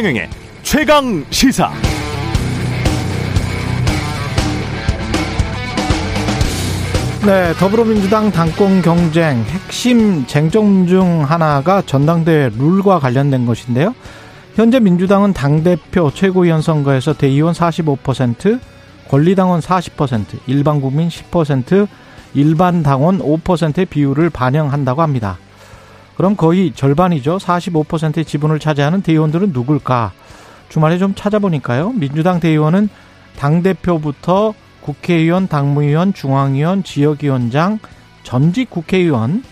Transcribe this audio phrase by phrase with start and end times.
[0.00, 0.30] 최경영의
[0.62, 1.70] 최강 시사.
[7.26, 13.94] 네, 더불어민주당 당권 경쟁 핵심 쟁점 중 하나가 전당대회 룰과 관련된 것인데요.
[14.54, 18.58] 현재 민주당은 당대표 최고위원 선거에서 대의원 45%,
[19.08, 21.86] 권리당원 40%, 일반 국민 10%,
[22.32, 25.36] 일반 당원 5%의 비율을 반영한다고 합니다.
[26.20, 27.38] 그럼 거의 절반이죠.
[27.38, 30.12] 45%의 지분을 차지하는 대의원들은 누굴까?
[30.68, 31.92] 주말에 좀 찾아보니까요.
[31.94, 32.90] 민주당 대의원은
[33.38, 34.52] 당대표부터
[34.82, 37.78] 국회의원, 당무위원, 중앙위원, 지역위원장,
[38.22, 39.42] 전직 국회의원,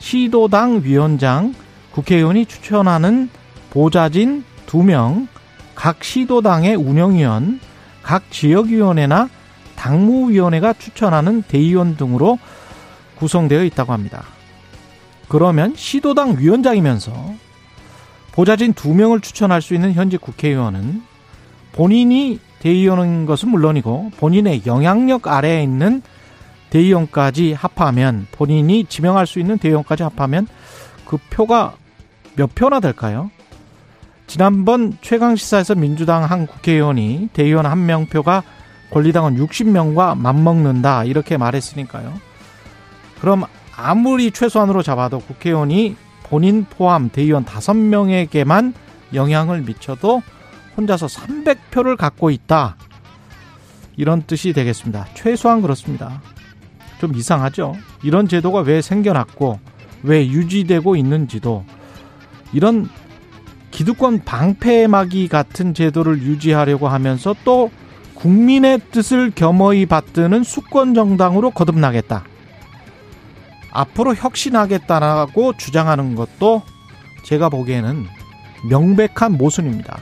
[0.00, 1.54] 시도당 위원장,
[1.92, 3.30] 국회의원이 추천하는
[3.70, 5.28] 보좌진 2명,
[5.76, 7.60] 각 시도당의 운영위원,
[8.02, 9.28] 각 지역위원회나
[9.76, 12.40] 당무위원회가 추천하는 대의원 등으로
[13.14, 14.24] 구성되어 있다고 합니다.
[15.28, 17.12] 그러면 시도당 위원장이면서
[18.32, 21.02] 보좌진 2명을 추천할 수 있는 현직 국회의원은
[21.72, 26.02] 본인이 대의원인 것은 물론이고 본인의 영향력 아래에 있는
[26.70, 30.46] 대의원까지 합하면 본인이 지명할 수 있는 대의원까지 합하면
[31.06, 31.74] 그 표가
[32.34, 33.30] 몇 표나 될까요?
[34.26, 38.42] 지난번 최강시사에서 민주당 한 국회의원이 대의원 한 명 표가
[38.90, 42.12] 권리당원 60명과 맞먹는다 이렇게 말했으니까요.
[43.20, 43.44] 그럼
[43.76, 48.72] 아무리 최소한으로 잡아도 국회의원이 본인 포함 대의원 5명에게만
[49.14, 50.22] 영향을 미쳐도
[50.76, 52.76] 혼자서 300표를 갖고 있다.
[53.96, 55.06] 이런 뜻이 되겠습니다.
[55.14, 56.20] 최소한 그렇습니다.
[57.00, 57.76] 좀 이상하죠?
[58.02, 59.58] 이런 제도가 왜 생겨났고
[60.02, 61.64] 왜 유지되고 있는지도
[62.52, 62.88] 이런
[63.70, 67.70] 기득권 방패막이 같은 제도를 유지하려고 하면서 또
[68.14, 72.24] 국민의 뜻을 겸허히 받드는 수권 정당으로 거듭나겠다.
[73.76, 76.62] 앞으로 혁신하겠다라고 주장하는 것도
[77.22, 78.06] 제가 보기에는
[78.70, 79.98] 명백한 모순입니다.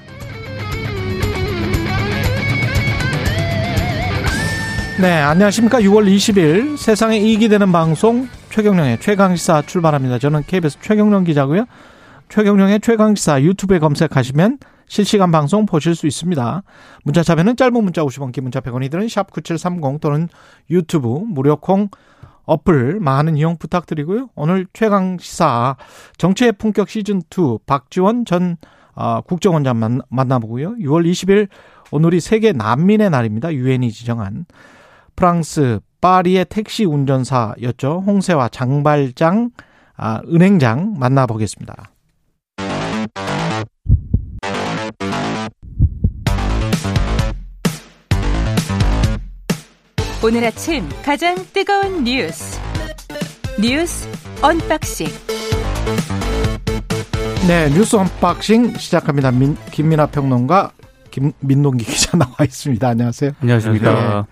[5.00, 5.80] 네, 안녕하십니까.
[5.80, 10.20] 6월 20일 세상에 이익이 되는 방송 최경령의 최강시사 출발합니다.
[10.20, 11.64] 저는 KBS 최경령 기자고요.
[12.28, 16.62] 최경령의 최강시사 유튜브에 검색하시면 실시간 방송 보실 수 있습니다.
[17.02, 20.28] 문자 참여는 짧은 문자 50원, 긴 문자 100원이 드는 샵9730 또는
[20.70, 21.88] 유튜브 무료 콩
[22.46, 24.28] 어플 많은 이용 부탁드리고요.
[24.34, 25.76] 오늘 최강 시사
[26.18, 28.56] 정치의 품격 시즌 2 박지원 전
[28.94, 30.76] 어, 국정원장 만나보고요.
[30.76, 31.48] 6월 20일
[31.90, 33.52] 오늘이 세계 난민의 날입니다.
[33.52, 34.46] 유엔이 지정한
[35.16, 38.02] 프랑스 파리의 택시 운전사였죠.
[38.06, 39.50] 홍세와 장발장
[39.96, 41.93] 아, 은행장 만나보겠습니다.
[50.24, 52.58] 오늘 아침 가장 뜨거운 뉴스
[53.60, 54.08] 뉴스
[54.40, 55.06] 언박싱
[57.46, 59.30] 네 뉴스 언박싱 시작합니다.
[59.32, 60.72] 민, 김민아 평론가
[61.10, 62.88] 김 민동기 기자 나와 있습니다.
[62.88, 63.32] 안녕하세요.
[63.42, 64.26] 안녕하십니까.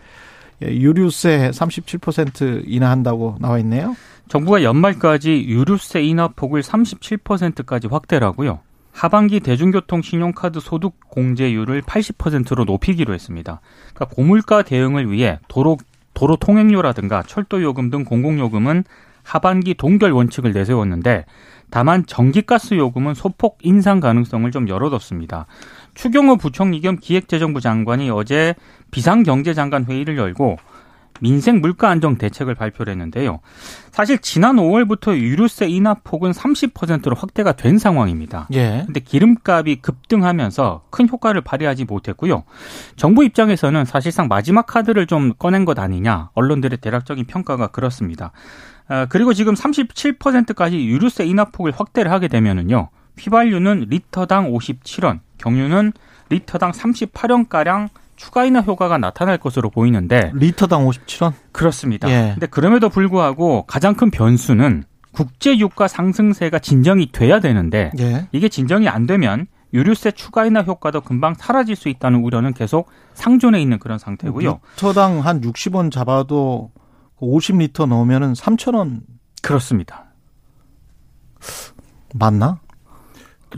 [0.61, 0.69] 네.
[0.69, 3.95] 예, 유류세 37% 인하한다고 나와 있네요.
[4.29, 8.61] 정부가 연말까지 유류세 인하 폭을 37%까지 확대하고요.
[8.93, 13.61] 하반기 대중교통 신용카드 소득 공제율을 80%로 높이기로 했습니다.
[13.95, 15.79] 그러니까 고물가 대응을 위해 도로
[16.15, 18.85] 도로 통행료라든가 철도 요금 등 공공 요금은
[19.23, 21.25] 하반기 동결 원칙을 내세웠는데
[21.71, 25.47] 다만 전기가스 요금은 소폭 인상 가능성을 좀 열어뒀습니다.
[25.95, 28.55] 추경호 부총리 겸 기획재정부 장관이 어제
[28.91, 30.59] 비상경제장관 회의를 열고
[31.21, 33.41] 민생 물가 안정 대책을 발표를 했는데요.
[33.91, 38.49] 사실 지난 5월부터 유류세 인하 폭은 30%로 확대가 된 상황입니다.
[38.53, 38.83] 예.
[38.87, 42.45] 근데 기름값이 급등하면서 큰 효과를 발휘하지 못했고요.
[42.97, 46.31] 정부 입장에서는 사실상 마지막 카드를 좀 꺼낸 것 아니냐.
[46.35, 48.33] 언론들의 대략적인 평가가 그렇습니다.
[48.89, 52.89] 아, 그리고 지금 37%까지 유류세 인하 폭을 확대를 하게 되면은요.
[53.19, 55.93] 휘발유는 리터당 57원, 경유는
[56.31, 57.89] 리터당 38원가량
[58.23, 61.33] 추가 인하 효과가 나타날 것으로 보이는데 리터당 57원?
[61.51, 62.09] 그렇습니다.
[62.09, 62.31] 예.
[62.35, 68.29] 근데 그럼에도 불구하고 가장 큰 변수는 국제 유가 상승세가 진정이 돼야 되는데 예.
[68.31, 73.61] 이게 진정이 안 되면 유류세 추가 인하 효과도 금방 사라질 수 있다는 우려는 계속 상존해
[73.61, 74.61] 있는 그런 상태고요.
[74.77, 76.71] 리터당 한 60원 잡아도
[77.21, 79.01] 50리터 넣으면은 3,000원
[79.43, 80.05] 그렇습니다.
[82.15, 82.61] 맞나?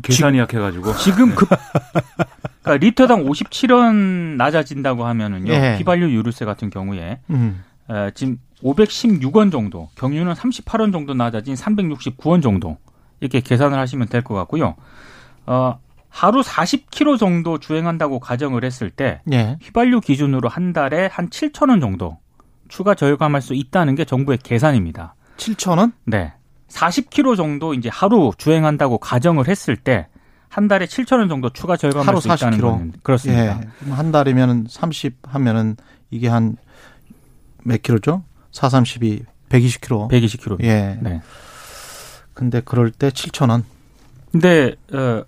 [0.02, 1.50] 계산이 약해가지고 지금 급
[2.64, 5.76] 그러니까 리터당 57원 낮아진다고 하면은요 예.
[5.78, 7.62] 휘발유 유류세 같은 경우에 음.
[7.90, 12.78] 에, 지금 516원 정도 경유는 38원 정도 낮아진 369원 정도
[13.20, 14.74] 이렇게 계산을 하시면 될 것 같고요.
[15.46, 15.78] 어,
[16.08, 19.58] 하루 40km 정도 주행한다고 가정을 했을 때 예.
[19.62, 22.18] 휘발유 기준으로 한 달에 한 7천 원 정도
[22.68, 25.14] 추가 절감할 수 있다는 게 정부의 계산입니다.
[25.36, 25.92] 7천 원?
[26.04, 26.32] 네.
[26.68, 30.06] 40km 정도 이제 하루 주행한다고 가정을 했을 때
[30.54, 32.60] 한 달에 7천 원 정도 추가 절감할 수 있다는 40kg.
[32.62, 33.60] 건 그렇습니다.
[33.86, 33.90] 예.
[33.90, 35.76] 한 달이면 30 하면은
[36.10, 36.56] 이게 한
[37.64, 38.22] 몇 킬로죠?
[38.52, 40.10] 4, 32, 120kg.
[40.10, 40.62] 120kg.
[40.64, 40.98] 예.
[41.00, 41.20] 네.
[42.34, 43.64] 근데 그럴 때 7천 원.
[44.30, 45.24] 근데 어,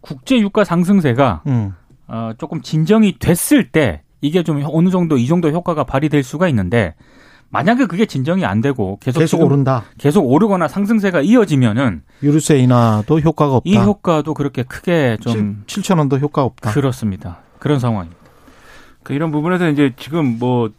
[0.00, 1.72] 국제 유가 상승세가 음.
[2.08, 6.94] 어, 조금 진정이 됐을 때 이게 좀 어느 정도 이 정도 효과가 발휘될 수가 있는데
[7.52, 9.84] 만약에 그게 진정이 안 되고 계속 계속 오른다.
[9.98, 13.70] 계속 오르거나 상승세가 이어지면은 유류세 인하도 효과가 없다.
[13.70, 16.72] 이 효과도 그렇게 크게 좀 7천 원도 효과 없다.
[16.72, 17.38] 그렇습니다.
[17.58, 18.20] 그런 상황입니다.
[19.02, 20.70] 그 이런 부분에서 이제 지금 뭐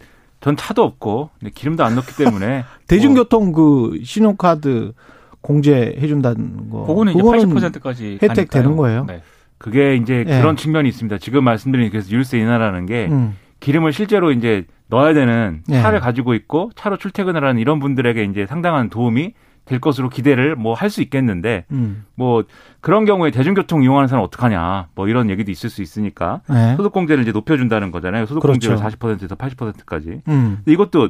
[0.44, 4.92] 전 차도 없고 기름도 안 넣기 때문에 대중교통 그 신용카드
[5.40, 6.86] 공제해 준다는 거.
[6.86, 9.06] 그거는 이제 어, 그거는 80%까지 혜택 되는 거예요?
[9.06, 9.22] 네.
[9.58, 10.40] 그게 이제 예.
[10.40, 11.18] 그런 측면이 있습니다.
[11.20, 13.38] 지금 말씀드린 그래서 유류세 인하라는 게 음.
[13.62, 15.82] 기름을 실제로 이제 넣어야 되는 예.
[15.82, 19.34] 차를 가지고 있고 차로 출퇴근을 하는 이런 분들에게 이제 상당한 도움이
[19.66, 22.06] 될 것으로 기대를 뭐 할 수 있겠는데 음.
[22.16, 22.44] 뭐
[22.82, 26.76] 그런 경우에 대중교통 이용하는 사람 은 어떡하냐 뭐 이런 얘기도 있을 수 있으니까 네.
[26.76, 28.26] 소득공제를 이제 높여준다는 거잖아요.
[28.26, 28.98] 소득공제를 그렇죠.
[28.98, 30.22] 40%에서 80%까지.
[30.28, 30.60] 음.
[30.68, 31.10] 이것도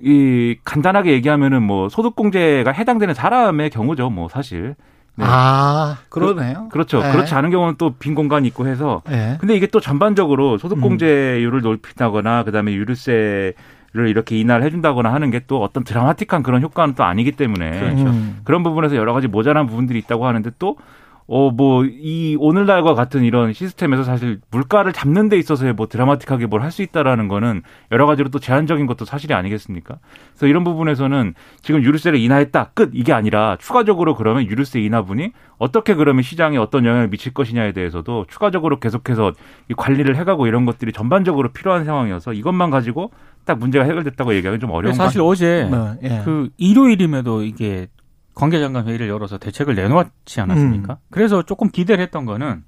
[0.00, 4.10] 이 간단하게 얘기하면은 뭐 소득공제가 해당되는 사람의 경우죠.
[4.10, 4.74] 뭐 사실.
[5.14, 5.24] 네.
[5.28, 6.68] 아, 그러네요.
[6.72, 7.02] 그 렇죠.
[7.02, 7.12] 네.
[7.12, 9.36] 그렇지 않은 경우는 또 빈 공간이 있고 해서 네.
[9.40, 13.54] 근데 이게 또 전반적으로 소득공제율을 높인다거나 그다음에 유류세
[13.94, 18.06] 를 이렇게 인하를 해준다거나 하는 게 또 어떤 드라마틱한 그런 효과는 또 아니기 때문에 그렇죠.
[18.06, 18.40] 음.
[18.42, 20.78] 그런 부분에서 여러 가지 모자란 부분들이 있다고 하는데 또
[21.28, 26.62] 어, 뭐, 이, 오늘날과 같은 이런 시스템에서 사실 물가를 잡는 데 있어서 뭐 드라마틱하게 뭘
[26.62, 29.98] 할 수 있다라는 거는 여러 가지로 또 제한적인 것도 사실이 아니겠습니까?
[30.32, 32.90] 그래서 이런 부분에서는 지금 유류세를 인하했다, 끝!
[32.94, 38.80] 이게 아니라 추가적으로 그러면 유류세 인하분이 어떻게 그러면 시장에 어떤 영향을 미칠 것이냐에 대해서도 추가적으로
[38.80, 39.32] 계속해서
[39.70, 43.10] 이 관리를 해가고 이런 것들이 전반적으로 필요한 상황이어서 이것만 가지고
[43.44, 46.22] 딱 문제가 해결됐다고 얘기하기 좀 어려운 것 사실 어제 네, 예.
[46.24, 47.88] 그 일요일임에도 이게
[48.34, 50.94] 관계장관 회의를 열어서 대책을 내놓았지 않았습니까?
[50.94, 50.96] 음.
[51.10, 52.62] 그래서 조금 기대를 했던 거는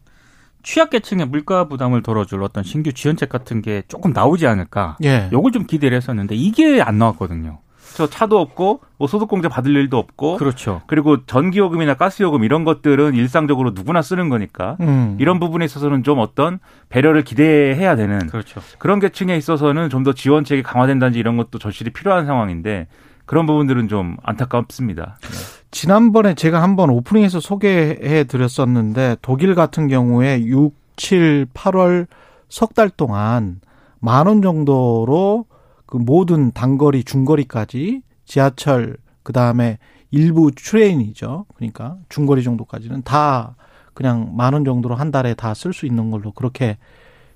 [0.63, 4.97] 취약계층의 물가 부담을 덜어줄 어떤 신규 지원책 같은 게 조금 나오지 않을까.
[5.05, 5.29] 예.
[5.33, 7.59] 요걸 좀 기대를 했었는데 이게 안 나왔거든요.
[7.97, 10.81] 저 차도 없고 뭐 소득공제 받을 일도 없고 그렇죠.
[10.89, 15.17] 그리고 전기요금이나 가스요금 이런 것들은 일상적으로 누구나 쓰는 거니까 음.
[15.21, 16.59] 이런 부분에 있어서는 좀 어떤
[16.89, 18.61] 배려를 기대해야 되는 그렇죠.
[18.79, 22.89] 그런 계층에 있어서는 좀 더 지원책이 강화된다든지 이런 것도 절실히 필요한 상황인데
[23.27, 25.17] 그런 부분들은 좀 안타깝습니다.
[25.21, 25.29] 네.
[25.71, 32.07] 지난번에 제가 한번 오프닝에서 소개해 드렸었는데 독일 같은 경우에 6, 7, 8월
[32.49, 33.61] 석 달 동안
[33.99, 35.47] 만 원 정도로
[35.87, 39.79] 그 모든 단거리, 중거리까지 지하철 그 다음에
[40.11, 41.47] 일부 트레인이죠.
[41.57, 43.57] 그러니까 중거리 정도까지는 다
[43.95, 46.77] 그냥 만 원 정도로 한 달에 다 쓸 수 있는 걸로 그렇게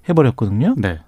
[0.09, 0.75] 해버렸거든요.
[0.79, 1.01] 네.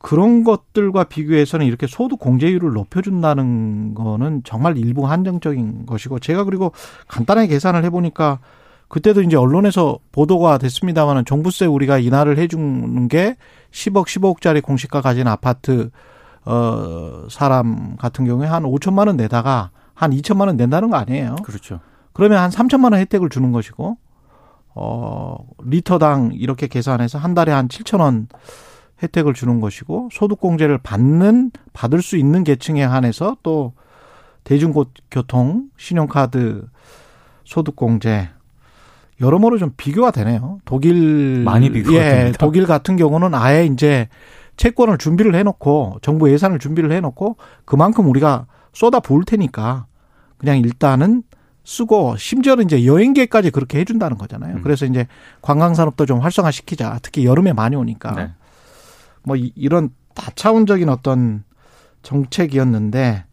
[0.00, 6.72] 그런 것들과 비교해서는 이렇게 소득 공제율을 높여준다는 거는 정말 일부 한정적인 것이고 제가 그리고
[7.06, 8.38] 간단하게 계산을 해보니까
[8.88, 13.36] 그때도 이제 언론에서 보도가 됐습니다만은 종부세 우리가 인하를 해주는 게
[13.72, 15.90] 10억, 15억짜리 공시가 가진 아파트
[16.46, 21.36] 어 사람 같은 경우에 한 5천만 원 내다가 한 2천만 원 낸다는 거 아니에요?
[21.44, 21.80] 그렇죠.
[22.14, 23.98] 그러면 한 3천만 원 혜택을 주는 것이고
[24.74, 28.28] 어 리터당 이렇게 계산해서 한 달에 한 7천 원
[29.02, 33.72] 혜택을 주는 것이고 소득공제를 받는 받을 수 있는 계층에 한해서 또
[34.44, 36.66] 대중교통 신용카드
[37.44, 38.28] 소득공제
[39.20, 40.60] 여러모로 좀 비교가 되네요.
[40.64, 42.38] 독일 많이 비교가 예, 됩니다.
[42.38, 44.08] 독일 같은 경우는 아예 이제
[44.56, 49.86] 채권을 준비를 해놓고 정부 예산을 준비를 해놓고 그만큼 우리가 쏟아 부을 테니까
[50.38, 51.22] 그냥 일단은
[51.64, 54.56] 쓰고 심지어는 이제 여행객까지 그렇게 해준다는 거잖아요.
[54.56, 54.62] 음.
[54.62, 55.06] 그래서 이제
[55.42, 56.98] 관광산업도 좀 활성화시키자.
[57.02, 58.30] 특히 여름에 많이 오니까 네.
[59.22, 61.44] 뭐 이- 이런 다차원적인 어떤
[62.02, 63.24] 정책이었는데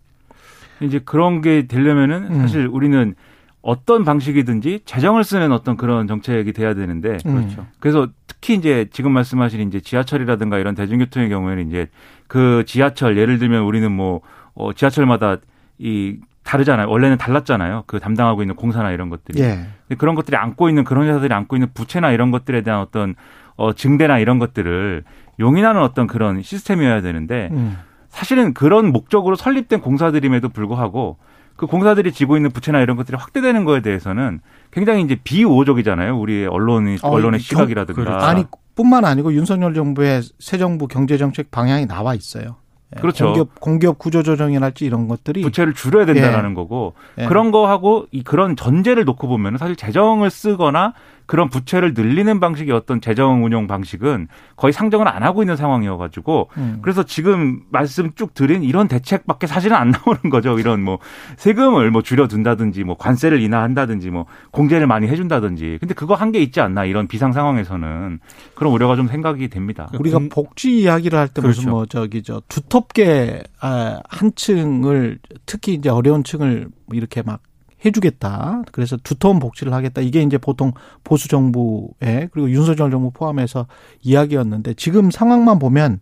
[0.81, 2.39] 이제 그런 게 되려면은 음.
[2.41, 3.15] 사실 우리는
[3.61, 7.35] 어떤 방식이든지 재정을 쓰는 어떤 그런 정책이 돼야 되는데 음.
[7.35, 7.67] 그렇죠.
[7.79, 11.89] 그래서 특히 이제 지금 말씀하신 이제 지하철이라든가 이런 대중교통의 경우에는 이제
[12.27, 14.21] 그 지하철 예를 들면 우리는 뭐
[14.53, 15.37] 어, 지하철마다
[15.79, 16.89] 이 다르잖아요.
[16.89, 17.83] 원래는 달랐잖아요.
[17.87, 19.41] 그 담당하고 있는 공사나 이런 것들이.
[19.41, 19.65] 예.
[19.87, 23.15] 근데 그런 것들이 안고 있는 그런 회사들이 안고 있는 부채나 이런 것들에 대한 어떤
[23.57, 25.03] 어 증대나 이런 것들을
[25.39, 27.77] 용인하는 어떤 그런 시스템이어야 되는데 음.
[28.09, 31.17] 사실은 그런 목적으로 설립된 공사들임에도 불구하고
[31.55, 34.39] 그 공사들이 지고 있는 부채나 이런 것들이 확대되는 거에 대해서는
[34.71, 36.17] 굉장히 이제 비우호적이잖아요.
[36.19, 38.01] 우리의 언론의 어, 언론의 경- 시각이라든가.
[38.01, 38.25] 그렇죠.
[38.25, 42.57] 아니 뿐만 아니고 윤석열 정부의 새 정부 경제 정책 방향이 나와 있어요.
[42.95, 43.25] 예, 그렇죠.
[43.25, 47.25] 공기업, 공기업 구조 조정이랄지 이런 것들이 부채를 줄여야 된다라는 거고 예.
[47.25, 50.93] 그런 거하고 이 그런 전제를 놓고 보면 사실 재정을 쓰거나
[51.27, 56.79] 그런 부채를 늘리는 방식의 어떤 재정 운용 방식은 거의 상정을 안 하고 있는 상황이어가지고 음.
[56.81, 60.57] 그래서 지금 말씀 쭉 드린 이런 대책밖에 사실은 안 나오는 거죠.
[60.57, 60.99] 이런 뭐
[61.37, 65.77] 세금을 뭐 줄여둔다든지 뭐 관세를 인하한다든지 뭐 공제를 많이 해준다든지.
[65.79, 68.19] 근데 그거 한 게 있지 않나 이런 비상 상황에서는
[68.55, 69.87] 그런 우려가 좀 생각이 됩니다.
[69.97, 71.69] 우리가 공- 복지 이야기를 할때 무슨 그렇죠.
[71.69, 77.39] 뭐 저기 저 두텁게 아, 한 층을 특히 이제 어려운 층을 이렇게 막
[77.85, 78.63] 해주겠다.
[78.71, 80.01] 그래서 두터운 복지를 하겠다.
[80.01, 83.67] 이게 이제 보통 보수 정부의 그리고 윤석열 정부 포함해서
[84.01, 85.99] 이야기였는데 지금 상황만 보면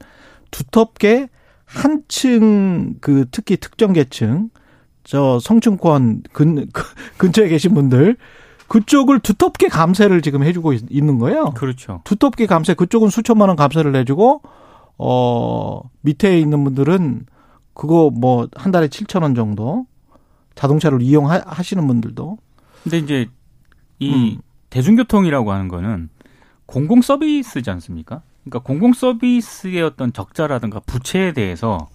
[0.52, 1.30] 두텁게
[1.66, 4.50] 한층 그 특히 특정 계층
[5.04, 6.68] 저 성층권 근
[7.18, 8.18] 근처에 계신 분들
[8.68, 11.52] 그쪽을 두텁게 감세를 지금 해주고 있- 있는 거예요.
[11.56, 12.02] 그렇죠.
[12.04, 14.42] 두텁게 감세 그쪽은 수천만 원 감세를 내주고
[14.98, 17.26] 어 밑에 있는 분들은
[17.74, 19.86] 그거 뭐 한 달에 7천 원 정도
[20.56, 22.38] 자동차를 이용하시는 분들도
[22.84, 23.28] 근데 이제
[24.00, 24.42] 이 음.
[24.70, 26.10] 대중교통이라고 하는 거는
[26.66, 28.22] 공공 서비스지 않습니까?
[28.44, 31.88] 그러니까 공공 서비스의 어떤 적자라든가 부채에 대해서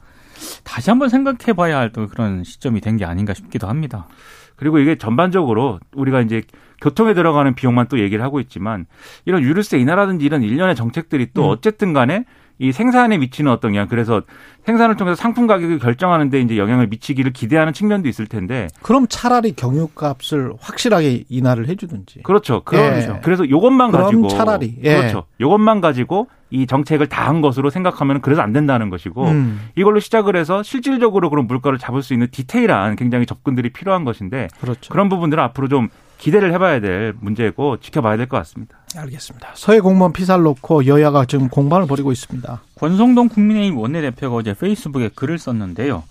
[0.64, 4.08] 다시 한번 생각해 봐야 할 또 그런 시점이 된 게 아닌가 싶기도 합니다.
[4.56, 6.42] 그리고 이게 전반적으로 우리가 이제
[6.80, 8.86] 교통에 들어가는 비용만 또 얘기를 하고 있지만
[9.24, 11.50] 이런 유류세 인하라든지 이런 일련의 정책들이 또 음.
[11.50, 12.24] 어쨌든 간에
[12.60, 14.20] 이 생산에 미치는 어떤 영향 그래서
[14.66, 20.52] 생산을 통해서 상품 가격을 결정하는데 이제 영향을 미치기를 기대하는 측면도 있을 텐데 그럼 차라리 경유값을
[20.60, 22.62] 확실하게 인하를 해주든지 그렇죠.
[22.62, 23.12] 그렇죠.
[23.14, 23.20] 예.
[23.22, 24.96] 그래서 요것만 그럼 가지고 차라리, 예.
[24.98, 25.24] 그렇죠.
[25.40, 30.34] 요것만 가지고 이 정책을 다 한 것으로 생각하면 그래서 안 된다는 것이고 음, 이걸로 시작을
[30.34, 34.90] 해서 실질적으로 그런 물가를 잡을 수 있는 디테일한 굉장히 접근들이 필요한 것인데 그렇죠.
[34.90, 35.88] 그런 부분들은 앞으로 좀
[36.20, 38.76] 기대를 해봐야 될 문제고 지켜봐야 될 것 같습니다.
[38.96, 39.52] 알겠습니다.
[39.54, 42.60] 서해 공무원 피살 놓고 여야가 지금 공방을 벌이고 있습니다.
[42.78, 46.02] 권성동 국민의힘 원내대표가 어제 페이스북에 글을 썼는데요.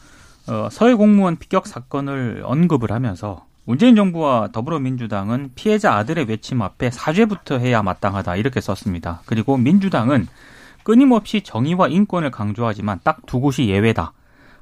[0.47, 7.59] 어, 서해 공무원 피격 사건을 언급을 하면서 문재인 정부와 더불어민주당은 피해자 아들의 외침 앞에 사죄부터
[7.59, 9.21] 해야 마땅하다 이렇게 썼습니다.
[9.27, 10.27] 그리고 민주당은
[10.83, 14.13] 끊임없이 정의와 인권을 강조하지만 딱 두 곳이 예외다.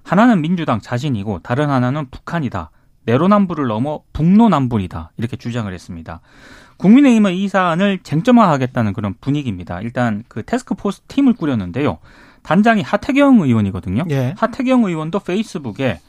[0.03, 2.69] 하나는 민주당 자신이고 다른 하나는 북한이다.
[3.07, 5.11] 내로남불을 넘어 북로남불이다.
[5.17, 6.19] 이렇게 주장을 했습니다.
[6.77, 9.81] 국민의힘은 이 사안을 쟁점화하겠다는 그런 분위기입니다.
[9.81, 11.97] 일단 그 테스크포스 팀을 꾸렸는데요.
[12.43, 14.03] 단장이 하태경 의원이거든요.
[14.11, 14.35] 예.
[14.37, 15.99] 하태경 의원도 페이스북에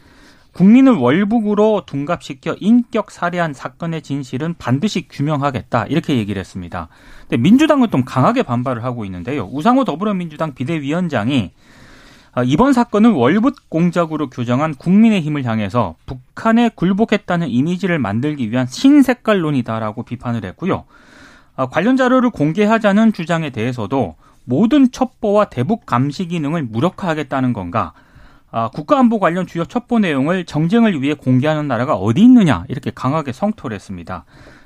[0.52, 6.88] 국민을 월북으로 둔갑시켜 인격 살해한 사건의 진실은 반드시 규명하겠다 이렇게 얘기를 했습니다.
[7.22, 9.48] 근데 민주당은 좀 강하게 반발을 하고 있는데요.
[9.52, 11.77] 우상호 더불어민주당 비대위원장이 아,
[12.44, 20.84] 이번 사건은 월북 공작으로 규정한 국민의힘을 향해서 북한에 굴복했다는 이미지를 만들기 위한 신색깔론이다라고 비판을 했고요.
[21.56, 27.92] 아, 관련 자료를 공개하자는 주장에 대해서도 모든 첩보와 대북 감시 기능을 무력화하겠다는 건가?
[28.50, 33.74] 아, 국가안보 관련 주요 첩보 내용을 정쟁을 위해 공개하는 나라가 어디 있느냐 이렇게 강하게 성토를
[33.74, 34.24] 했습니다.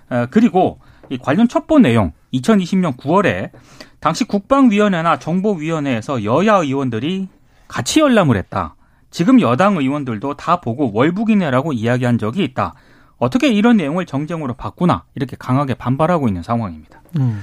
[0.08, 0.78] 아, 그리고
[1.08, 3.50] 이 관련 첩보 내용 2020년 9월에
[3.98, 7.28] 당시 국방위원회나 정보위원회에서 여야 의원들이
[7.72, 8.74] 같이 열람을 했다.
[9.10, 12.74] 지금 여당 의원들도 다 보고 월북이네라고 이야기한 적이 있다.
[13.16, 17.00] 어떻게 이런 내용을 정쟁으로 바꾸나 이렇게 강하게 반발하고 있는 상황입니다.
[17.18, 17.40] 음.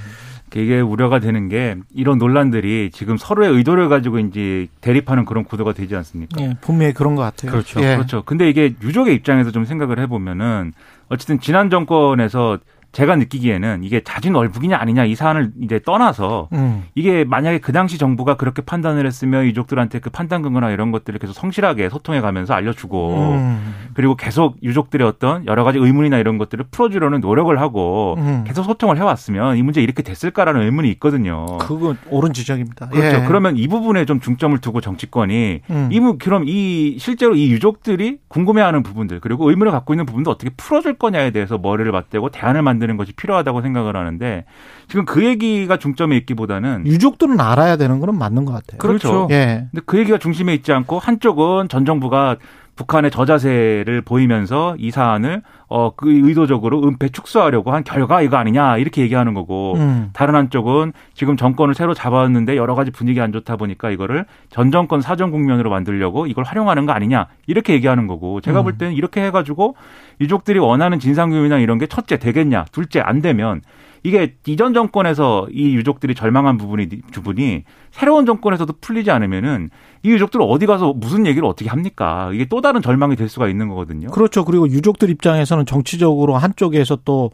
[0.54, 5.94] 이게 우려가 되는 게 이런 논란들이 지금 서로의 의도를 가지고 이제 대립하는 그런 구도가 되지
[5.96, 6.40] 않습니까?
[6.42, 7.52] 예, 분명히 그런 것 같아요.
[7.52, 7.80] 그렇죠.
[7.82, 7.94] 예.
[7.96, 8.22] 그렇죠.
[8.24, 10.72] 근데 이게 유족의 입장에서 좀 생각을 해보면은
[11.08, 12.58] 어쨌든 지난 정권에서
[12.92, 16.82] 제가 느끼기에는 이게 자진 월북이냐 아니냐 이 사안을 이제 떠나서 음.
[16.96, 21.32] 이게 만약에 그 당시 정부가 그렇게 판단을 했으면 유족들한테 그 판단 근거나 이런 것들을 계속
[21.34, 23.74] 성실하게 소통해 가면서 알려주고 음.
[23.94, 28.42] 그리고 계속 유족들의 어떤 여러 가지 의문이나 이런 것들을 풀어주려는 노력을 하고 음.
[28.44, 31.46] 계속 소통을 해왔으면 이 문제 이렇게 됐을까라는 의문이 있거든요.
[31.58, 32.88] 그거 옳은 지적입니다.
[32.88, 33.18] 그렇죠.
[33.18, 33.24] 예.
[33.26, 35.88] 그러면 이 부분에 좀 중점을 두고 정치권이 음.
[35.92, 40.50] 이 부- 그럼 이 실제로 이 유족들이 궁금해하는 부분들 그리고 의문을 갖고 있는 부분도 어떻게
[40.56, 44.44] 풀어줄 거냐에 대해서 머리를 맞대고 대안을 만 드는 것이 필요하다고 생각을 하는데
[44.88, 48.78] 지금 그 얘기가 중점에 있기보다는 유족들은 알아야 되는 거는 맞는 것 같아요.
[48.78, 49.28] 그렇죠.
[49.30, 49.68] 예.
[49.70, 52.36] 근데 그 얘기가 중심에 있지 않고 한쪽은 전 정부가
[52.80, 59.02] 북한의 저자세를 보이면서 이 사안을 어 그 의도적으로 은폐 축소하려고 한 결과 이거 아니냐 이렇게
[59.02, 60.10] 얘기하는 거고 음.
[60.14, 65.00] 다른 한쪽은 지금 정권을 새로 잡았는데 여러 가지 분위기 안 좋다 보니까 이거를 전 정권
[65.02, 68.64] 사정 국면으로 만들려고 이걸 활용하는 거 아니냐 이렇게 얘기하는 거고 제가 음.
[68.64, 69.76] 볼 때는 이렇게 해가지고
[70.20, 73.60] 유족들이 원하는 진상규명이나 이런 게 첫째 되겠냐 둘째 안 되면
[74.02, 79.70] 이게 이전 정권에서 이 유족들이 절망한 부분이 부분이 새로운 정권에서도 풀리지 않으면은
[80.02, 82.30] 이 유족들 어디 가서 무슨 얘기를 어떻게 합니까?
[82.32, 84.08] 이게 또 다른 절망이 될 수가 있는 거거든요.
[84.10, 84.44] 그렇죠.
[84.44, 87.30] 그리고 유족들 입장에서는 정치적으로 한쪽에서 또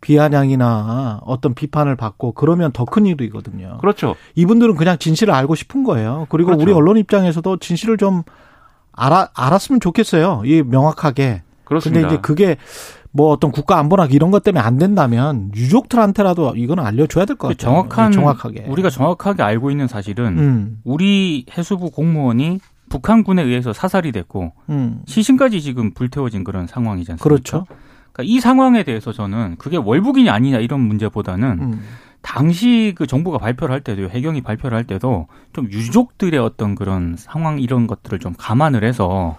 [0.00, 3.78] 비아냥이나 어떤 비판을 받고 그러면 더 큰 일이거든요.
[3.80, 4.14] 그렇죠.
[4.36, 6.26] 이분들은 그냥 진실을 알고 싶은 거예요.
[6.30, 6.62] 그리고 그렇죠.
[6.62, 8.22] 우리 언론 입장에서도 진실을 좀
[8.92, 10.42] 알아, 알았으면 좋겠어요.
[10.44, 11.42] 이 명확하게.
[11.66, 12.56] 그런데 이제 그게
[13.12, 17.56] 뭐 어떤 국가 안보나 이런 것 때문에 안 된다면 유족들한테라도 이거는 알려줘야 될 것 같아요.
[17.72, 24.52] 정확한 정확하게 우리가 정확하게 알고 있는 사실은 음, 우리 해수부 공무원이 북한군에 의해서 사살이 됐고
[24.70, 25.00] 음.
[25.06, 27.22] 시신까지 지금 불태워진 그런 상황이지 않습니까?
[27.22, 27.66] 그렇죠.
[28.12, 31.80] 그러니까 이 상황에 대해서 저는 그게 월북인이 아니냐 이런 문제보다는 음.
[32.26, 37.60] 당시 그 정부가 발표를 할 때도 해경이 발표를 할 때도 좀 유족들의 어떤 그런 상황
[37.60, 39.38] 이런 것들을 좀 감안을 해서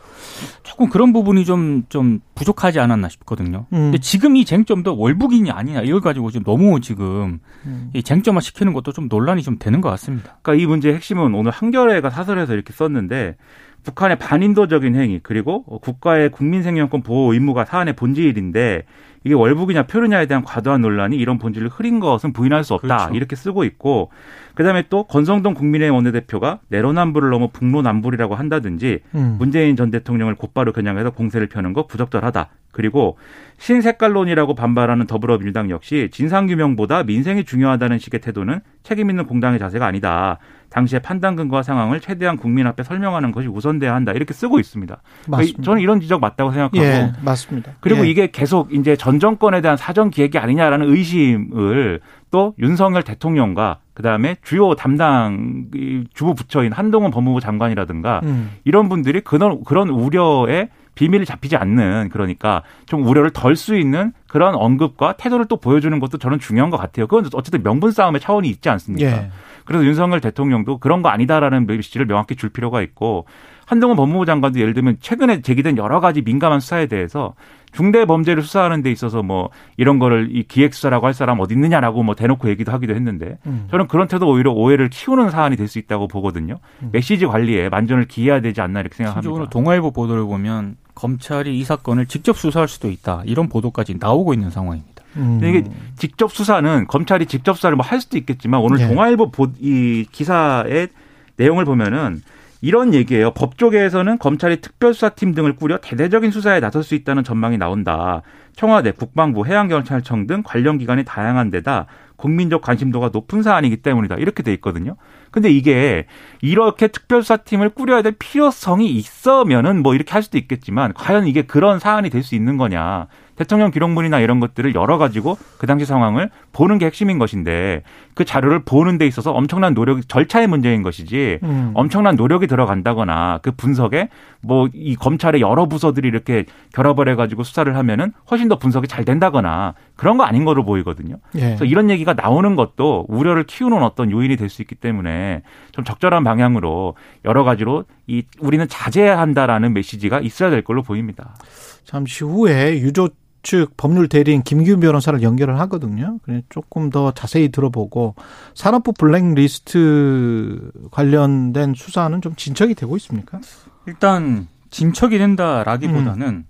[0.63, 3.65] 조금 그런 부분이 좀좀 부족하지 않았나 싶거든요.
[3.73, 3.91] 음.
[3.91, 7.91] 근데 지금 이 쟁점도 월북인이 아니냐 이걸 가지고 지금 너무 지금 음.
[7.93, 10.37] 이 쟁점화 시키는 것도 좀 논란이 좀 되는 것 같습니다.
[10.41, 13.35] 그러니까 이 문제의 핵심은 오늘 한겨레가 사설에서 이렇게 썼는데
[13.83, 18.83] 북한의 반인도적인 행위 그리고 국가의 국민 생명권 보호 의무가 사안의 본질인데
[19.27, 23.13] 이게 월북이냐 표류냐에 대한 과도한 논란이 이런 본질을 흐린 것은 부인할 수 없다 그렇죠.
[23.13, 24.09] 이렇게 쓰고 있고
[24.55, 29.35] 그다음에 또 권성동 국민의힘 원내대표가 내로남불을 넘어 북로남불이라고 한다든지 음.
[29.37, 32.47] 문재인 전 대통령을 곧바로 겨냥해서 공세를 펴는 거 부적절하다.
[32.77, 33.17] 그리고
[33.57, 40.37] 신색깔론이라고 반발하는 더불어민주당 역시 진상규명보다 민생이 중요하다는 식의 태도는 책임 있는 공당의 자세가 아니다.
[40.69, 44.11] 당시의 판단 근거와 상황을 최대한 국민 앞에 설명하는 것이 우선돼야 한다.
[44.11, 44.95] 이렇게 쓰고 있습니다.
[45.23, 45.63] 그러니까 맞습니다.
[45.63, 47.71] 저는 이런 지적 맞다고 생각하고 예, 맞습니다.
[47.79, 48.11] 그리고 예.
[48.11, 54.75] 이게 계속 이제 전 정권에 대한 사전 기획이 아니냐라는 의심을 또 윤석열 대통령과 그다음에 주요
[54.75, 58.51] 담당 이 주부 부처인 한동훈 법무부 장관이라든가 음.
[58.65, 64.55] 이런 분들이 그런 그런 우려에 비밀이 잡히지 않는 그러니까 좀 우려를 덜 수 있는 그런
[64.55, 67.07] 언급과 태도를 또 보여주는 것도 저는 중요한 것 같아요.
[67.07, 69.09] 그건 어쨌든 명분 싸움의 차원이 있지 않습니까?
[69.09, 69.31] 예.
[69.65, 73.25] 그래서 윤석열 대통령도 그런 거 아니다라는 메시지를 명확히 줄 필요가 있고
[73.65, 77.33] 한동훈 법무부 장관도 예를 들면 최근에 제기된 여러 가지 민감한 수사에 대해서
[77.73, 82.01] 중대 범죄를 수사하는 데 있어서 뭐 이런 거를 이 기획 수사라고 할 사람 어디 있느냐라고
[82.01, 83.67] 뭐 대놓고 얘기도 하기도 했는데 음.
[83.69, 86.59] 저는 그런 태도 오히려 오해를 키우는 사안이 될 수 있다고 보거든요.
[86.93, 89.49] 메시지 관리에 만전을 기해야 되지 않나 이렇게 실적으로 생각합니다.
[89.49, 95.03] 동아일보 보도를 보면 검찰이 이 사건을 직접 수사할 수도 있다 이런 보도까지 나오고 있는 상황입니다.
[95.15, 95.39] 음.
[95.43, 95.63] 이게
[95.95, 98.87] 직접 수사는 검찰이 직접 수사를 뭐 할 수도 있겠지만 오늘 예.
[98.87, 100.89] 동아일보 보, 이 기사의
[101.37, 102.21] 내용을 보면은
[102.61, 103.31] 이런 얘기예요.
[103.31, 108.23] 법조계에서는 검찰이 특별수사팀 등을 꾸려 대대적인 수사에 나설 수 있다는 전망이 나온다.
[108.55, 111.85] 청와대, 국방부, 해양경찰청 등 관련 기관이 다양한 데다
[112.17, 114.15] 국민적 관심도가 높은 사안이기 때문이다.
[114.15, 114.95] 이렇게 돼 있거든요.
[115.31, 116.05] 근데 이게
[116.41, 122.09] 이렇게 특별수사팀을 꾸려야 될 필요성이 있으면은 뭐 이렇게 할 수도 있겠지만 과연 이게 그런 사안이
[122.09, 123.07] 될 수 있는 거냐.
[123.37, 127.83] 대통령 기록물이나 이런 것들을 열어 가지고 그 당시 상황을 보는 게 핵심인 것인데
[128.15, 131.71] 그 자료를 보는 데 있어서 엄청난 노력, 절차의 문제인 것이지 음.
[131.75, 134.09] 엄청난 노력이 들어간다거나 그 분석에
[134.41, 139.05] 뭐 이 검찰의 여러 부서들이 이렇게 결합을 해 가지고 수사를 하면은 훨씬 더 분석이 잘
[139.05, 141.15] 된다거나 그런 거 아닌 거로 보이거든요.
[141.35, 141.39] 예.
[141.41, 145.41] 그래서 이런 얘기가 나오는 것도 우려를 키우는 어떤 요인이 될 수 있기 때문에
[145.73, 146.95] 좀 적절한 방향으로
[147.25, 151.35] 여러 가지로 이 우리는 자제해야 한다라는 메시지가 있어야 될 걸로 보입니다.
[151.83, 153.09] 잠시 후에 유조
[153.47, 156.19] 측 법률 대리인 김기훈 변호사를 연결을 하거든요.
[156.23, 158.13] 그래 조금 더 자세히 들어보고
[158.53, 163.39] 산업부 블랙리스트 관련된 수사는 좀 진척이 되고 있습니까?
[163.85, 166.43] 일단 진척이 된다라기보다는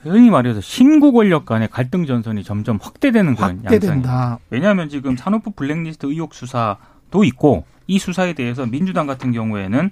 [0.00, 4.38] 흔히 말해서 신구 권력 간의 갈등 전선이 점점 확대되는 그런 확대된다.
[4.48, 9.90] 왜냐하면 지금 산업부 블랙리스트 의혹 수사도 있고 이 수사에 대해서 민주당 같은 경우에는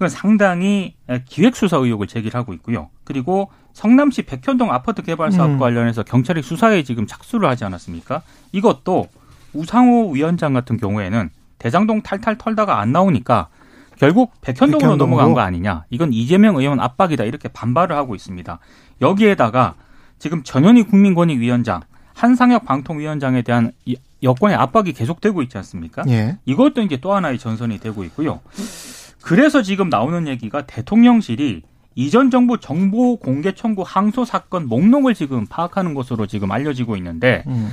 [0.00, 0.94] 이건 상당히
[1.26, 2.88] 기획 수사 의혹을 제기하고 있고요.
[3.04, 5.58] 그리고 성남시 백현동 아파트 개발 사업 음.
[5.58, 8.22] 관련해서 경찰이 수사에 지금 착수를 하지 않았습니까?
[8.52, 9.08] 이것도
[9.52, 13.48] 우상호 위원장 같은 경우에는 대장동 탈탈 털다가 안 나오니까
[13.98, 14.96] 결국 백현동으로 백현동으로?
[14.96, 15.84] 넘어간 거 아니냐.
[15.90, 17.24] 이건 이재명 의원 압박이다.
[17.24, 18.58] 이렇게 반발을 하고 있습니다.
[19.02, 19.74] 여기에다가
[20.18, 21.82] 지금 전현희 국민권익위원장,
[22.14, 26.04] 한상혁 방통위원장에 대한 이 여권의 압박이 계속되고 있지 않습니까?
[26.08, 26.38] 예.
[26.46, 28.40] 이것도 이제 또 하나의 전선이 되고 있고요.
[29.22, 31.62] 그래서 지금 나오는 얘기가 대통령실이
[31.94, 37.68] 이전 정부 정보 공개 청구 항소 사건 목록을 지금 파악하는 것으로 지금 알려지고 있는데 음.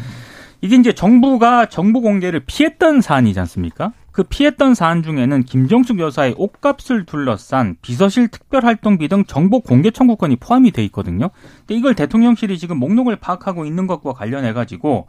[0.61, 3.93] 이게 이제 정부가 정보 공개를 피했던 사안이지 않습니까?
[4.17, 10.71] 그 피했던 사안 중에는 김정숙 여사의 옷값을 둘러싼 비서실 특별활동비 등 정보 공개 청구권이 포함이
[10.71, 11.29] 돼 있거든요.
[11.59, 15.05] 근데 이걸 대통령실이 지금 목록을 파악하고 있는 것과 관련해 가지고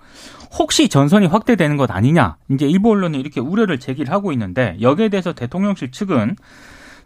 [0.59, 2.37] 혹시 전선이 확대되는 것 아니냐?
[2.51, 6.37] 이제 일부 언론이 이렇게 우려를 제기를 하고 있는데 여기에 대해서 대통령실 측은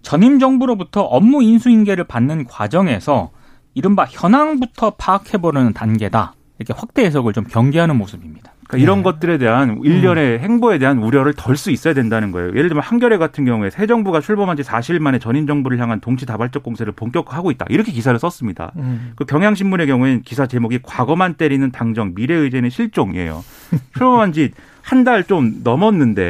[0.03, 3.31] 전임 정부로부터 업무 인수인계를 받는 과정에서
[3.75, 6.35] 이른바 현황부터 파악해보려는 단계다.
[6.59, 8.55] 이렇게 확대 해석을 좀 경계하는 모습입니다.
[8.73, 9.03] 그러니까 이런 네.
[9.05, 12.49] 것들에 대한 일련의 행보에 대한 우려를 덜 수 있어야 된다는 거예요.
[12.49, 16.63] 예를 들면 한겨레 같은 경우에 새 정부가 출범한 지 4일 만에 전임 정부를 향한 동시다발적
[16.63, 17.67] 공세를 본격화하고 있다.
[17.69, 18.73] 이렇게 기사를 썼습니다.
[18.77, 19.13] 음.
[19.15, 23.45] 그 경향신문의 경우에는 기사 제목이 과거만 때리는 당정 미래 의제는 실종이에요.
[23.95, 24.51] 출범한 지
[24.83, 26.23] 한 달 좀 넘었는데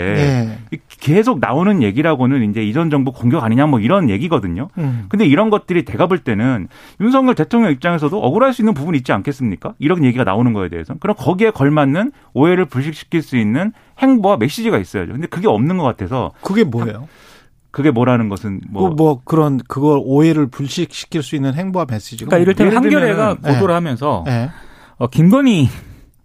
[0.73, 0.79] 예.
[1.01, 4.69] 계속 나오는 얘기라고는 이제 이전 정부 공격 아니냐 뭐 이런 얘기거든요.
[4.79, 5.07] 음.
[5.09, 6.69] 근데 이런 것들이 대가 볼 때는
[7.01, 9.75] 윤석열 대통령 입장에서도 억울할 수 있는 부분이 있지 않겠습니까?
[9.79, 10.95] 이런 얘기가 나오는 거에 대해서.
[11.01, 15.13] 그럼 거기에 걸맞는 오해를 불식시킬 수 있는 행보와 메시지가 있어야죠.
[15.13, 17.09] 근데 그게 없는 것 같아서 그게 뭐예요?
[17.73, 22.43] 그게 뭐라는 것은 뭐, 뭐, 뭐 그런 그걸 오해를 불식시킬 수 있는 행보와 메시지가 그러니까
[22.43, 23.73] 이를테면 한겨레가 보도를 네.
[23.73, 24.51] 하면서 예.
[24.99, 25.69] 어, 김건희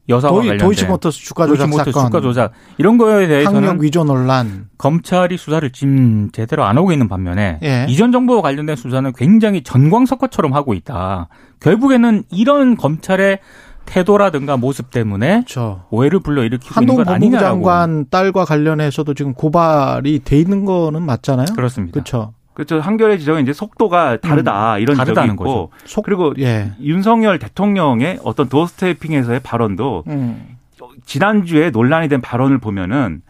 [0.10, 4.04] 여사와 도이, 관련된 도이치모터스 주가 조작 도이치모터스 사건, 주가 조작 이런 거에 대해서는 학력 위조
[4.04, 7.86] 논란, 검찰이 수사를 지금 제대로 안 하고 있는 반면에 예.
[7.90, 11.28] 이전 정부와 관련된 수사는 굉장히 전광석화처럼 하고 있다.
[11.60, 13.40] 결국에는 이런 검찰의
[13.86, 15.86] 태도라든가 모습 때문에 그렇죠.
[15.90, 17.56] 오해를 불러일으키고 있는 한동 건 법무부 아니냐라고.
[17.56, 21.48] 장관 딸과 관련해서도 지금 고발이 돼 있는 거는 맞잖아요.
[21.56, 21.94] 그렇습니다.
[21.94, 22.34] 그렇죠.
[22.58, 22.80] 그렇죠.
[22.80, 25.70] 한겨레 지적은 이제 속도가 다르다 이런 지적이 다르다는 있고 거죠.
[25.86, 26.72] 속 그리고 예.
[26.82, 30.58] 윤석열 대통령의 어떤 도어스태핑에서의 발언도 음.
[31.06, 33.22] 지난주에 논란이 된 발언을 보면은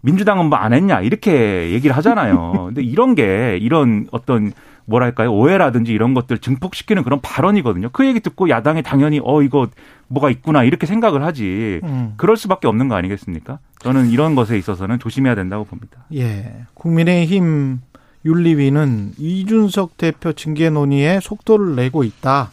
[0.00, 2.64] 민주당은 뭐 안 했냐 이렇게 얘기를 하잖아요.
[2.74, 4.52] 근데 이런 게 이런 어떤
[4.84, 7.90] 뭐랄까요 오해라든지 이런 것들 증폭시키는 그런 발언이거든요.
[7.92, 9.68] 그 얘기 듣고 야당이 당연히 어 이거
[10.08, 11.78] 뭐가 있구나 이렇게 생각을 하지.
[11.84, 12.14] 음.
[12.16, 13.60] 그럴 수밖에 없는 거 아니겠습니까?
[13.78, 15.98] 저는 이런 것에 있어서는 조심해야 된다고 봅니다.
[16.12, 16.64] 예.
[16.74, 17.78] 국민의힘
[18.24, 22.50] 윤리위는 이준석 대표 징계 논의에 속도를 내고 있다.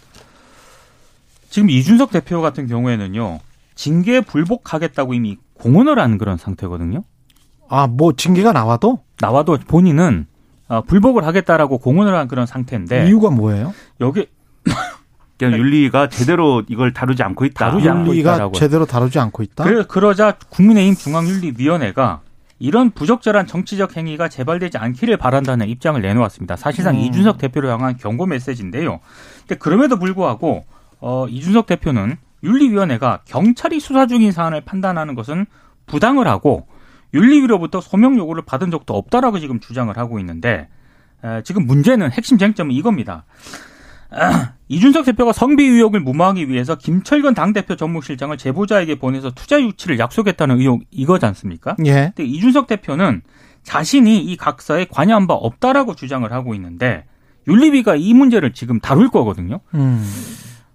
[1.50, 3.40] 지금 이준석 대표 같은 경우에는요.
[3.76, 7.04] 징계 불복하겠다고 이미 공언을 한 그런 상태거든요.
[7.70, 10.26] 아, 뭐 징계가 나와도 나와도 본인은
[10.70, 13.74] 어, 불복을 하겠다라고 공언을 한 그런 상태인데 이유가 뭐예요?
[14.02, 14.28] 여기
[15.38, 17.70] 그냥 윤리가 제대로 이걸 다루지 않고 있다.
[17.70, 18.52] 다루지 않고 윤리가.
[18.54, 19.64] 제대로 다루지 않고 있다.
[19.64, 22.22] 그래, 그러자 국민의힘 중앙윤리위원회가
[22.60, 26.58] 이런 부적절한 정치적 행위가 재발되지 않기를 바란다는 입장을 내놓았습니다.
[26.58, 27.00] 사실상 음.
[27.00, 29.00] 이준석 대표를 향한 경고 메시지인데요.
[29.40, 30.66] 근데 그럼에도 불구하고
[31.00, 35.46] 어, 이준석 대표는 윤리위원회가 경찰이 수사 중인 사안을 판단하는 것은
[35.86, 36.68] 부당을 하고
[37.14, 40.68] 윤리위로부터 소명 요구를 받은 적도 없다라고 지금 주장을 하고 있는데
[41.24, 43.26] 에, 지금 문제는 핵심 쟁점은 이겁니다.
[44.12, 50.60] 아, 이준석 대표가 성비 의혹을 무마하기 위해서 김철근 당대표 전무실장을 제보자에게 보내서 투자 유치를 약속했다는
[50.60, 51.76] 의혹 이거지 않습니까?
[51.86, 52.12] 예.
[52.16, 53.22] 근데 이준석 대표는
[53.64, 57.06] 자신이 이 각서에 관여한 바 없다라고 주장을 하고 있는데
[57.48, 59.60] 윤리위가 이 문제를 지금 다룰 거거든요.
[59.74, 60.06] 음.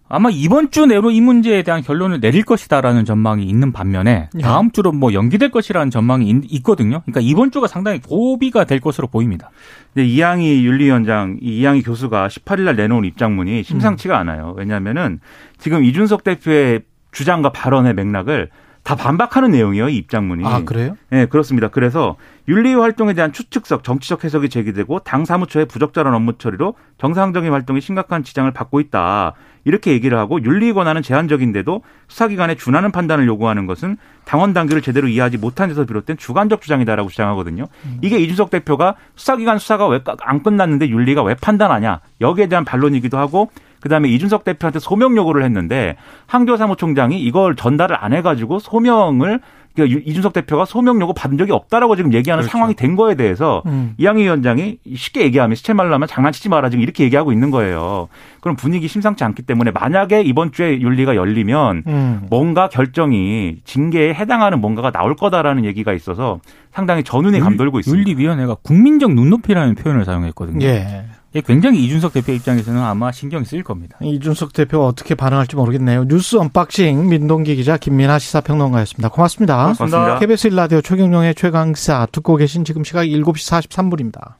[0.08, 4.40] 아마 이번 주 내로 이 문제에 대한 결론을 내릴 것이다라는 전망이 있는 반면에 예.
[4.42, 7.00] 다음 주로 뭐 연기될 것이라는 전망이 있- 있거든요.
[7.04, 9.50] 그러니까 이번 주가 상당히 고비가 될 것으로 보입니다.
[9.94, 14.54] 근데 이양희 윤리위원장, 이 이양희 교수가 18일 날 내놓은 입장문이 심상치가 않아요.
[14.56, 15.20] 왜냐하면은
[15.58, 18.50] 지금 이준석 대표의 주장과 발언의 맥락을
[18.84, 20.44] 다 반박하는 내용이에요, 이 입장문이.
[20.44, 20.94] 아, 그래요?
[21.08, 21.68] 네, 그렇습니다.
[21.68, 22.16] 그래서
[22.48, 28.22] 윤리 활동에 대한 추측성, 정치적 해석이 제기되고 당 사무처의 부적절한 업무 처리로 정상적인 활동에 심각한
[28.22, 29.32] 지장을 받고 있다.
[29.64, 35.38] 이렇게 얘기를 하고 윤리 권한은 제한적인데도 수사기관에 준하는 판단을 요구하는 것은 당원 당규를 제대로 이해하지
[35.38, 37.68] 못한 데서 비롯된 주관적 주장이다라고 주장하거든요.
[38.02, 43.50] 이게 이준석 대표가 수사기관 수사가 왜 안 끝났는데 윤리가 왜 판단하냐 여기에 대한 반론이기도 하고
[43.84, 49.40] 그다음에 이준석 대표한테 소명 요구를 했는데 한교 사무총장이 이걸 전달을 안 해가지고 소명을
[49.74, 52.52] 그러니까 유- 이준석 대표가 소명 요구 받은 적이 없다라고 지금 얘기하는 그렇죠.
[52.52, 53.92] 상황이 된 거에 대해서 음.
[53.98, 58.08] 이양희 위원장이 쉽게 얘기하면 시체말로 하면 장난치지 마라 지금 이렇게 얘기하고 있는 거예요.
[58.40, 62.20] 그럼 분위기 심상치 않기 때문에 만약에 이번 주에 윤리가 열리면 음.
[62.30, 66.40] 뭔가 결정이 징계에 해당하는 뭔가가 나올 거다라는 얘기가 있어서
[66.72, 68.08] 상당히 전운이 감돌고 있습니다.
[68.08, 70.64] 윤리위원회가 국민적 눈높이라는 표현을 사용했거든요.
[70.64, 71.04] 예.
[71.34, 73.98] 이게 굉장히 이준석 대표 입장에서는 아마 신경이 쓰일 겁니다.
[74.00, 76.04] 이준석 대표가 어떻게 반응할지 모르겠네요.
[76.04, 79.08] 뉴스 언박싱 민동기 기자 김민아 시사평론가였습니다.
[79.08, 79.56] 고맙습니다.
[79.56, 80.20] 고맙습니다.
[80.20, 84.34] KBS 1라디오 최경영의 최강시사 듣고 계신 지금 시각 7시 43분입니다.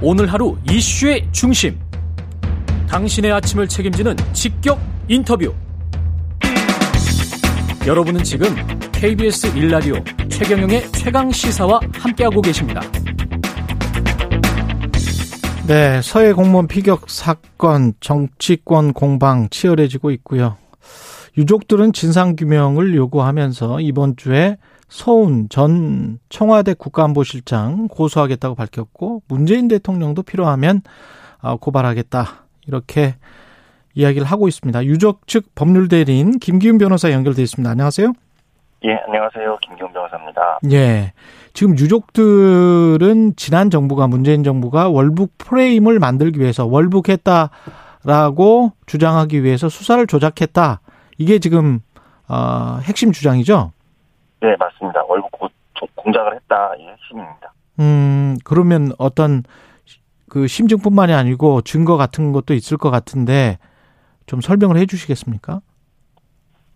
[0.00, 1.76] 오늘 하루 이슈의 중심.
[2.88, 5.52] 당신의 아침을 책임지는 직격 인터뷰.
[7.84, 8.54] 여러분은 지금
[8.92, 12.82] KBS 1라디오 최경영의 최강 시사와 함께하고 계십니다.
[15.68, 20.56] 네, 서해 공무원 피격 사건 정치권 공방 치열해지고 있고요.
[21.38, 24.56] 유족들은 진상규명을 요구하면서 이번 주에
[24.88, 30.82] 서훈 전 청와대 국가안보실장 고소하겠다고 밝혔고 문재인 대통령도 필요하면
[31.40, 32.26] 아, 고발하겠다
[32.66, 33.14] 이렇게
[33.94, 34.84] 이야기를 하고 있습니다.
[34.84, 37.70] 유족 측 법률 대리인 김기훈 변호사 연결돼 있습니다.
[37.70, 38.12] 안녕하세요.
[38.84, 39.58] 예, 안녕하세요.
[39.62, 40.58] 김경 변호사입니다.
[40.72, 41.12] 예.
[41.54, 50.80] 지금 유족들은 지난 정부가 문재인 정부가 월북 프레임을 만들기 위해서 월북했다라고 주장하기 위해서 수사를 조작했다.
[51.18, 51.80] 이게 지금
[52.28, 53.72] 어, 핵심 주장이죠.
[54.40, 55.02] 네, 맞습니다.
[55.08, 55.48] 월북 고-
[55.96, 56.72] 공작을 했다.
[56.78, 57.52] 이 핵심입니다.
[57.80, 59.42] 음, 그러면 어떤
[60.28, 63.58] 그 심증뿐만이 아니고 증거 같은 것도 있을 것 같은데
[64.26, 65.60] 좀 설명을 해 주시겠습니까?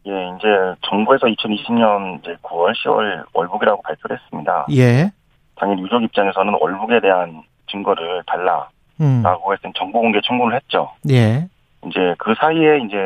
[0.06, 0.46] 예, 이제
[0.88, 4.66] 정부에서 2020년 이제 9월, 10월 월북이라고 발표를 했습니다.
[4.72, 5.10] 예.
[5.56, 8.68] 당연히 유족 입장에서는 월북에 대한 증거를 달라라고
[9.00, 9.24] 음.
[9.24, 10.92] 해서 정보 공개 청구를 했죠.
[11.10, 11.48] 예.
[11.86, 12.96] 이제 그 사이에 이제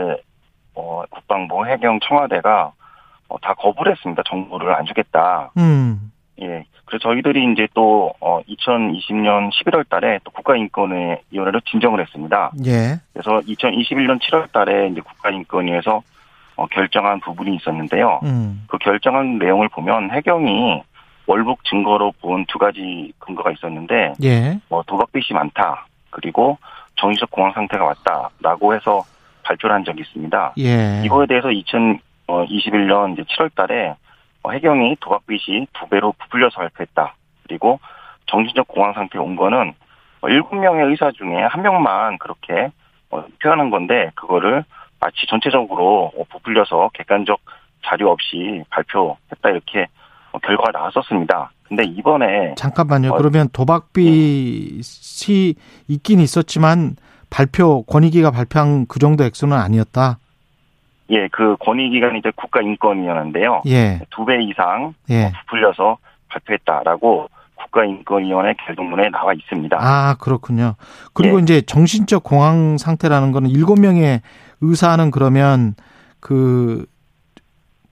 [0.75, 2.73] 어, 국방부, 해경, 청와대가
[3.29, 4.23] 어, 다 거부를 했습니다.
[4.29, 5.53] 정보를 안 주겠다.
[5.57, 6.13] 음.
[6.43, 6.65] 예.
[6.85, 12.51] 그래서 저희들이 이제 또 어, 2020년 11월 달에 또 국가인권위원회로 진정을 했습니다.
[12.67, 13.01] 예.
[13.13, 16.03] 그래서 2021년 7월 달에 이제 국가인권위에서 어,
[16.69, 18.21] 결정한 부분이 있었는데요.
[18.25, 18.65] 음.
[18.69, 20.83] 그 결정한 내용을 보면 해경이
[21.27, 24.59] 월북 증거로 본 두 가지 근거가 있었는데 예.
[24.69, 26.59] 뭐 도박빚이 많다 그리고
[26.97, 29.03] 정신적 공황 상태가 왔다라고 해서
[29.45, 30.55] 발표를 한 적이 있습니다.
[30.59, 31.03] 예.
[31.05, 33.95] 이거에 대해서 2021년 이제 7월달에
[34.43, 37.15] 어, 해경이 도박빚이 두 배로 부풀려서 발표했다.
[37.45, 37.79] 그리고
[38.27, 39.75] 정신적 공황 상태에 온 거는
[40.23, 42.71] 어, 7명의 의사 중에 한 명만 그렇게
[43.11, 44.65] 어, 표현한 건데 그거를
[45.01, 47.41] 마치 전체적으로 어, 부풀려서 객관적
[47.85, 49.87] 자료 없이 발표했다 이렇게
[50.33, 51.53] 어, 결과가 나왔었습니다.
[51.65, 53.11] 근데 이번에 잠깐만요.
[53.13, 54.81] 어, 그러면 도박빚이
[55.89, 56.97] 있긴 있었지만
[57.31, 60.19] 발표 권익위가 발표한 그 정도 액수는 아니었다.
[61.11, 63.63] 예, 그 권익기관이 이제 국가인권위원회인데요.
[63.67, 64.01] 예.
[64.11, 65.33] 두 배 이상 예.
[65.41, 69.77] 부풀려서 발표했다라고 국가인권위원회 결동문에 나와 있습니다.
[69.81, 70.75] 아, 그렇군요.
[71.13, 71.43] 그리고 예.
[71.43, 74.21] 이제 정신적 공황 상태라는 거는 일곱 명의
[74.61, 75.75] 의사는 그러면
[76.21, 76.85] 그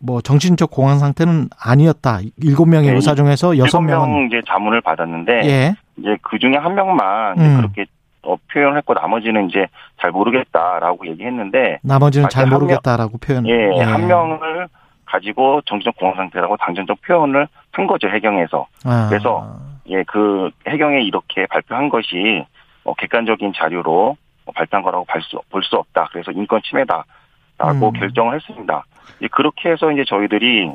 [0.00, 2.20] 뭐 정신적 공황 상태는 아니었다.
[2.37, 5.74] 일곱 명의 네, 의사 중에서 여섯 명은 명 이제 자문을 받았는데 예.
[5.96, 7.57] 이제 그 중에 한 명만 음.
[7.57, 7.87] 그렇게
[8.22, 9.66] 어, 표현했고 나머지는 이제
[10.00, 13.46] 잘 모르겠다라고 얘기했는데 나머지는 아, 잘 모르겠다라고 표현.
[13.46, 14.68] 예, 한 명을
[15.04, 19.07] 가지고 정신적 공황 상태라고 당전적 표현을 한 거죠 해경에서 아.
[19.09, 19.57] 그래서
[19.88, 22.44] 예 그 해경에 이렇게 발표한 것이
[22.85, 24.16] 어, 객관적인 자료로 어,
[24.52, 25.06] 발표한 거라고
[25.50, 27.92] 볼 수 없다 그래서 인권 침해다라고 음.
[27.92, 28.84] 결정을 했습니다.
[29.30, 30.70] 그렇게 해서 이제 저희들이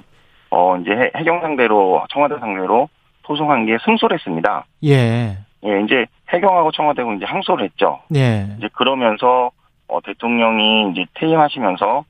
[0.52, 2.90] 어 이제 해- 해경 상대로 청와대 상대로
[3.26, 4.66] 소송한 게 승소를 했습니다.
[4.84, 5.38] 예.
[5.66, 8.00] 예, 이제 해경하고 청와대가 이제 항소를 했죠.
[8.16, 8.48] 예.
[8.58, 9.52] 이제 그러면서
[9.88, 12.04] 어, 대통령이 이제 퇴임하시면서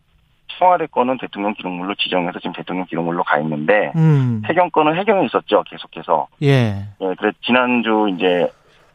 [0.59, 4.41] 청와대 거는 대통령 기록물로 지정해서 지금 대통령 기록물로 가 있는데 음.
[4.45, 5.63] 해경 거는 해경에 있었죠.
[5.67, 6.27] 계속해서.
[6.41, 6.83] 예.
[7.01, 8.47] 예, 그래 지난주 이제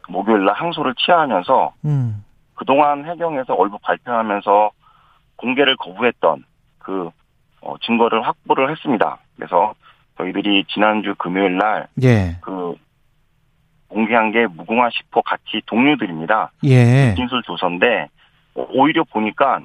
[0.09, 2.23] 목요일 날 항소를 취하하면서 음.
[2.59, 4.71] 그동안 해경에서 월북 발표하면서
[5.37, 6.43] 공개를 거부했던
[6.79, 7.09] 그
[7.61, 9.17] 어, 증거를 확보를 했습니다.
[9.37, 9.73] 그래서
[10.17, 12.37] 저희들이 지난주 금요일 날 예.
[12.41, 12.75] 그
[13.87, 16.51] 공개한 게 무궁화 10호 같이 동료들입니다.
[16.65, 17.13] 예.
[17.15, 18.09] 진술 조서인데
[18.55, 19.61] 어, 오히려 보니까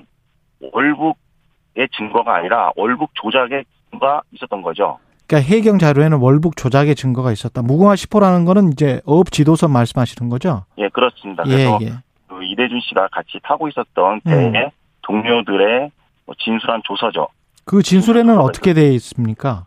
[0.61, 4.99] 월북의 증거가 아니라 월북 조작의 증거가 있었던 거죠.
[5.27, 7.61] 그러니까 해경 자료에는 월북 조작의 증거가 있었다.
[7.63, 10.65] 무궁화 10호라는 거는 이제 어업 지도서 말씀하시는 거죠?
[10.79, 11.43] 예, 그렇습니다.
[11.49, 11.93] 예, 그래서 예.
[12.35, 14.71] 그 이대준 씨가 같이 타고 있었던 배의 음.
[15.03, 15.91] 동료들의
[16.27, 17.29] 뭐 진술한 조서죠.
[17.65, 19.67] 그 진술에는 어떻게 되어 있습니까?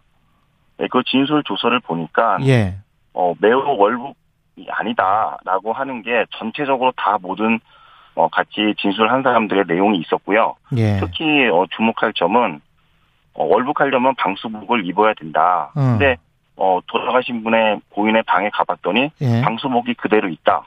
[0.79, 2.75] 예, 그 진술 조서를 보니까 예.
[3.13, 7.59] 어, 매우 월북이 아니다라고 하는 게 전체적으로 다 모든
[8.15, 10.55] 어, 같이 진술한 사람들의 내용이 있었고요.
[10.75, 10.97] 예.
[10.99, 12.61] 특히 어, 주목할 점은
[13.33, 15.71] 어, 월북하려면 방수복을 입어야 된다.
[15.77, 15.97] 음.
[15.97, 16.17] 근데
[16.55, 19.41] 어, 돌아가신 분의 고인의 방에 가봤더니 예.
[19.41, 20.63] 방수복이 그대로 있다.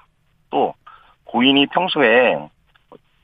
[0.51, 0.75] 또
[1.31, 2.37] 고인이 평소에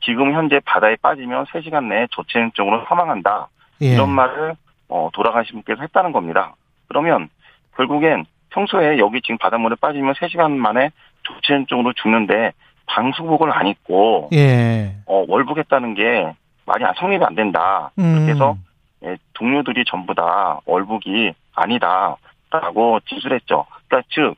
[0.00, 3.48] 지금 현재 바다에 빠지면 3시간 내에 조체증적으로 사망한다.
[3.82, 3.94] 예.
[3.94, 4.54] 이런 말을
[4.88, 6.54] 어, 돌아가신 분께서 했다는 겁니다.
[6.86, 7.28] 그러면
[7.76, 10.90] 결국엔 평소에 여기 지금 바닷물에 빠지면 3시간 만에
[11.24, 12.52] 조체증적으로 죽는데
[12.86, 14.94] 방수복을 안 입고 예.
[15.06, 16.32] 어, 월북했다는 게
[16.64, 17.90] 말이 안- 성립이 안 된다.
[17.98, 18.28] 음.
[18.28, 18.56] 해서
[19.04, 23.66] 예, 동료들이 전부 다 월북이 아니다라고 진술했죠.
[23.88, 24.34] 그러니까 즉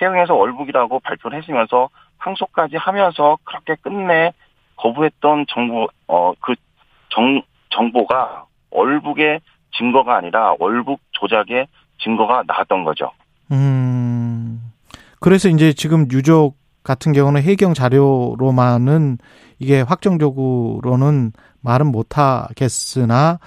[0.00, 1.88] 해영에서 월북이라고 발표를 했으면서
[2.22, 4.32] 항소까지 하면서 그렇게 끝내
[4.76, 6.54] 거부했던 정부 어그
[7.08, 9.40] 정 정보가 월북의
[9.76, 11.66] 증거가 아니라 월북 조작의
[12.02, 13.10] 증거가 나왔던 거죠.
[13.50, 14.60] 음.
[15.20, 19.18] 그래서 이제 지금 유족 같은 경우는 해경 자료로만은
[19.58, 23.38] 이게 확정적으로는 말은 못 하겠으나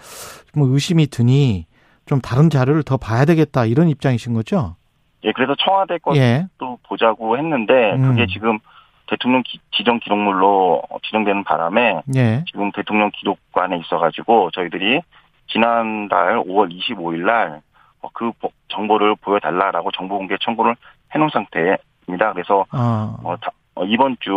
[0.55, 1.65] 뭐 의심이 드니
[2.05, 4.75] 좀 다른 자료를 더 봐야 되겠다 이런 입장이신 거죠?
[5.25, 6.45] 예, 그래서 청와대 것도 예.
[6.88, 8.09] 보자고 했는데 음.
[8.09, 8.59] 그게 지금
[9.07, 12.43] 대통령 기- 지정 기록물로 지정되는 바람에 예.
[12.47, 15.01] 지금 대통령 기록관에 있어가지고 저희들이
[15.47, 17.61] 지난달 5월 25일 날
[18.13, 18.31] 그
[18.67, 20.75] 정보를 보여달라라고 정보 공개 청구를
[21.15, 22.33] 해놓은 상태입니다.
[22.33, 23.17] 그래서 아.
[23.23, 24.29] 어, 다- 어, 이번 주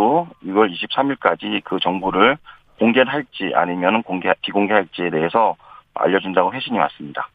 [0.43, 2.35] 6월 23일까지 그 정보를
[2.79, 5.55] 공개를 할지 아니면 공개 비공개할지에 대해서
[5.93, 7.29] 알려준다고 회신이 왔습니다.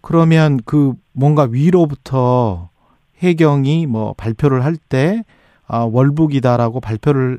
[0.00, 2.68] 그러면 그 뭔가 위로부터
[3.24, 5.22] 해경이 뭐 발표를 할 때
[5.66, 7.38] 아, 월북이다라고 발표를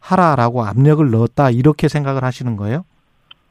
[0.00, 2.84] 하라라고 압력을 넣었다 이렇게 생각을 하시는 거예요?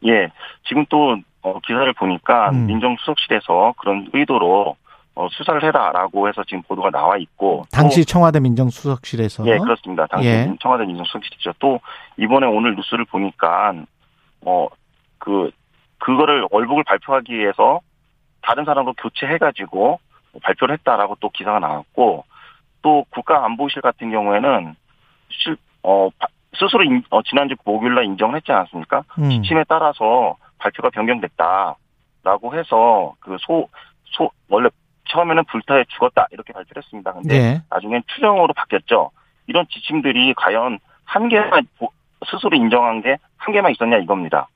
[0.05, 0.29] 예,
[0.67, 2.65] 지금 또 어, 기사를 보니까 음.
[2.67, 4.75] 민정수석실에서 그런 의도로
[5.15, 10.07] 어, 수사를 해라라고 해서 지금 보도가 나와 있고 당시 청와대 민정수석실에서 또, 예 그렇습니다.
[10.07, 10.53] 당시 예.
[10.61, 11.53] 청와대 민정수석실이죠.
[11.59, 11.79] 또
[12.17, 13.73] 이번에 오늘 뉴스를 보니까
[14.45, 15.51] 어그
[15.99, 17.79] 그거를 월북을 발표하기 위해서
[18.41, 19.99] 다른 사람으로 교체해가지고
[20.41, 22.25] 발표를 했다라고 또 기사가 나왔고
[22.81, 24.75] 또 국가안보실 같은 경우에는
[25.31, 29.03] 실, 어, 바- 스스로 인- 어, 지난주 목요일날 인정을 했지 않았습니까?
[29.19, 29.29] 음.
[29.29, 33.67] 지침에 따라서 발표가 변경됐다라고 해서 그 소
[34.17, 34.69] 소 원래
[35.09, 37.11] 처음에는 불타에 죽었다 이렇게 발표를 했습니다.
[37.13, 37.61] 근데 예.
[37.69, 39.11] 나중엔 추정으로 바뀌었죠.
[39.47, 41.91] 이런 지침들이 과연 한 개만 보-
[42.25, 44.47] 스스로 인정한 게 한 개만 있었냐 이겁니다.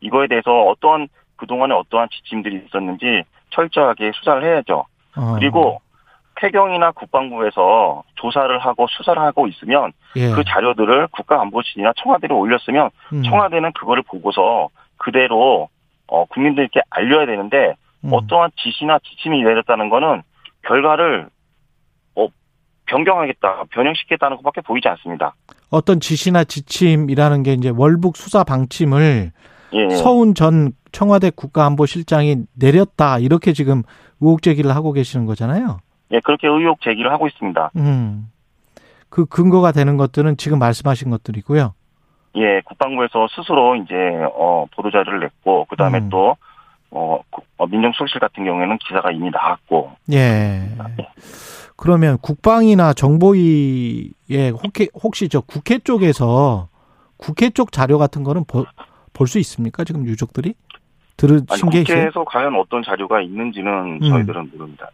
[0.00, 4.84] 이거에 대해서 어떠한 그동안에 어떠한 지침들이 있었는지 철저하게 수사를 해야죠.
[5.18, 5.34] 어.
[5.34, 5.80] 그리고
[6.36, 10.30] 폐경이나 국방부에서 조사를 하고 수사를 하고 있으면 예.
[10.30, 13.22] 그 자료들을 국가안보실이나 청와대로 올렸으면 음.
[13.24, 15.68] 청와대는 그거를 보고서 그대로
[16.06, 18.10] 어, 국민들께 알려야 되는데 음.
[18.12, 20.22] 어떠한 지시나 지침이 내렸다는 거는
[20.62, 21.28] 결과를
[22.14, 22.28] 어,
[22.86, 25.34] 변경하겠다, 변형시키겠다는 것밖에 보이지 않습니다.
[25.70, 29.32] 어떤 지시나 지침이라는 게 이제 월북 수사 방침을
[29.72, 33.82] 예, 서훈 전 청와대 국가안보실장이 내렸다 이렇게 지금
[34.20, 35.78] 의혹 제기를 하고 계시는 거잖아요.
[36.12, 37.70] 예, 그렇게 의혹 제기를 하고 있습니다.
[37.76, 38.30] 음.
[39.10, 41.74] 그 근거가 되는 것들은 지금 말씀하신 것들이고요.
[42.36, 43.94] 예, 국방부에서 스스로 이제
[44.34, 46.08] 어, 보도 자료를 냈고 그 다음에 음.
[46.10, 46.36] 또
[46.90, 50.68] 어, 국- 어, 민정수석실 같은 경우에는 기사가 이미 나왔고 예.
[51.76, 56.68] 그러면 국방이나 정보위에 혹시, 혹시 저 국회 쪽에서
[57.18, 58.64] 국회 쪽 자료 같은 거는 볼
[59.26, 59.82] 수 있습니까?
[59.82, 60.54] 지금 유족들이
[61.18, 61.96] 들으신 게 있어요?
[61.96, 64.08] 국회에서 과연 어떤 자료가 있는지는 음.
[64.08, 64.88] 저희들은 모릅니다.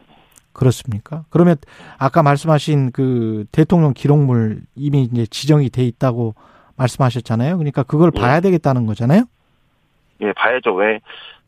[0.52, 1.24] 그렇습니까?
[1.30, 1.56] 그러면
[1.98, 6.34] 아까 말씀하신 그 대통령 기록물 이미 이제 지정이 돼 있다고
[6.76, 7.58] 말씀하셨잖아요.
[7.58, 8.20] 그러니까 그걸 예.
[8.20, 9.24] 봐야 되겠다는 거잖아요.
[10.20, 10.74] 예, 봐야죠.
[10.74, 11.00] 왜,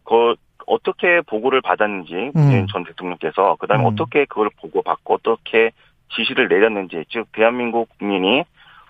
[0.05, 0.35] 그,
[0.67, 3.87] 어떻게 보고를 받았는지, 문재인 전 대통령께서, 그 다음에 음.
[3.87, 5.71] 어떻게 그걸 보고 받고, 어떻게
[6.15, 8.45] 지시를 내렸는지, 즉, 대한민국 국민이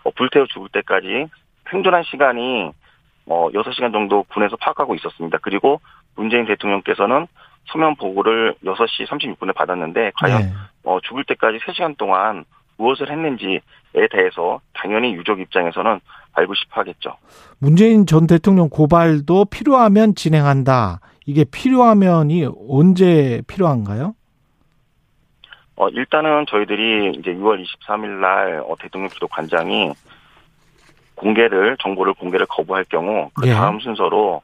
[0.04, 1.26] 어, 불태워 죽을 때까지
[1.70, 2.70] 생존한 시간이,
[3.26, 5.38] 어, 6시간 정도 군에서 파악하고 있었습니다.
[5.42, 5.80] 그리고
[6.14, 7.26] 문재인 대통령께서는
[7.66, 10.52] 서면 보고를 6시 36분에 받았는데, 과연, 네.
[10.84, 12.44] 어, 죽을 때까지 3시간 동안
[12.78, 13.60] 무엇을 했는지에
[14.10, 16.00] 대해서 당연히 유족 입장에서는
[16.34, 17.16] 알고 싶어 하겠죠.
[17.58, 21.00] 문재인 전 대통령 고발도 필요하면 진행한다.
[21.24, 24.14] 이게 필요하면이 언제 필요한가요?
[25.76, 29.92] 어, 일단은 저희들이 이제 6월 23일 날 어, 대통령 기록 관장이
[31.16, 33.52] 공개를, 정보를 공개를 거부할 경우 그 예.
[33.52, 34.42] 다음 순서로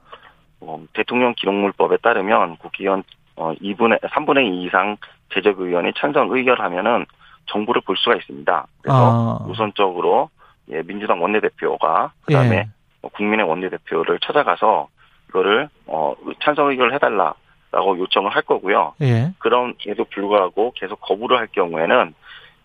[0.61, 3.05] 어, 대통령 기록물법에 따르면 국회의원
[3.37, 4.97] 어, 2분의, 3분의 2 이상
[5.35, 7.07] 제적 의원이 찬성 의결하면은
[7.47, 8.67] 정보를 볼 수가 있습니다.
[8.83, 9.45] 그래서 아.
[9.47, 10.31] 우선적으로
[10.71, 12.69] 예, 민주당 원내대표가 그다음에 예.
[13.03, 14.89] 어, 국민의 원내대표를 찾아가서
[15.29, 17.35] 이거를 어, 찬성 의결을 해달라
[17.73, 18.95] 라고 요청을 할 거고요.
[19.01, 19.33] 예.
[19.39, 22.15] 그럼에도 불구하고 계속 거부를 할 경우에는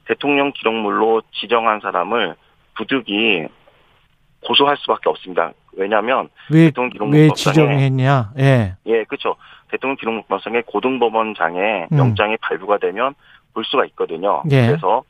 [0.05, 2.35] 대통령 기록물로 지정한 사람을
[2.75, 3.47] 부득이
[4.47, 5.51] 고소할 수밖에 없습니다.
[5.73, 8.31] 왜냐하면 왜, 대통령 기록물 왜 법상에- 지정했냐?
[8.39, 8.75] 예.
[8.85, 9.35] 예, 그렇죠.
[9.69, 11.97] 대통령 기록물법상의 고등법원장에 음.
[11.97, 13.13] 영장이 발부가 되면
[13.53, 14.43] 볼 수가 있거든요.
[14.51, 14.67] 예.
[14.67, 15.03] 그래서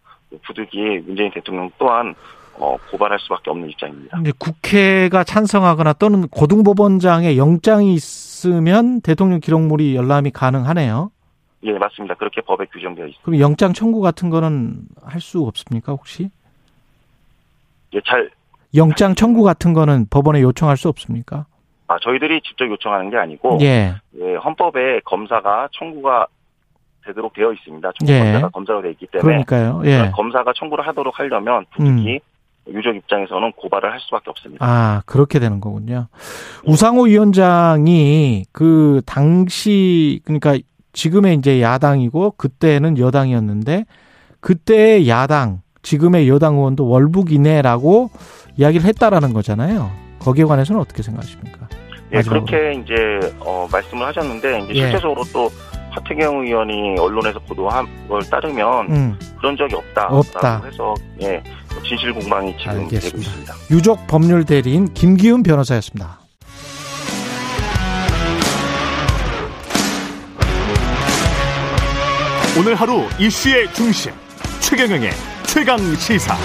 [0.43, 2.15] 부득이 문재인 대통령 또한
[2.59, 4.17] 어, 고발할 수밖에 없는 입장입니다.
[4.39, 11.11] 국회가 찬성하거나 또는 고등법원장의 영장이 있으면 대통령 기록물이 열람이 가능하네요.
[11.63, 12.15] 예, 맞습니다.
[12.15, 13.21] 그렇게 법에 규정되어 있습니다.
[13.23, 16.29] 그럼 영장 청구 같은 거는 할 수 없습니까, 혹시?
[17.93, 18.29] 예, 잘,
[18.75, 21.45] 영장 청구 같은 거는 법원에 요청할 수 없습니까?
[21.87, 23.95] 아, 저희들이 직접 요청하는 게 아니고, 예.
[24.19, 26.27] 예, 헌법에 검사가 청구가
[27.05, 27.91] 되도록 되어 있습니다.
[27.97, 28.19] 청구 예.
[28.19, 29.81] 검사가 검사가 되어 있기 때문에 그러니까요.
[29.85, 30.11] 예.
[30.13, 32.19] 검사가 청구를 하도록 하려면 부득이
[32.69, 34.65] 유족 입장에서는 고발을 할 수밖에 없습니다.
[34.65, 36.07] 아, 그렇게 되는 거군요.
[36.65, 40.57] 우상호 위원장이 그 당시, 그러니까
[40.91, 43.85] 지금의 이제 야당이고 그때는 여당이었는데
[44.41, 48.09] 그때의 야당, 지금의 여당 의원도 월북이네라고
[48.57, 49.89] 이야기를 했다라는 거잖아요.
[50.19, 51.69] 거기에 관해서는 어떻게 생각하십니까?
[52.11, 52.45] 예, 마지막으로.
[52.45, 54.81] 그렇게 이제 어, 말씀을 하셨는데 이제 예.
[54.81, 55.49] 실제적으로 또
[55.91, 60.61] 하태경 의원이 언론에서 보도한 걸 따르면 음, 그런 적이 없다라고 없다.
[60.65, 61.41] 해서 예,
[61.87, 63.19] 진실 공방이 지금 되고 알겠습니다.
[63.19, 63.53] 있습니다.
[63.71, 66.19] 유족 법률 대리인 김기훈 변호사였습니다.
[72.59, 74.11] 오늘 하루 이슈의 중심
[74.59, 75.11] 최경영의
[75.57, 76.35] 최강 시사.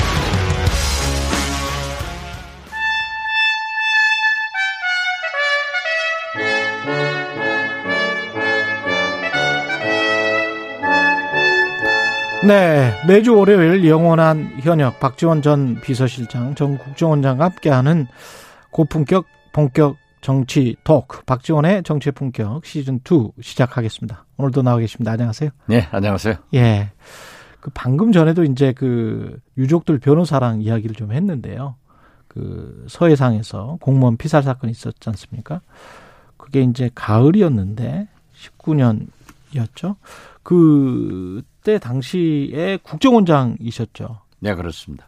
[12.43, 18.07] 네, 매주 월요일 영원한 현역 박지원 전 비서실장, 전 국정원장과 함께하는
[18.71, 24.25] 고품격 본격 정치 토크 박지원의 정치의 품격 시즌 2 시작하겠습니다.
[24.39, 25.13] 오늘도 나와 계십니다.
[25.13, 25.51] 안녕하세요.
[25.67, 26.37] 네, 안녕하세요.
[26.55, 26.93] 예.
[27.63, 31.77] 그 방금 전에도 이제 그 유족들 변호사랑 이야기를 좀 했는데요.
[32.27, 35.61] 그 서해상에서 공무원 피살 사건이 있었지 않습니까?
[36.37, 39.95] 그게 이제 가을이었는데 19년이었죠.
[40.43, 44.19] 그때 당시에 국정원장이셨죠.
[44.41, 45.07] 네, 그렇습니다.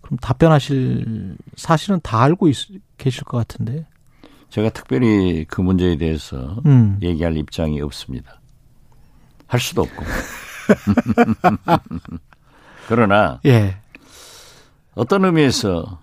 [0.00, 2.56] 그럼 답변하실 사실은 다 알고 있,
[2.96, 3.86] 계실 것 같은데.
[4.48, 6.98] 제가 특별히 그 문제에 대해서 음.
[7.02, 8.40] 얘기할 입장이 없습니다.
[9.46, 10.04] 할 수도 없고.
[12.88, 13.76] 그러나 예.
[14.94, 16.00] 어떤 의미에서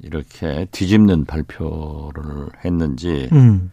[0.00, 3.70] 이렇게 뒤집는 발표를 했는지 음.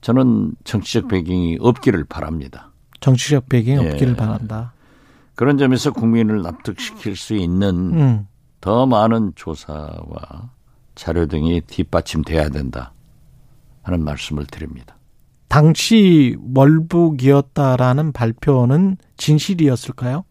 [0.00, 2.70] 저는 정치적 배경이 없기를 바랍니다.
[3.00, 3.90] 정치적 배경이 예.
[3.90, 4.72] 없기를 바란다.
[5.34, 8.28] 그런 점에서 국민을 납득시킬 수 있는 음.
[8.60, 10.50] 더 많은 조사와
[10.94, 12.92] 자료 등이 뒷받침돼야 된다
[13.82, 14.96] 하는 말씀을 드립니다.
[15.48, 20.24] 당시 월북이었다라는 발표는 진실이었을까요?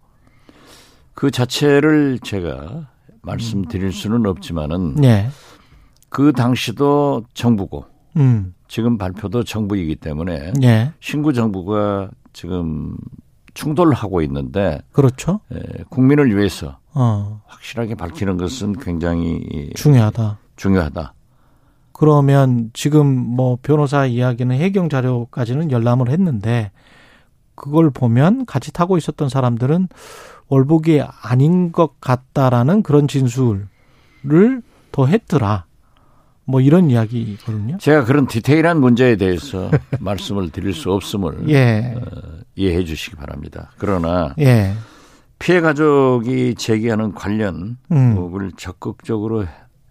[1.14, 2.90] 그 자체를 제가
[3.22, 5.30] 말씀드릴 수는 없지만은 예.
[6.10, 7.86] 그 당시도 정부고
[8.18, 8.54] 음.
[8.68, 10.92] 지금 발표도 정부이기 때문에 예.
[11.00, 12.98] 신구 정부가 지금
[13.54, 15.40] 충돌하고 있는데 그렇죠.
[15.52, 17.42] 에, 국민을 위해서 어.
[17.46, 20.40] 확실하게 밝히는 것은 굉장히 중요하다.
[20.56, 21.14] 중요하다.
[22.04, 26.72] 그러면 지금 뭐 변호사 이야기는 해경 자료까지는 열람을 했는데
[27.56, 29.88] 그걸 보면 같이 타고 있었던 사람들은
[30.50, 33.68] 월북이 아닌 것 같다라는 그런 진술을
[34.92, 35.64] 더 했더라.
[36.44, 37.78] 뭐 이런 이야기거든요.
[37.78, 41.96] 제가 그런 디테일한 문제에 대해서 말씀을 드릴 수 없음을 예.
[42.58, 43.72] 이해해 주시기 바랍니다.
[43.78, 44.74] 그러나 예.
[45.40, 48.52] 피해 가족이 제기하는 관련 음.
[48.58, 49.46] 적극적으로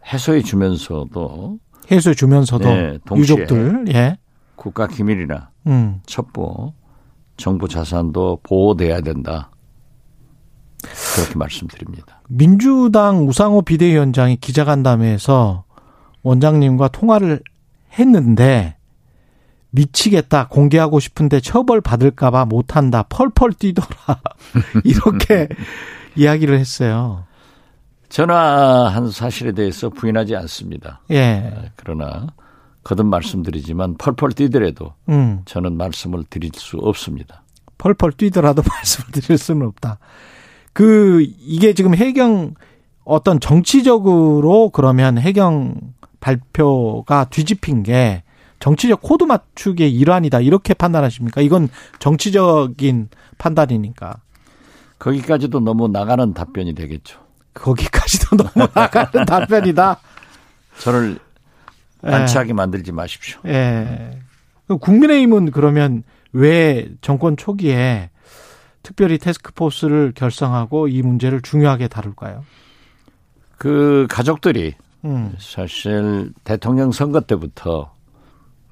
[0.05, 1.59] 해소해 주면서도
[1.91, 4.19] 해소해 주면서도 네, 유족들 예.
[4.57, 6.01] 국가 기밀이나 음.
[6.07, 6.75] 첩보,
[7.37, 9.51] 정부 자산도 보호돼야 된다.
[11.15, 12.23] 그렇게 말씀드립니다.
[12.29, 15.65] 민주당 우상호 비대위원장이 기자간담회에서
[16.23, 17.41] 원장님과 통화를
[17.99, 18.77] 했는데
[19.71, 24.21] 미치겠다 공개하고 싶은데 처벌 받을까봐 못한다 펄펄 뛰더라
[24.85, 25.49] 이렇게
[26.17, 27.25] 이야기를 했어요.
[28.13, 31.01] 전화한 사실에 대해서 부인하지 않습니다.
[31.11, 32.27] 예, 그러나
[32.85, 37.43] 거듭 말씀드리지만 펄펄 뛰더라도 음, 저는 말씀을 드릴 수 없습니다.
[37.79, 39.99] 펄펄 뛰더라도 말씀을 드릴 수는 없다.
[40.75, 42.53] 그 이게 지금 해경
[43.05, 45.75] 어떤 정치적으로 그러면 해경
[46.21, 48.25] 발표가 뒤집힌 게
[48.61, 51.41] 정치적 코드 맞추기의 일환이다 이렇게 판단하십니까?
[51.41, 53.09] 이건 정치적인
[53.39, 54.19] 판단이니까
[54.99, 57.22] 거기까지도 너무 나가는 답변이 되겠죠.
[57.55, 60.01] 거기까지도 너무 나가는 답변이다.
[60.79, 61.19] 저를
[62.07, 62.11] 예.
[62.11, 63.41] 안치하게 만들지 마십시오.
[63.47, 64.19] 예.
[64.69, 68.11] 국민의힘은 그러면 왜 정권 초기에
[68.83, 72.45] 특별히 테스크포스를 결성하고 이 문제를 중요하게 다룰까요?
[73.59, 74.75] 그 가족들이
[75.05, 77.93] 음, 사실 대통령 선거 때부터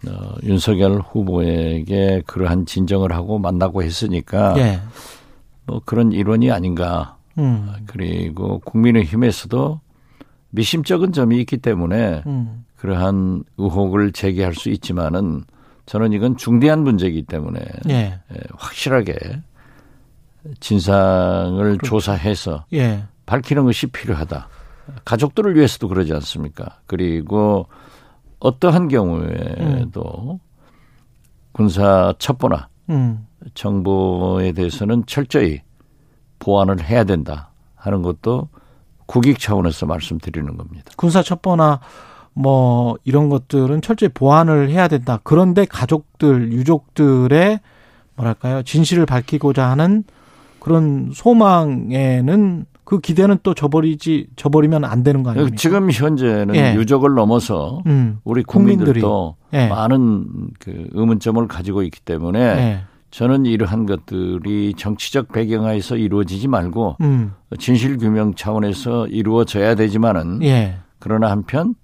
[0.08, 4.80] 어, 윤석열 후보에게 그러한 진정을 하고 만나고 했으니까 예.
[5.66, 7.16] 뭐 그런 일원이 아닌가.
[7.38, 9.80] 음, 그리고 국민의힘에서도
[10.50, 15.44] 미심쩍은 점이 있기 때문에 음, 그러한 의혹을 제기할 수 있지만은
[15.86, 19.14] 저는 이건 중대한 문제이기 때문에 예, 예, 확실하게
[20.60, 24.48] 진상을 조사해서 예, 밝히는 것이 필요하다.
[25.04, 26.80] 가족들을 위해서도 그러지 않습니까?
[26.86, 27.66] 그리고
[28.40, 30.40] 어떠한 경우에도
[31.52, 35.60] 군사 첩보나 음, 정보에 대해서는 철저히
[36.40, 38.48] 보완을 해야 된다 하는 것도
[39.06, 40.90] 국익 차원에서 말씀드리는 겁니다.
[40.96, 41.80] 군사 첩보나
[42.32, 45.20] 뭐 이런 것들은 철저히 보완을 해야 된다.
[45.22, 47.60] 그런데 가족들, 유족들의
[48.16, 50.04] 뭐랄까요 진실을 밝히고자 하는
[50.58, 55.56] 그런 소망에는 그 기대는 또 저버리지 저버리면 안 되는 거 아닙니까?
[55.56, 56.74] 지금 현재는 예.
[56.74, 59.00] 유족을 넘어서 음, 우리 국민들이.
[59.00, 59.68] 국민들도 예.
[59.68, 62.80] 많은 그 의문점을 가지고 있기 때문에 예,
[63.10, 71.30] 저는 이러한 것들이 정치적 배경하에서 이루어지지 말고 음, 진실 규명 차원에서 이루어져야 되지만은 예, 그러나
[71.30, 71.74] 한편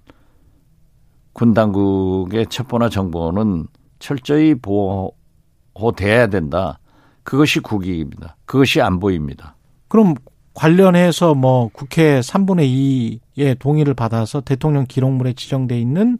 [1.33, 3.67] 군 당국의 첩보나 정보는
[3.99, 6.79] 철저히 보호돼야 된다.
[7.23, 8.37] 그것이 국익입니다.
[8.45, 9.55] 그것이 안보입니다.
[9.89, 10.15] 그럼
[10.53, 16.17] 관련해서 뭐 국회 3분의 2의 동의를 받아서 대통령 기록물에 지정돼 있는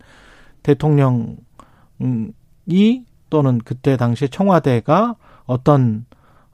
[0.62, 1.38] 대통령이
[3.30, 5.16] 또는 그때 당시에 청와대가
[5.46, 6.06] 어떤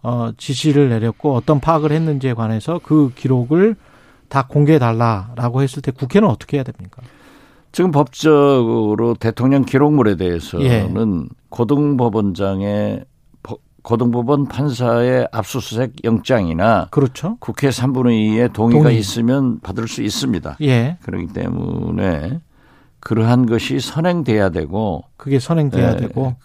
[0.02, 3.76] 어 지시를 내렸고 어떤 파악을 했는지에 관해서 그 기록을
[4.28, 7.02] 다 공개해 달라라고 했을 때 국회는 어떻게 해야 됩니까?
[7.72, 11.28] 지금 법적으로 대통령 기록물에 대해서는 예.
[11.50, 13.06] 고등법원장의
[13.44, 17.38] 법- 고등법원 판사의 압수수색 영장이나 그렇죠.
[17.40, 19.00] 국회 3분의 2의 동의가 동의.
[19.00, 20.58] 있으면 받을 수 있습니다.
[20.62, 20.98] 예.
[21.04, 22.40] 그렇기 때문에
[23.00, 25.98] 그러한 것이 선행돼야 되고 그게 선행돼야 예.
[25.98, 26.36] 되고.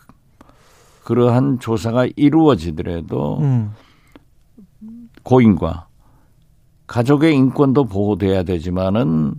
[1.08, 3.72] 그러한 조사가 이루어지더라도 음.
[5.22, 5.86] 고인과
[6.86, 9.32] 가족의 인권도 보호돼야 되지만은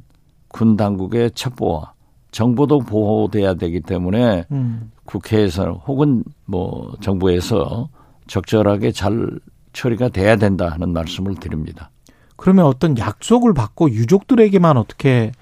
[0.47, 1.93] 군 당국의 첩보와
[2.31, 4.91] 정보도 보호돼야 되기 때문에 음.
[5.05, 7.89] 국회에서 혹은 뭐 정부에서
[8.25, 9.29] 적절하게 잘
[9.71, 11.91] 처리가 돼야 된다 하는 말씀을 드립니다.
[12.35, 15.33] 그러면 어떤 약속을 받고 유족들에게만 어떻게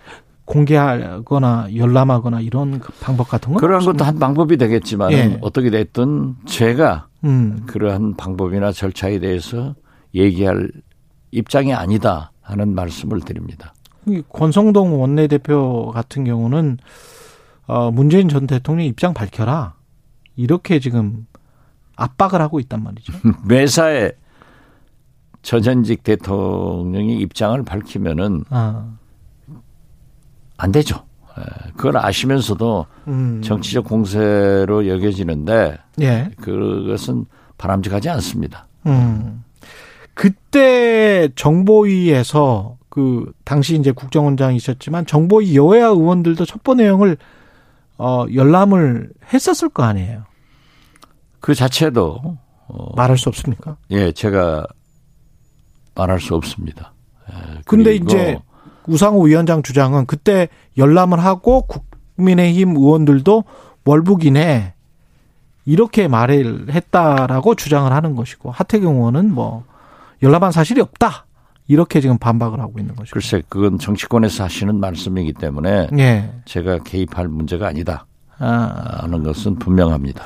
[0.47, 4.05] 공개하거나 열람하거나 이런 그 방법 같은 건 그러한 것도?
[4.05, 5.37] 한 방법이 되겠지만 예.
[5.41, 7.63] 어떻게 됐든 제가 음.
[7.67, 9.75] 그러한 방법이나 절차에 대해서
[10.15, 10.71] 얘기할
[11.31, 13.73] 입장이 아니다 하는 말씀을 드립니다.
[14.05, 16.77] 이 권성동 원내대표 같은 경우는
[17.65, 19.75] 어 문재인 전 대통령 입장 밝혀라
[20.37, 21.27] 이렇게 지금
[21.97, 23.11] 압박을 하고 있단 말이죠.
[23.45, 24.11] 매사에
[25.41, 28.93] 전현직 대통령이 입장을 밝히면은 아,
[30.57, 31.05] 안 되죠.
[31.39, 33.41] 예, 그걸 아시면서도 음.
[33.43, 36.31] 정치적 공세로 여겨지는데 예.
[36.41, 37.25] 그것은
[37.57, 38.67] 바람직하지 않습니다.
[38.85, 39.43] 음.
[40.13, 47.17] 그때 정보위에서 그 당시 이제 국정원장이셨지만 정보위 여야 의원들도 첩보 내용을
[47.99, 50.23] 어 열람을 했었을 거 아니에요.
[51.39, 52.37] 그 자체도
[52.67, 53.77] 어, 말할 수 없습니까?
[53.91, 54.65] 예 제가
[55.93, 56.93] 말할 수 없습니다.
[57.31, 58.39] 예, 근데 이제
[58.87, 61.67] 우상호 위원장 주장은 그때 열람을 하고
[62.15, 63.43] 국민의힘 의원들도
[63.85, 64.73] 월북이네
[65.65, 69.63] 이렇게 말을 했다라고 주장을 하는 것이고 하태경 의원은 뭐
[70.23, 71.25] 열람한 사실이 없다
[71.67, 73.13] 이렇게 지금 반박을 하고 있는 것이고.
[73.13, 76.31] 글쎄 그건 정치권에서 하시는 말씀이기 때문에 예.
[76.45, 78.05] 제가 개입할 문제가 아니다
[78.39, 80.23] 아, 하는 것은 분명합니다.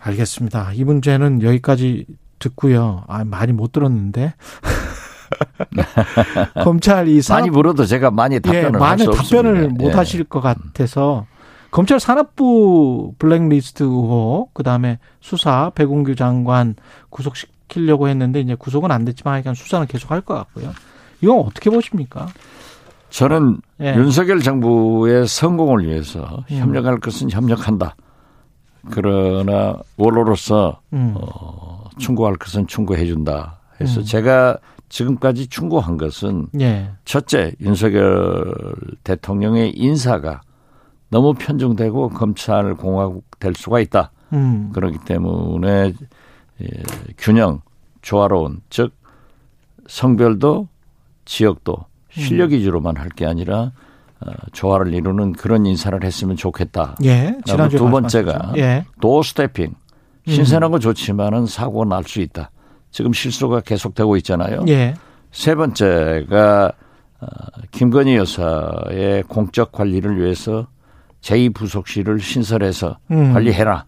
[0.00, 0.72] 알겠습니다.
[0.74, 2.06] 이 문제는 여기까지
[2.38, 3.04] 듣고요.
[3.08, 4.34] 아, 많이 못 들었는데.
[6.64, 9.42] 검찰 이 산업 많이 물어도 제가 많이 예, 답변을 할 많은 수 없습니다.
[9.42, 9.92] 답변을 못 예.
[9.92, 11.26] 하실 것 같아서
[11.70, 16.74] 검찰 산업부 블랙리스트 의혹 그다음에 수사 배공규 장관
[17.10, 20.72] 구속시키려고 했는데 이제 구속은 안 됐지만 하여간 수사는 계속 할 것 같고요.
[21.20, 22.26] 이건 어떻게 보십니까?
[23.10, 23.94] 저는 예.
[23.96, 26.56] 윤석열 정부의 성공을 위해서 음.
[26.58, 27.96] 협력할 것은 협력한다.
[28.90, 31.14] 그러나 원로로서 음.
[31.16, 33.58] 어, 충고할 것은 충고해 준다.
[33.80, 34.04] 해서 음.
[34.04, 34.56] 제가
[34.88, 36.90] 지금까지 충고한 것은 예.
[37.04, 38.54] 첫째 윤석열
[39.04, 40.40] 대통령의 인사가
[41.10, 44.10] 너무 편중되고 검찰 공화국 될 수가 있다.
[44.32, 44.70] 음.
[44.74, 45.92] 그렇기 때문에
[46.62, 46.66] 예,
[47.16, 47.60] 균형
[48.02, 48.92] 조화로운 즉
[49.86, 50.68] 성별도
[51.24, 51.76] 지역도
[52.10, 53.72] 실력 위주로만 할 게 아니라
[54.20, 56.96] 어, 조화를 이루는 그런 인사를 했으면 좋겠다.
[57.04, 57.36] 예.
[57.78, 57.88] 두.
[57.90, 58.84] 번째가 예.
[59.00, 59.74] 도 스태핑
[60.26, 62.50] 신선한 거 좋지만은 사고가 날수 있다.
[62.98, 64.64] 지금 실수가 계속되고 있잖아요.
[64.66, 64.92] 예.
[65.30, 66.72] 세 번째가
[67.20, 67.26] 어,
[67.70, 70.66] 김건희 여사의 공적 관리를 위해서
[71.20, 73.32] 제2부속실을 신설해서 음.
[73.32, 73.84] 관리해라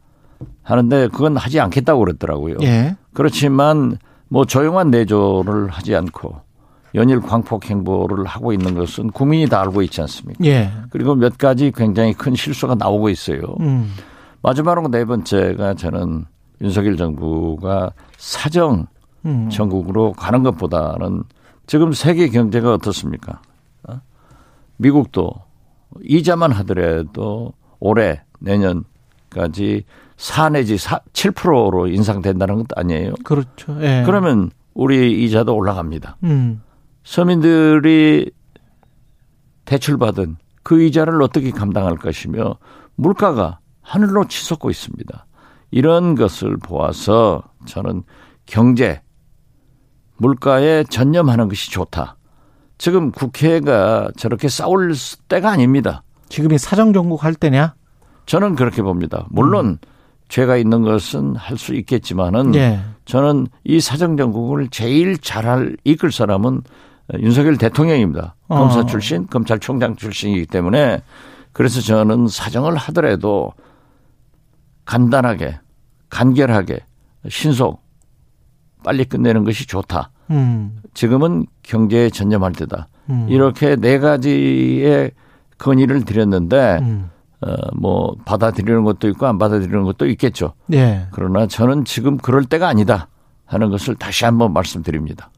[0.63, 2.59] 하는데 그건 하지 않겠다고 그랬더라고요.
[2.63, 2.95] 예.
[3.13, 3.99] 그렇지만
[4.29, 6.37] 뭐 조용한 내조를 하지 않고
[6.95, 10.45] 연일 광폭 행보를 하고 있는 것은 국민이 다 알고 있지 않습니까?
[10.45, 10.71] 예.
[10.91, 13.41] 그리고 몇 가지 굉장히 큰 실수가 나오고 있어요.
[13.59, 13.93] 음.
[14.43, 16.27] 마지막으로 네 번째가 저는
[16.61, 18.87] 윤석열 정부가 사정
[19.27, 19.49] 음.
[19.51, 21.25] 전국으로 가는 것보다는
[21.67, 23.41] 지금 세계 경제가 어떻습니까?
[23.89, 24.01] 어?
[24.77, 25.33] 미국도
[26.03, 29.85] 이자만 하더라도 올해 내년까지
[30.17, 33.15] 4 내지 4, 7%로 인상된다는 것도 아니에요.
[33.25, 33.77] 그렇죠.
[33.83, 34.03] 예.
[34.05, 36.19] 그러면 우리 이자도 올라갑니다.
[36.25, 36.63] 음.
[37.05, 38.31] 서민들이
[39.65, 42.57] 대출받은 그 이자를 어떻게 감당할 것이며
[42.97, 45.27] 물가가 하늘로 치솟고 있습니다.
[45.71, 48.03] 이런 것을 보아서 저는
[48.47, 49.01] 경제,
[50.21, 52.17] 물가에 전념하는 것이 좋다.
[52.77, 54.93] 지금 국회가 저렇게 싸울
[55.29, 56.03] 때가 아닙니다.
[56.29, 57.75] 지금이 사정 정국 할 때냐?
[58.27, 59.27] 저는 그렇게 봅니다.
[59.31, 59.79] 물론
[60.29, 62.81] 죄가 있는 것은 할 수 있겠지만은 예.
[63.05, 66.63] 저는 이 사정정국을 제일 잘할 이끌 사람은
[67.19, 68.37] 윤석열 대통령입니다.
[68.47, 68.59] 어.
[68.59, 71.03] 검사 출신, 검찰총장 출신이기 때문에
[71.53, 73.53] 그래서 저는 사정을 하더라도
[74.85, 75.59] 간단하게,
[76.11, 76.79] 간결하게,
[77.29, 77.83] 신속,
[78.83, 80.11] 빨리 끝내는 것이 좋다.
[80.31, 80.81] 음.
[80.95, 82.89] 지금은 경제에 전념할 때다.
[83.11, 83.27] 음.
[83.29, 85.11] 이렇게 네 가지의
[85.59, 87.11] 건의를 드렸는데, 음.
[87.43, 90.53] 어, 뭐, 받아들이는 것도 있고 안 받아들이는 것도 있겠죠.
[90.73, 91.07] 예.
[91.11, 93.09] 그러나 저는 지금 그럴 때가 아니다
[93.47, 95.31] 하는 것을 다시 한번 말씀드립니다.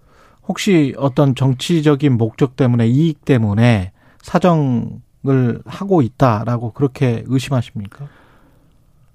[0.47, 5.01] 혹시 어떤 정치적인 목적 때문에 이익 때문에 사정
[5.66, 8.09] 하고 있다라고 그렇게 의심하십니까?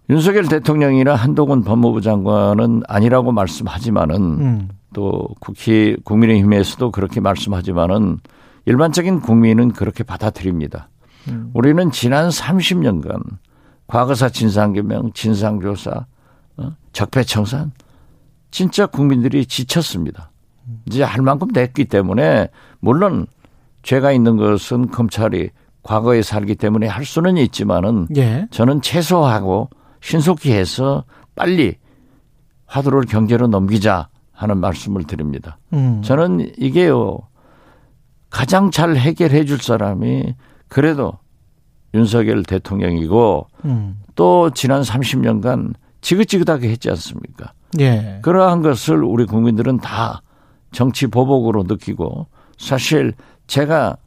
[0.10, 4.70] 윤석열 대통령이나 한동훈 법무부 장관은 아니라고 말씀하지만은 음.
[4.94, 8.20] 또 국회 국민의힘에서도 그렇게 말씀하지만은
[8.66, 10.90] 일반적인 국민은 그렇게 받아들입니다.
[11.28, 11.52] 음.
[11.54, 13.22] 우리는 지난 30년간
[13.88, 16.06] 과거사 진상규명, 진상조사,
[16.58, 16.72] 어?
[16.94, 17.72] 적폐청산
[18.52, 20.32] 진짜 국민들이 지쳤습니다.
[20.86, 22.50] 이제 할 만큼 됐기 때문에
[22.80, 23.28] 물론
[23.84, 25.50] 죄가 있는 것은 검찰이
[25.84, 28.48] 과거에 살기 때문에 할 수는 있지만은 예.
[28.52, 29.70] 저는 최소하고
[30.08, 31.04] 신속히 해서
[31.36, 31.76] 빨리
[32.66, 35.58] 화두를 경제로 넘기자 하는 말씀을 드립니다.
[35.74, 36.02] 음.
[36.02, 37.18] 저는 이게요
[38.30, 40.34] 가장 잘 해결해 줄 사람이
[40.70, 41.18] 그래도
[41.94, 44.00] 윤석열 대통령이고 음.
[44.16, 47.52] 또 지난 30년간 지긋지긋하게 했지 않습니까?
[47.80, 48.20] 예.
[48.22, 50.22] 그러한 것을 우리 국민들은 다
[50.72, 52.28] 정치 보복으로 느끼고
[52.58, 53.14] 사실
[53.48, 53.98] 제가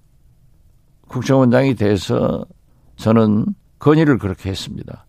[1.08, 2.46] 국정원장이 돼서
[2.96, 3.46] 저는
[3.78, 5.04] 건의를 그렇게 했습니다.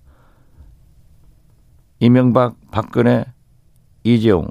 [2.01, 3.25] 이명박, 박근혜,
[4.03, 4.47] 이재용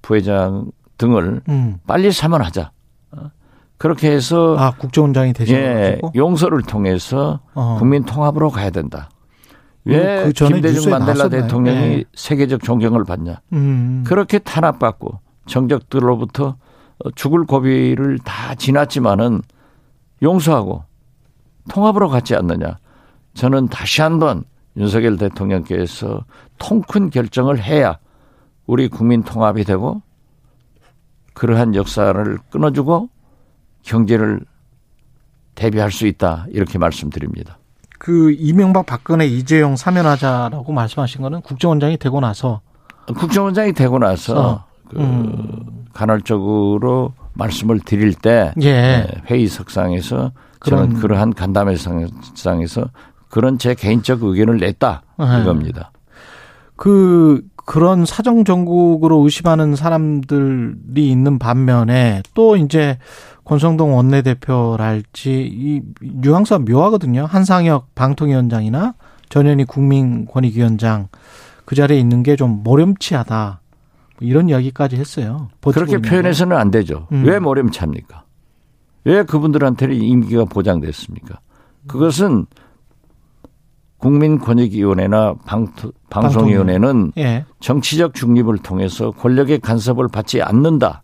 [0.00, 1.78] 부회장 등을 음.
[1.86, 2.70] 빨리 사면하자.
[3.10, 3.30] 어?
[3.76, 7.76] 그렇게 해서 아 국정원장이 예, 되셔가지고 용서를 통해서 어.
[7.78, 9.10] 국민 통합으로 가야 된다.
[9.84, 11.42] 왜 그 김대중 만델라 나왔었나요?
[11.42, 12.04] 대통령이 예.
[12.14, 13.40] 세계적 존경을 받냐?
[13.52, 14.04] 음.
[14.06, 16.56] 그렇게 탄압받고 정적들로부터
[17.04, 19.42] 어, 죽을 고비를 다 지났지만은
[20.22, 20.84] 용서하고
[21.68, 22.78] 통합으로 갔지 않느냐.
[23.34, 24.44] 저는 다시 한번
[24.76, 26.24] 윤석열 대통령께서
[26.62, 27.98] 통큰 결정을 해야
[28.66, 30.00] 우리 국민 통합이 되고
[31.34, 33.08] 그러한 역사를 끊어주고
[33.82, 34.40] 경제를
[35.56, 36.46] 대비할 수 있다.
[36.50, 37.58] 이렇게 말씀드립니다.
[37.98, 42.60] 그 이명박 박근혜 이재용 사면하자라고 말씀하신 거는 국정원장이 되고 나서
[43.06, 44.64] 국정원장이 되고 나서 어.
[44.88, 45.86] 그 음.
[45.92, 48.72] 간헐적으로 말씀을 드릴 때 예.
[48.72, 50.32] 네, 회의석상에서
[50.64, 52.84] 저는 그러한 간담회상에서
[53.28, 55.40] 그런 제 개인적 의견을 냈다 네.
[55.40, 55.91] 이겁니다.
[56.82, 62.98] 그 그런 사정 정국으로 의심하는 사람들이 있는 반면에 또 이제
[63.44, 67.24] 권성동 원내대표랄지 이 뉘앙스가 묘하거든요.
[67.26, 68.94] 한상혁 방통위원장이나
[69.28, 71.06] 전현희 국민권익위원장
[71.64, 73.60] 그 자리에 있는 게 좀 모렴치하다.
[74.18, 75.50] 뭐 이런 이야기까지 했어요.
[75.60, 75.98] 그렇게.
[75.98, 77.06] 표현해서는 안 되죠.
[77.12, 77.22] 음.
[77.24, 78.24] 왜 모렴치합니까?
[79.04, 81.38] 왜 그분들한테는 임기가 보장됐습니까?
[81.86, 82.46] 그것은
[84.02, 85.68] 국민권익위원회나 방,
[86.10, 87.44] 방송위원회는 예.
[87.60, 91.00] 정치적 중립을 통해서 권력의 간섭을 받지 않는다는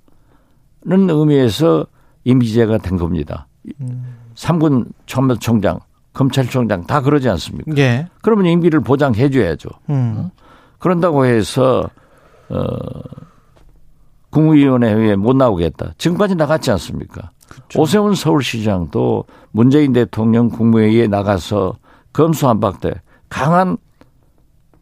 [0.85, 1.87] 의미에서
[2.25, 3.47] 임기제가 된 겁니다.
[3.81, 4.17] 음.
[4.35, 5.79] 삼군 참모총장,
[6.13, 7.71] 검찰총장 다 그러지 않습니까?
[7.77, 8.09] 예.
[8.21, 9.69] 그러면 임기를 보장해 줘야죠.
[9.91, 10.31] 음.
[10.81, 11.89] 그런다고 해서
[12.49, 12.67] 어
[14.31, 15.93] 국무위원회에 못 나오겠다.
[15.99, 17.31] 지금까지 나갔지 않습니까?
[17.77, 21.77] 오세훈 서울시장도 문재인 대통령 국무회의에 나가서
[22.19, 22.95] 검수 한박대
[23.29, 23.77] 강한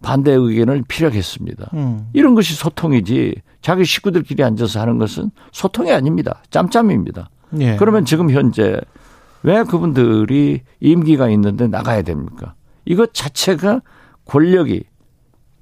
[0.01, 1.71] 반대 의견을 피력했습니다.
[1.75, 2.09] 음.
[2.15, 6.43] 이런 것이 소통이지 자기 식구들끼리 앉아서 하는 것은 소통이 아닙니다.
[6.49, 7.29] 짬짬입니다.
[7.61, 7.77] 예.
[7.77, 8.81] 그러면 지금 현재
[9.43, 12.55] 왜 그분들이 임기가 있는데 나가야 됩니까?
[12.87, 13.83] 이것 자체가
[14.25, 14.85] 권력이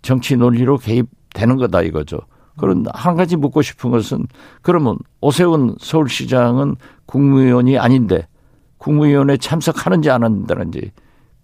[0.03, 2.21] 정치 논리로 개입되는 거다 이거죠.
[2.57, 4.29] 그런 한 가지 묻고 싶은 것은
[4.63, 8.29] 그러면 오세훈 서울시장은 국무위원이 아닌데
[8.79, 10.93] 국무위원회 참석하는지 안 한다는지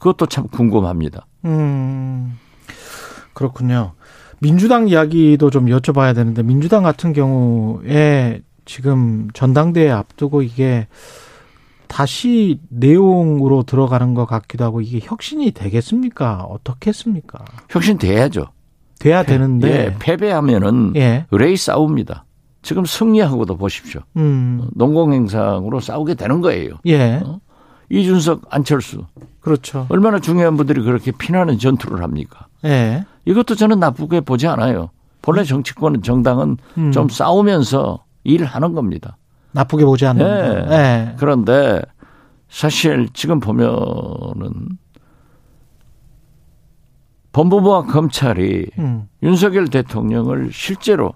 [0.01, 1.27] 그것도 참 궁금합니다.
[1.45, 2.37] 음,
[3.35, 3.93] 그렇군요.
[4.41, 10.89] 민주당 이야기도 좀 여쭤봐야 되는데, 민주당 같은 경우에 지금 전당대회 앞두고 이게
[11.87, 16.45] 다시 내용으로 들어가는 것 같기도 하고, 이게 혁신이 되겠습니까?
[16.45, 17.45] 어떻겠습니까?
[17.69, 18.47] 혁신 돼야죠.
[18.99, 22.25] 돼야 예, 되는데, 패배하면은 예, 의뢰이 싸웁니다.
[22.63, 24.01] 지금 승리하고도 보십시오.
[24.17, 26.77] 음, 농공행상으로 싸우게 되는 거예요.
[26.87, 27.41] 예, 어?
[27.91, 29.05] 이준석, 안철수
[29.41, 29.87] 그렇죠.
[29.89, 32.47] 얼마나 중요한 분들이 그렇게 피나는 전투를 합니까?
[32.65, 34.91] 예, 이것도 저는 나쁘게 보지 않아요.
[35.23, 39.17] 본래 정치권 정당은 음, 좀 싸우면서 일하는 겁니다.
[39.53, 40.73] 나쁘게 보지 않는다.
[40.73, 41.83] 예, 그런데
[42.49, 44.79] 사실 지금 보면은
[47.33, 51.15] 법무부와 검찰이 음, 윤석열 대통령을 실제로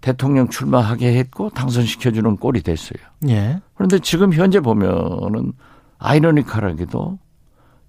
[0.00, 3.02] 대통령 출마하게 했고 당선시켜주는 꼴이 됐어요.
[3.28, 5.52] 예, 그런데 지금 현재 보면은
[5.98, 7.18] 아이러니컬하게도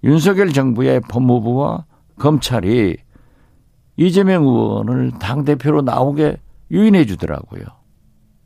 [0.04, 1.84] 윤석열 정부의 법무부와
[2.18, 2.96] 검찰이
[3.96, 6.36] 이재명 의원을 당 대표로 나오게
[6.70, 7.62] 유인해 주더라고요.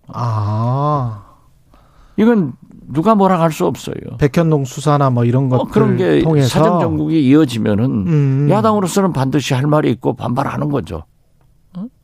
[0.08, 1.24] 아,
[2.16, 2.54] 이건
[2.88, 3.94] 누가 뭐라 할 수 없어요.
[4.18, 9.54] 백현동 수사나 뭐 이런 것들 어, 그런 게 통해서 사정 정국이 이어지면은 음, 야당으로서는 반드시
[9.54, 11.04] 할 말이 있고 반발하는 거죠.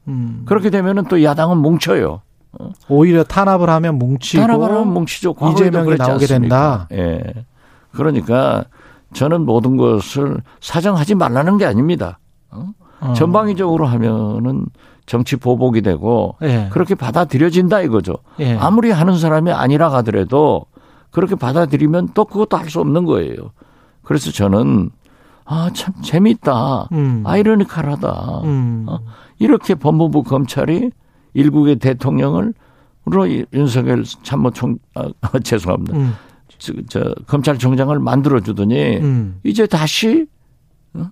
[0.09, 0.43] 음.
[0.47, 2.21] 그렇게 되면은 또 야당은 뭉쳐요.
[2.89, 5.35] 오히려 탄압을 하면 뭉치고 탄압을 하면 뭉치죠.
[5.53, 6.27] 이재명이 나오게 않습니까?
[6.27, 6.89] 된다.
[6.93, 7.23] 예.
[7.93, 8.65] 그러니까
[9.13, 12.19] 저는 모든 것을 사정하지 말라는 게 아닙니다.
[12.51, 12.67] 어?
[13.01, 13.13] 어.
[13.13, 14.67] 전방위적으로 하면은
[15.07, 16.69] 정치 보복이 되고 예.
[16.73, 18.15] 그렇게 받아들여진다 이거죠.
[18.41, 18.57] 예.
[18.57, 20.65] 아무리 하는 사람이 아니라 하더라도
[21.11, 23.35] 그렇게 받아들이면 또 그것도 할 수 없는 거예요.
[24.03, 24.91] 그래서 저는
[25.45, 26.89] 아 참 재밌다.
[26.93, 27.23] 음.
[27.27, 28.41] 아이러니컬하다.
[28.45, 28.85] 음.
[28.89, 28.99] 어?
[29.39, 30.91] 이렇게 법무부 검찰이
[31.35, 32.55] 일국의 대통령을
[33.11, 35.09] 로 윤석열 참모총 아,
[35.43, 35.97] 죄송합니다.
[35.97, 36.13] 음.
[36.59, 39.41] 저, 저 검찰총장을 만들어 주더니 음.
[39.45, 40.27] 이제 다시
[40.95, 41.09] 어?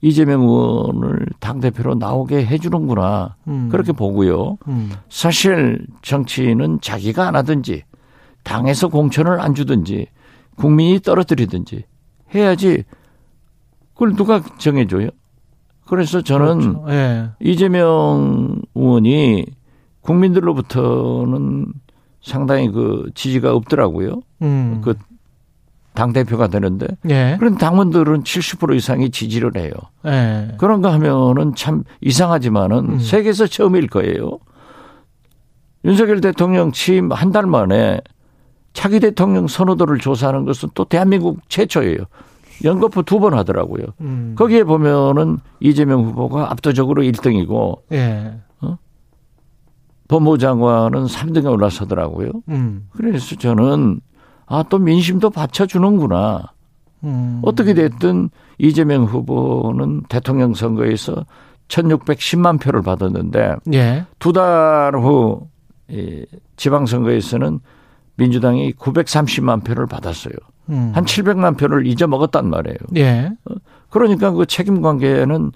[0.00, 3.68] 이재명 의원을 당 대표로 나오게 해주는구나 음.
[3.70, 4.58] 그렇게 보고요.
[4.66, 4.90] 음.
[5.08, 7.84] 사실 정치인은 자기가 안 하든지
[8.42, 10.06] 당에서 공천을 안 주든지
[10.56, 11.84] 국민이 떨어뜨리든지
[12.34, 12.84] 해야지
[13.94, 15.10] 그걸 누가 정해줘요?
[15.88, 16.84] 그래서 저는 그렇죠.
[16.90, 17.30] 예.
[17.40, 19.46] 이재명 의원이
[20.02, 21.66] 국민들로부터는
[22.22, 24.20] 상당히 그 지지가 없더라고요.
[24.42, 24.80] 음.
[24.84, 24.94] 그
[25.94, 26.86] 당 대표가 되는데.
[27.10, 27.34] 예.
[27.40, 29.72] 그런 당원들은 70% 이상이 지지를 해요.
[30.06, 30.54] 예.
[30.56, 32.98] 그런 거 하면은 참 이상하지만은 음.
[33.00, 34.38] 세계에서 처음일 거예요.
[35.84, 38.00] 윤석열 대통령 취임 한 달 만에
[38.74, 41.98] 차기 대통령 선호도를 조사하는 것은 또 대한민국 최초예요.
[42.64, 43.84] 연거푸 두 번 하더라고요.
[44.00, 44.34] 음.
[44.36, 48.34] 거기에 보면은 이재명 후보가 압도적으로 1등이고 예.
[50.08, 52.30] 법무부 장관은 3등에 올라서더라고요.
[52.48, 52.88] 음.
[52.96, 54.00] 그래서 저는
[54.46, 56.44] 아 또 민심도 받쳐주는구나.
[57.04, 57.40] 음.
[57.44, 61.26] 어떻게 됐든 이재명 후보는 대통령 선거에서
[61.68, 64.06] 1610만 표를 받았는데 예.
[64.18, 65.46] 두달 후
[66.56, 67.60] 지방선거에서는
[68.18, 70.34] 민주당이 930만 표를 받았어요.
[70.70, 70.92] 음.
[70.94, 72.76] 한 700만 표를 잊어먹었단 말이에요.
[72.96, 73.30] 예.
[73.90, 75.52] 그러니까 그 책임 관계는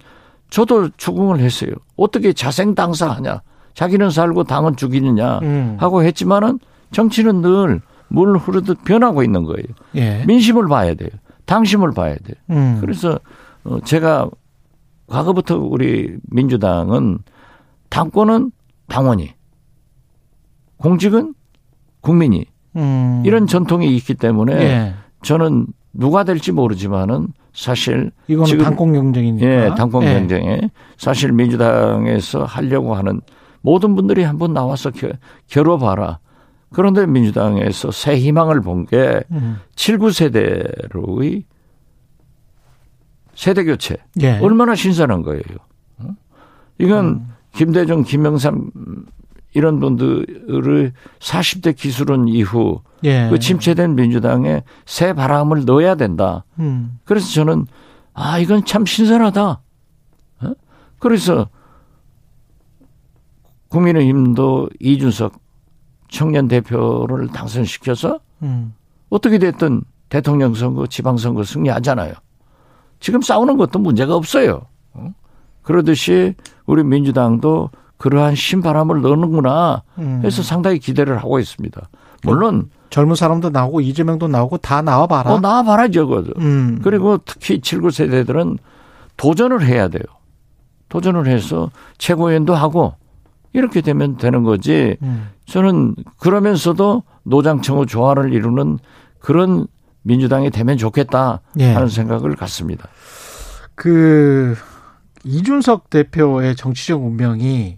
[0.49, 1.71] 저도 추궁을 했어요.
[1.95, 3.41] 어떻게 자생 당사하냐.
[3.75, 5.77] 자기는 살고 당은 죽이느냐 음.
[5.79, 6.59] 하고 했지만은
[6.91, 7.81] 정치는 늘
[8.13, 9.65] 물 흐르듯 변하고 있는 거예요.
[9.95, 10.23] 예.
[10.27, 11.09] 민심을 봐야 돼요.
[11.45, 12.35] 당심을 봐야 돼요.
[12.51, 12.77] 음.
[12.79, 13.19] 그래서
[13.63, 14.29] 어, 제가
[15.07, 17.17] 과거부터 우리 민주당은
[17.89, 18.51] 당권은
[18.87, 19.33] 당원이,
[20.77, 21.33] 공직은
[22.01, 22.45] 국민이
[22.75, 23.23] 음.
[23.25, 24.93] 이런 전통이 있기 때문에 예.
[25.21, 29.45] 저는 누가 될지 모르지만은 사실 이거는 지금- 당권 경쟁이니까.
[29.45, 30.13] 예, 당권 예.
[30.13, 30.61] 경쟁에
[30.97, 33.21] 사실 민주당에서 하려고 하는
[33.61, 35.09] 모든 분들이 한번 나와서 겨,
[35.47, 36.19] 겨뤄봐라.
[36.73, 39.57] 그런데 민주당에서 새 희망을 본게 음.
[39.75, 41.43] 79세대로의
[43.35, 43.97] 세대 교체.
[44.21, 44.37] 예.
[44.39, 45.41] 얼마나 신선한 거예요.
[45.99, 46.07] 어?
[46.79, 47.27] 이건 음.
[47.53, 48.71] 김대중, 김영삼
[49.53, 53.27] 이런 분들을 40대 기술은 이후 예.
[53.29, 56.45] 그 침체된 민주당에 새 바람을 넣어야 된다.
[56.59, 56.97] 음.
[57.05, 57.67] 그래서 저는
[58.13, 59.61] 아 이건 참 신선하다.
[60.41, 60.53] 어?
[60.99, 61.49] 그래서
[63.69, 65.33] 국민의힘도 이준석
[66.09, 68.73] 청년 대표를 당선시켜서 음.
[69.09, 72.13] 어떻게 됐든 대통령 선거, 지방 선거 승리하잖아요.
[72.99, 74.67] 지금 싸우는 것도 문제가 없어요.
[74.93, 75.11] 어?
[75.63, 76.35] 그러듯이
[76.65, 77.69] 우리 민주당도
[78.03, 80.21] 그러한 신바람을 넣는구나 음.
[80.25, 81.89] 해서 상당히 기대를 하고 있습니다.
[82.23, 85.31] 물론 젊은 사람도 나오고 이재명도 나오고 다 나와봐라.
[85.31, 86.07] 어, 나와봐라죠.
[86.09, 86.33] 그거.
[86.39, 86.81] 음.
[86.83, 88.57] 그리고 특히 79세대들은
[89.15, 90.03] 도전을 해야 돼요.
[90.89, 92.95] 도전을 해서 최고위원도 하고
[93.53, 94.97] 이렇게 되면 되는 거지.
[95.01, 95.29] 음.
[95.45, 98.79] 저는 그러면서도 노장청의 조화를 이루는
[99.19, 99.65] 그런
[100.01, 101.71] 민주당이 되면 좋겠다 예.
[101.71, 102.89] 하는 생각을 갖습니다.
[103.75, 104.57] 그
[105.23, 107.77] 이준석 대표의 정치적 운명이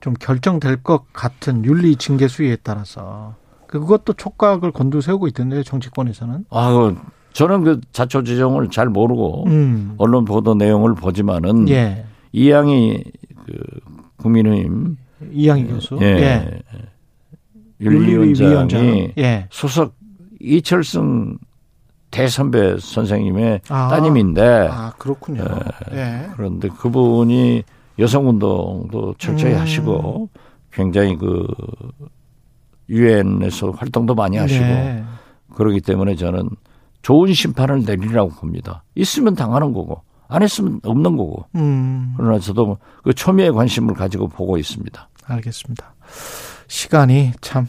[0.00, 3.34] 좀 결정될 것 같은 윤리 징계 수위에 따라서
[3.66, 6.46] 그것도 촉각을 곤두세우고 있던데요 정치권에서는.
[6.50, 6.96] 아, 그
[7.32, 9.94] 저는 그 자초지종을 잘 모르고 음.
[9.98, 12.04] 언론 보도 내용을 보지만은 예.
[12.32, 13.04] 이양희
[13.46, 13.52] 그
[14.16, 14.96] 국민의힘
[15.30, 15.98] 이양희 교수.
[16.00, 16.60] 예.
[17.80, 18.46] 윤리위원장.
[18.46, 19.46] 윤리위원장이 예.
[19.50, 19.94] 소속
[20.40, 21.38] 이철승
[22.10, 23.88] 대선배 선생님의 아.
[23.88, 25.44] 따님인데 아 그렇군요.
[25.92, 26.28] 예.
[26.34, 27.62] 그런데 그분이
[28.00, 29.60] 여성 운동도 철저히 음.
[29.60, 30.28] 하시고
[30.72, 31.46] 굉장히 그
[32.88, 35.04] 유엔에서 활동도 많이 하시고 네.
[35.54, 36.48] 그러기 때문에 저는
[37.02, 38.82] 좋은 심판을 내리라고 봅니다.
[38.94, 42.14] 있으면 당하는 거고 안 했으면 없는 거고 음.
[42.16, 45.08] 그러나 저도 그 초미의 관심을 가지고 보고 있습니다.
[45.26, 45.94] 알겠습니다.
[46.66, 47.66] 시간이 참,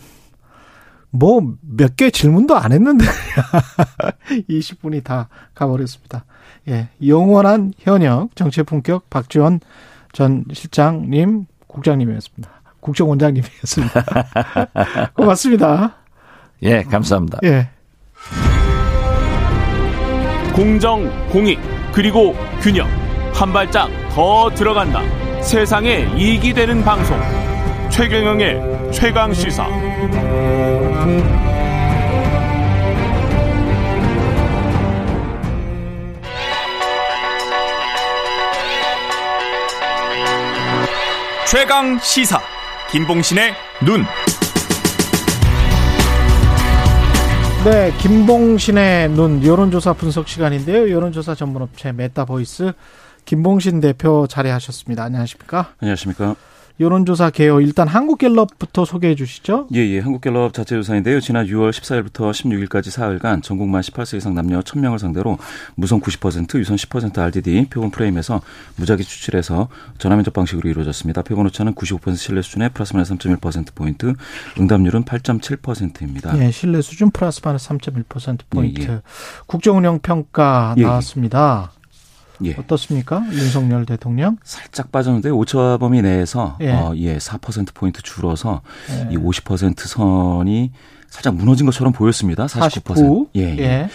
[1.12, 3.06] 뭐, 몇 개 질문도 안 했는데,
[4.50, 6.26] 20분이 다 가버렸습니다.
[6.70, 6.90] 예.
[7.06, 9.60] 영원한 현역 정치의 품격 박지원
[10.14, 12.50] 전 실장님, 국장님이었습니다.
[12.80, 14.04] 국정원장님이었습니다.
[15.16, 15.96] 고맙습니다.
[16.64, 17.40] 예, 감사합니다.
[17.44, 17.70] 예.
[20.54, 21.60] 공정, 공익,
[21.94, 22.88] 그리고 균형.
[23.34, 25.02] 한 발짝 더 들어간다.
[25.42, 27.18] 세상에 이익이 되는 방송.
[27.90, 29.68] 최경영의 최강 시사.
[41.52, 42.40] 최강 시사
[42.92, 43.52] 김봉신의
[43.86, 44.06] 눈.
[47.66, 50.90] 네, 김봉신의 눈 여론조사 분석 시간인데요.
[50.90, 52.72] 여론조사 전문업체 메타보이스
[53.26, 55.04] 김봉신 대표 자리하셨습니다.
[55.04, 55.74] 안녕하십니까?
[55.82, 56.38] 안녕하십니까?
[56.80, 59.68] 여론조사 개요 일단 한국갤럽부터 소개해 주시죠.
[59.74, 60.00] 예, 예.
[60.00, 61.20] 한국갤럽 자체 조사인데요.
[61.20, 65.38] 지난 6월 14일부터 16일까지 사흘간 전국 만 18세 이상 남녀 1000명을 상대로
[65.76, 68.42] 무선 90%, 유선 10% RDD 표본 프레임에서
[68.78, 71.22] 무작위 추출해서 전화면접 방식으로 이루어졌습니다.
[71.22, 74.14] 표본 오차는 95% 신뢰 수준에 플러스 마이너스 3.1% 포인트,
[74.60, 76.38] 응답률은 8.7%입니다.
[76.40, 78.82] 예, 신뢰 수준 플러스 마이너스 3.1% 포인트.
[78.82, 79.02] 예, 예.
[79.48, 80.86] 국정운영 평가 예, 예.
[80.86, 81.72] 나왔습니다.
[82.46, 82.56] 예.
[82.58, 83.24] 어떻습니까?
[83.32, 84.38] 윤석열 대통령?
[84.44, 86.72] 살짝 빠졌는데 오차 범위 내에서 예.
[86.72, 89.16] 어, 예, 4% 포인트 줄어서 예.
[89.16, 90.72] 이 50% 선이
[91.10, 92.46] 살짝 무너진 것처럼 보였습니다.
[92.46, 92.60] 49%.
[92.70, 93.28] 49.
[93.36, 93.60] 예, 예.
[93.60, 93.90] 예.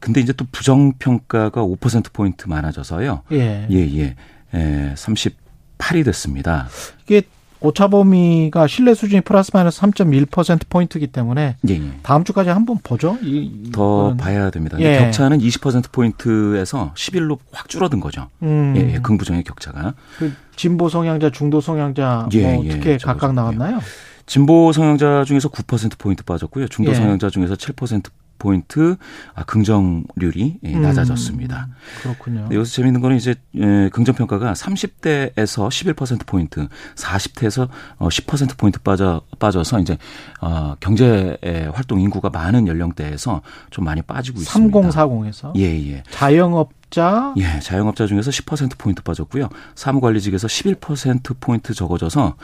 [0.00, 3.22] 근데 이제 또 부정 평가가 5% 포인트 많아져서요.
[3.32, 3.66] 예.
[3.70, 4.16] 예, 예.
[4.54, 6.68] 에, 38이 됐습니다.
[7.04, 7.22] 이게
[7.62, 11.80] 오차 범위가 신뢰 수준이 플러스 마이너스 3.1% 포인트이기 때문에 예, 예.
[12.02, 13.18] 다음 주까지 한 번 보죠.
[13.22, 14.16] 이, 더 이거는.
[14.16, 14.76] 봐야 됩니다.
[14.80, 14.98] 예.
[14.98, 18.28] 격차는 20% 포인트에서 11로 확 줄어든 거죠.
[18.42, 19.94] 음, 예, 예, 긍부정의 격차가.
[20.18, 23.80] 그 진보 성향자, 중도 성향자 예, 뭐 예, 어떻게 각각 좀, 나왔나요?
[24.26, 26.68] 진보 성향자 중에서 9% 포인트 빠졌고요.
[26.68, 26.94] 중도 예.
[26.94, 28.04] 성향자 중에서 7%
[28.42, 28.96] 포인트
[29.34, 30.82] 아, 긍정률이 예, 음.
[30.82, 31.68] 낮아졌습니다.
[32.02, 32.40] 그렇군요.
[32.40, 36.66] 근데 여기서 재밌는 거는 이제 에, 긍정 평가가 30대에서 11% 포인트,
[36.96, 37.68] 40대에서
[37.98, 39.96] 어, 10% 포인트 빠져 빠져서 이제
[40.40, 41.36] 어, 경제
[41.72, 44.80] 활동 인구가 많은 연령대에서 좀 많이 빠지고 있습니다.
[44.80, 46.02] 3040에서 예, 예.
[46.10, 49.48] 자영업 자 예, 자영업자 중에서 10% 포인트 빠졌고요.
[49.76, 52.34] 사무관리직에서 11% 포인트 적어져서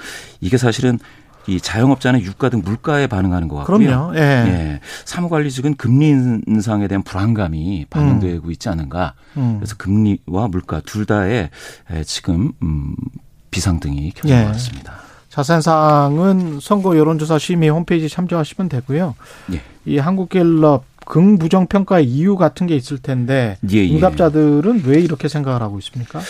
[0.40, 1.00] 이게 사실은
[1.48, 3.78] 이 자영업자는 유가 등 물가에 반응하는 것 같고요.
[3.78, 4.16] 그럼요.
[4.16, 4.20] 예.
[4.20, 6.08] 예, 사무관리직은 금리
[6.46, 9.14] 인상에 대한 불안감이 반영되고 있지 않은가.
[9.38, 9.56] 음.
[9.58, 11.48] 그래서 금리와 물가 둘 다에
[11.90, 12.94] 에, 지금 음,
[13.50, 14.44] 비상등이 켜진 예.
[14.44, 14.92] 것 같습니다.
[15.30, 19.14] 자세한 사항은 선거 여론조사 심의 홈페이지 참조하시면 되고요.
[19.54, 19.62] 예.
[19.86, 23.94] 이 한국갤럽 긍부정 평가의 이유 같은 게 있을 텐데 예, 예.
[23.94, 26.20] 응답자들은 왜 이렇게 생각을 하고 있습니까?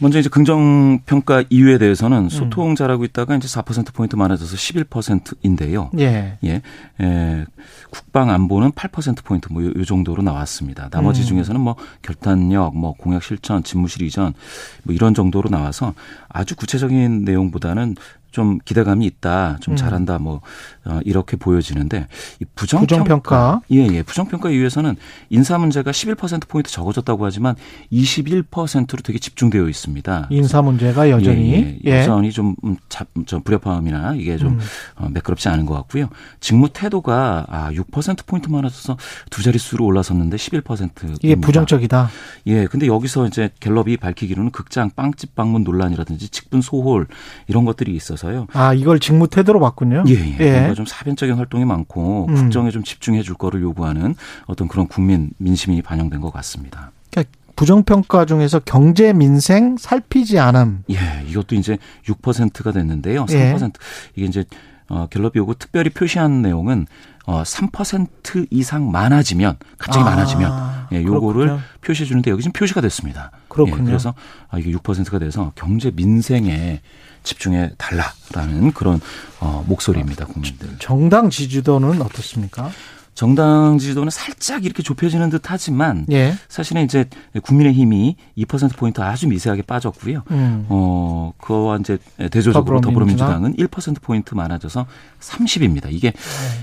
[0.00, 1.78] 먼저 이제 긍정 평가 이유에 음.
[1.78, 5.90] 대해서는 소통 잘하고 있다가 이제 4% 포인트 많아져서 11%인데요.
[5.98, 6.38] 예.
[6.44, 6.62] 예,
[7.00, 7.44] 에,
[7.90, 10.88] 국방 안보는 8% 포인트 뭐 요 정도로 나왔습니다.
[10.90, 11.26] 나머지 음.
[11.26, 14.34] 중에서는 뭐 결단력, 뭐 공약 실천, 집무실 이전
[14.82, 15.94] 뭐 이런 정도로 나와서
[16.28, 17.96] 아주 구체적인 내용보다는
[18.34, 19.76] 좀 기대감이 있다, 좀 음.
[19.76, 20.40] 잘한다, 뭐
[20.84, 22.08] 어, 이렇게 보여지는데
[22.40, 23.30] 이 부정 부정평가.
[23.30, 24.96] 평가, 예, 예, 부정 평가 이유에서는
[25.30, 27.54] 인사 문제가 11% 포인트 적어졌다고 하지만
[27.92, 30.26] 21%로 되게 집중되어 있습니다.
[30.30, 32.00] 인사 문제가 여전히 예, 예.
[32.00, 34.60] 여전히 좀, 음, 잡, 좀 불협화음이나 이게 좀 음.
[34.96, 36.08] 어, 매끄럽지 않은 것 같고요.
[36.40, 38.96] 직무 태도가 아, 6% 포인트 많아져서
[39.30, 41.18] 두 자릿수로 올라섰는데 11%.
[41.22, 42.10] 이게 부정적이다.
[42.48, 47.06] 예, 근데 여기서 이제 갤럽이 밝히기로는 극장 빵집 방문 논란이라든지 직분 소홀
[47.46, 48.46] 이런 것들이 있어서 요.
[48.52, 50.04] 아 이걸 직무 태도로 봤군요.
[50.08, 50.52] 예, 예.
[50.52, 52.34] 뭔가 좀 사변적인 활동이 많고 음.
[52.34, 54.14] 국정에 좀 집중해 줄 거를 요구하는
[54.46, 56.92] 어떤 그런 국민 민심이 반영된 것 같습니다.
[57.10, 60.84] 그러니까 부정평가 중에서 경제 민생 살피지 않음.
[60.90, 63.26] 예, 이것도 이제 6%가 됐는데요.
[63.30, 63.54] 예.
[63.54, 63.74] 3%
[64.16, 64.44] 이게 이제
[64.88, 66.86] 어, 갤럽이 요거 특별히 표시한 내용은
[67.26, 71.60] 어, 3% 이상 많아지면 갑자기 아, 많아지면 예, 요거를 그렇군요.
[71.80, 73.30] 표시해 주는데 여기 지금 표시가 됐습니다.
[73.48, 73.82] 그렇군요.
[73.82, 74.14] 예, 그래서
[74.50, 76.80] 아, 이게 6%가 돼서 경제 민생에
[77.22, 79.00] 집중해 달라라는 그런
[79.40, 80.76] 어, 목소리입니다, 국민들.
[80.78, 82.70] 정당 지지도는 어떻습니까?
[83.14, 86.34] 정당 지지도는 살짝 이렇게 좁혀지는 듯 하지만 예.
[86.48, 87.04] 사실은 이제
[87.42, 90.22] 국민의힘이 2% 포인트 아주 미세하게 빠졌고요.
[90.32, 90.66] 음.
[90.68, 91.98] 어, 그와 이제
[92.30, 93.42] 대조적으로 더불어민주당.
[93.42, 94.86] 더불어민주당은 1% 포인트 많아져서
[95.20, 95.86] 30입니다.
[95.90, 96.12] 이게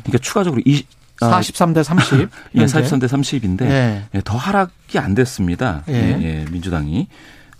[0.03, 0.83] 그러니까 추가적으로 이
[1.21, 2.29] 43대 30.
[2.55, 2.81] 예, 현재.
[2.81, 4.03] 43대 30인데 예.
[4.13, 5.83] 예, 더 하락이 안 됐습니다.
[5.87, 5.93] 예.
[5.93, 7.07] 예, 예, 민주당이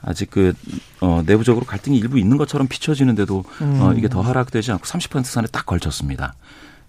[0.02, 0.54] 아직 그
[1.00, 3.94] 어, 내부적으로 갈등이 일부 있는 것처럼 비춰지는데도 어, 음.
[3.98, 6.34] 이게 더 하락되지 않고 30% 선에 딱 걸쳤습니다.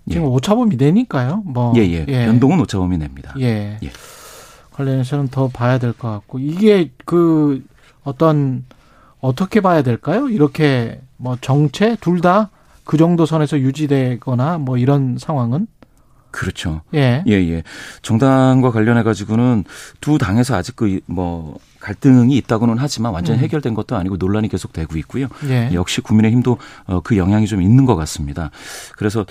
[0.08, 0.12] 예.
[0.14, 1.42] 지금 오차범위 내니까요.
[1.46, 2.26] 뭐 예, 예.
[2.26, 3.34] 연동은 오차범위 냅니다.
[3.40, 3.78] 예.
[3.82, 3.90] 예.
[4.72, 7.62] 관련해서는 더 봐야 될 것 같고 이게 그
[8.04, 8.64] 어떤
[9.20, 10.28] 어떻게 봐야 될까요?
[10.28, 12.50] 이렇게 뭐 정체 둘 다
[12.84, 15.68] 그 정도 선에서 유지되거나 뭐 이런 상황은
[16.32, 16.80] 그렇죠.
[16.94, 17.22] 예.
[17.28, 17.62] 예, 예.
[18.00, 19.62] 정당과 관련해 가지고는
[20.00, 23.44] 두 당에서 아직 그 뭐 갈등이 있다고는 하지만 완전히 음.
[23.44, 25.26] 해결된 것도 아니고 논란이 계속 되고 있고요.
[25.48, 25.70] 예.
[25.74, 28.50] 역시 국민의힘도 어, 그 영향이 좀 있는 것 같습니다.
[28.96, 29.26] 그래서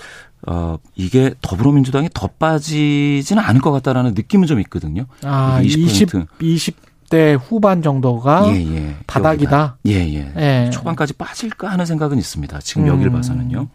[0.46, 5.06] 어 이게 더불어민주당이 더 빠지지는 않을 것 같다라는 느낌은 좀 있거든요.
[5.22, 6.08] 아, 이게 20
[6.40, 8.96] 20대 후반 정도가 예, 예.
[9.06, 9.78] 바닥이다.
[9.86, 10.32] 예, 예.
[10.36, 10.70] 예.
[10.70, 12.58] 초반까지 빠질까 하는 생각은 있습니다.
[12.60, 12.88] 지금 음.
[12.88, 13.68] 여기를 봐서는요.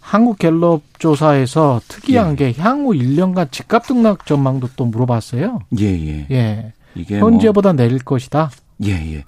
[0.00, 2.52] 한국 갤럽 조사에서 특이한 예.
[2.52, 5.60] 게 향후 1년간 집값 등락 전망도 또 물어봤어요.
[5.78, 6.26] 예, 예.
[6.30, 6.72] 예.
[6.94, 8.50] 이게 뭐 현재보다 내릴 것이다.
[8.84, 9.24] 예, 예.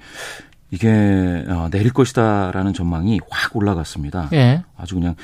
[0.71, 4.31] 이게 어, 내릴 것이다라는 전망이 확 올라갔습니다.
[4.33, 4.63] 예.
[4.77, 5.15] 아주 그냥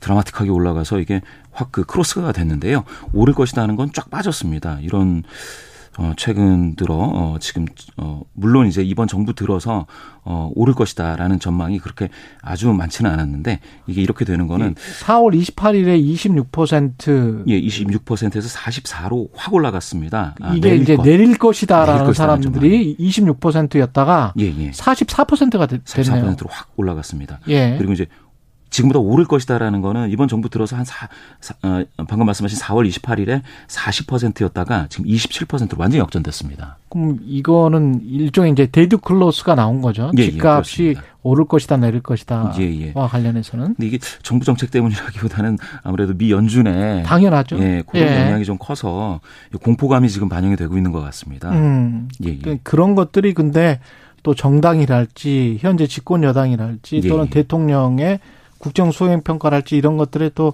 [0.00, 1.20] 드라마틱하게 올라가서 이게
[1.52, 2.84] 확 그 크로스가 됐는데요.
[3.12, 4.78] 오를 것이다 하는 건 쫙 빠졌습니다.
[4.82, 5.22] 이런
[5.98, 9.86] 어 최근 들어 어 지금 어 물론 이제 이번 정부 들어서
[10.22, 12.08] 어 오를 것이다라는 전망이 그렇게
[12.42, 16.00] 아주 많지는 않았는데 이게 이렇게 되는 거는 4월 28일에
[16.54, 20.34] 26%예 26%에서 44로 확 올라갔습니다.
[20.40, 21.02] 아, 이게 내릴 이제 것.
[21.02, 24.70] 내릴 것이다라는 내릴 사람들이 26%였다가 예, 예.
[24.70, 25.84] 44%가 됐네요.
[25.84, 27.40] 44%로 확 올라갔습니다.
[27.48, 27.74] 예.
[27.78, 28.06] 그리고 이제
[28.70, 31.08] 지금보다 오를 것이다라는 거는 이번 정부 들어서 한 사,
[31.40, 36.78] 사- 어, 방금 말씀하신 4월 28일에 40%였다가 지금 27%로 완전히 역전됐습니다.
[36.88, 40.10] 그럼 이거는 일종의 이제 dead cross가 나온 거죠.
[40.18, 41.02] 예, 예, 집값이 그렇습니다.
[41.22, 42.92] 오를 것이다 내릴 것이다와 예, 예.
[42.92, 47.58] 관련해서는 근데 이게 정부 정책 때문이라기보다는 아무래도 미 연준의 당연하죠.
[47.58, 48.20] 예, 그런 예.
[48.26, 49.20] 영향이 좀 커서
[49.62, 51.50] 공포감이 지금 반영이 되고 있는 것 같습니다.
[51.50, 52.08] 음.
[52.24, 52.38] 예, 예.
[52.38, 53.80] 그- 그런 것들이 근데
[54.22, 57.30] 또 정당이랄지 현재 집권 여당이랄지 예, 또는 예.
[57.30, 58.20] 대통령의
[58.60, 60.52] 국정 수행 평가랄지 이런 것들에 또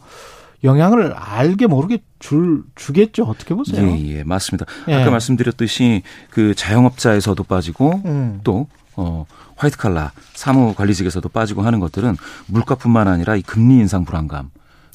[0.65, 3.25] 영향을 알게 모르게 줄 주겠죠.
[3.25, 3.87] 어떻게 보세요?
[3.87, 4.65] 예, 예, 맞습니다.
[4.89, 4.95] 예.
[4.95, 8.41] 아까 말씀드렸듯이 그 자영업자에서도 빠지고 음.
[8.43, 9.27] 또 어,
[9.57, 14.51] 화이트 칼라 사무 관리직에서도 빠지고 하는 것들은 물가뿐만 아니라 이 금리 인상 불안감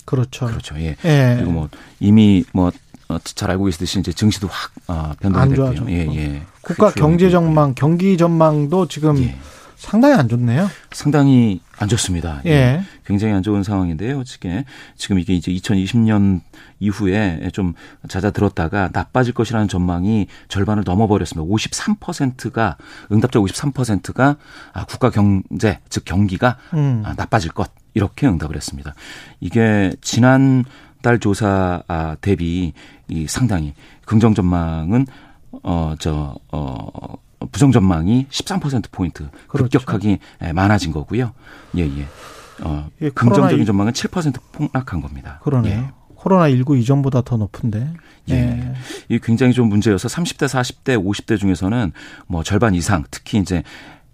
[0.05, 0.47] 그렇죠.
[0.47, 0.75] 그렇죠.
[0.79, 0.95] 예.
[1.05, 1.35] 예.
[1.37, 2.71] 그리고 뭐 이미 뭐
[3.23, 5.89] 잘 알고 계시듯이 이제 증시도 확 어, 변동이 안 됐고요.
[5.89, 6.41] 예, 예.
[6.61, 7.29] 국가 경제.
[7.29, 9.35] 전망, 경기 전망도 지금 예.
[9.75, 10.69] 상당히 안 좋네요.
[10.91, 12.41] 상당히 안 좋습니다.
[12.45, 12.81] 예.
[13.05, 14.23] 굉장히 안 좋은 상황인데요.
[14.23, 14.63] 지금
[14.95, 16.41] 지금 이게 이제 2020년
[16.79, 17.73] 이후에 좀
[18.07, 21.51] 잦아들었다가 나빠질 것이라는 전망이 절반을 넘어버렸습니다.
[21.51, 22.77] 53%가
[23.11, 24.37] 응답자 53%가
[24.73, 27.01] 아, 국가 경제 즉 경기가 음.
[27.03, 28.93] 아, 나빠질 것 이렇게 응답을 했습니다.
[29.39, 30.63] 이게 지난
[31.01, 32.73] 달 조사 아, 대비
[33.07, 33.73] 이 상당히
[34.05, 35.07] 긍정 전망은
[35.63, 37.17] 어저어
[37.51, 39.79] 부정 전망이 13% 포인트 그렇죠.
[39.79, 41.33] 급격하게 예, 많아진 거고요.
[41.77, 42.07] 예 예.
[42.63, 45.39] 어 예, 긍정적인 전망은 7% 폭락한 겁니다.
[45.43, 45.89] 그러네요.
[46.15, 47.91] 코로나 19 이전보다 더 높은데.
[48.29, 48.35] 예.
[48.35, 48.73] 예.
[49.09, 51.91] 이 굉장히 좀 문제여서 30대, 40대, 50대 중에서는
[52.27, 53.63] 뭐 절반 이상 특히 이제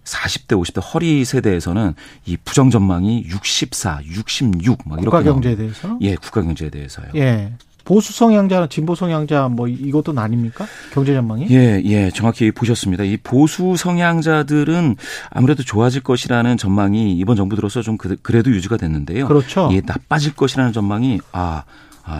[0.05, 1.93] 40대, 50대 허리 세대에서는
[2.25, 5.55] 이 부정 전망이 64, 66막 국가 이렇게 경제에.
[5.57, 5.97] 대해서.
[5.99, 7.07] 예, 국가 경제에 대해서요.
[7.15, 7.53] 예.
[7.88, 10.65] 보수 성향자나 진보 성향자 뭐 이것도 아닙니까?
[10.91, 11.47] 경제 전망이?
[11.51, 13.05] 예, 예, 정확히 보셨습니다.
[13.05, 14.97] 이 보수 성향자들은
[15.29, 19.25] 아무래도 좋아질 것이라는 전망이 이번 정부 들어서 좀 그- 그래도 유지가 됐는데요.
[19.29, 19.69] 그렇죠.
[19.71, 21.63] 예, 나빠질 것이라는 전망이 아, 아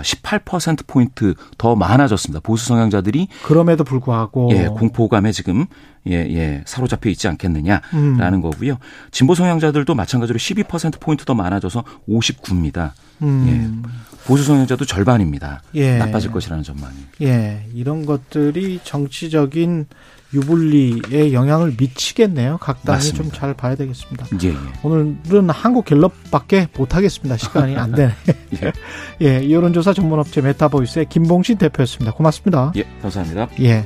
[0.02, 2.42] 18% 포인트 더 많아졌습니다.
[2.42, 5.66] 보수 성향자들이 그럼에도 불구하고 예, 공포감에 지금
[6.08, 8.42] 예, 예, 사로잡혀 있지 않겠느냐라는 음.
[8.42, 8.78] 거고요.
[9.12, 12.92] 진보 성향자들도 마찬가지로 12% 포인트 더 많아져서 59입니다.
[13.22, 13.84] 음.
[14.26, 15.62] 보수 성향자도 절반입니다.
[15.76, 15.98] 예.
[15.98, 16.96] 나빠질 것이라는 전망이.
[17.22, 19.88] 예, 이런 것들이 정치적인
[20.34, 22.58] 유불리에 영향을 미치겠네요.
[22.60, 23.32] 각 당이 좀.
[23.32, 24.26] 잘 봐야 되겠습니다.
[24.44, 24.56] 예, 예.
[24.84, 27.38] 오늘은 한국 갤럽밖에 못하겠습니다.
[27.38, 28.14] 시간이 안 되네.
[28.64, 28.74] 예.
[29.22, 32.14] 예, 여론조사 전문업체 메타보이스의 김봉신 대표였습니다.
[32.14, 32.72] 고맙습니다.
[32.76, 33.48] 예, 감사합니다.
[33.62, 33.86] 예.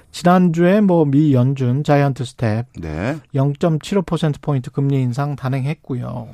[0.11, 3.17] 지난주에 뭐 미 연준 자이언트 스텝 네.
[3.33, 6.27] 0.75% 포인트 금리 인상 단행했고요.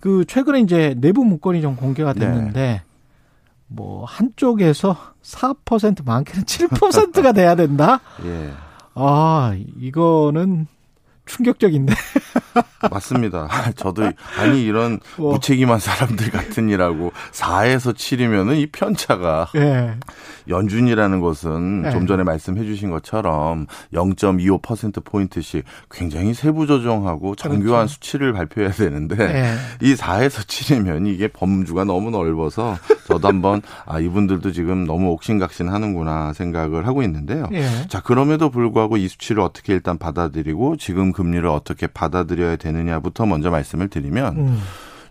[0.00, 2.20] 그 최근에 이제 내부 문건이 좀 공개가 네.
[2.20, 2.82] 됐는데
[3.66, 8.00] 뭐 한쪽에서 4% 많게는 7%가 돼야 된다.
[8.24, 8.50] 예.
[8.94, 10.66] 아 이거는
[11.28, 11.94] 충격적인데.
[12.90, 13.48] 맞습니다.
[13.76, 15.32] 저도 아니 이런 뭐.
[15.34, 19.94] 무책임한 사람들 같은 일하고 4에서 7이면은 이 편차가 예.
[20.48, 21.90] 연준이라는 것은 네.
[21.90, 27.94] 좀 전에 말씀해 주신 것처럼 0.25% 포인트씩 굉장히 세부 조정하고 정교한 그렇죠.
[27.94, 29.86] 수치를 발표해야 되는데 예.
[29.86, 32.76] 이 4에서 7이면 이게 범주가 너무 넓어서
[33.06, 37.48] 저도 한번 아 이분들도 지금 너무 옥신각신 하는구나 생각을 하고 있는데요.
[37.52, 37.66] 예.
[37.88, 43.88] 자, 그럼에도 불구하고 이 수치를 어떻게 일단 받아들이고 지금 금리를 어떻게 받아들여야 되느냐부터 먼저 말씀을
[43.88, 44.62] 드리면 음.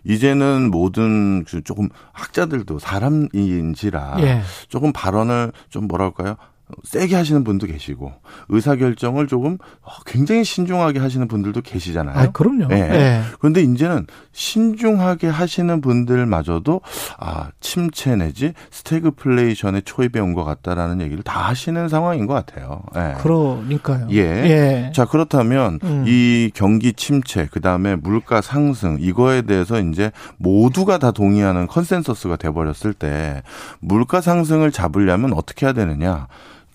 [0.04, 4.40] 이제는 모든 그 조금 학자들도 사람인지라 예.
[4.68, 6.36] 조금 발언을 좀 뭐랄까요?
[6.84, 8.12] 세게 하시는 분도 계시고
[8.48, 12.16] 의사 결정을 조금 어, 굉장히 신중하게 하시는 분들도 계시잖아요.
[12.16, 12.68] 아, 그럼요.
[12.70, 12.76] 예.
[12.76, 13.22] 예.
[13.38, 16.80] 그런데 이제는 신중하게 하시는 분들마저도
[17.18, 22.82] 아 침체 내지 스태그플레이션에 초입해 온것 같다라는 얘기를 다 하시는 상황인 것 같아요.
[22.96, 23.14] 예.
[23.20, 24.08] 그러니까요.
[24.10, 24.18] 예.
[24.18, 24.92] 예.
[24.94, 26.04] 자 그렇다면 음.
[26.06, 32.92] 이 경기 침체 그 다음에 물가 상승 이거에 대해서 이제 모두가 다 동의하는 컨센서스가 돼버렸을
[32.92, 33.42] 때
[33.80, 36.28] 물가 상승을 잡으려면 어떻게 해야 되느냐?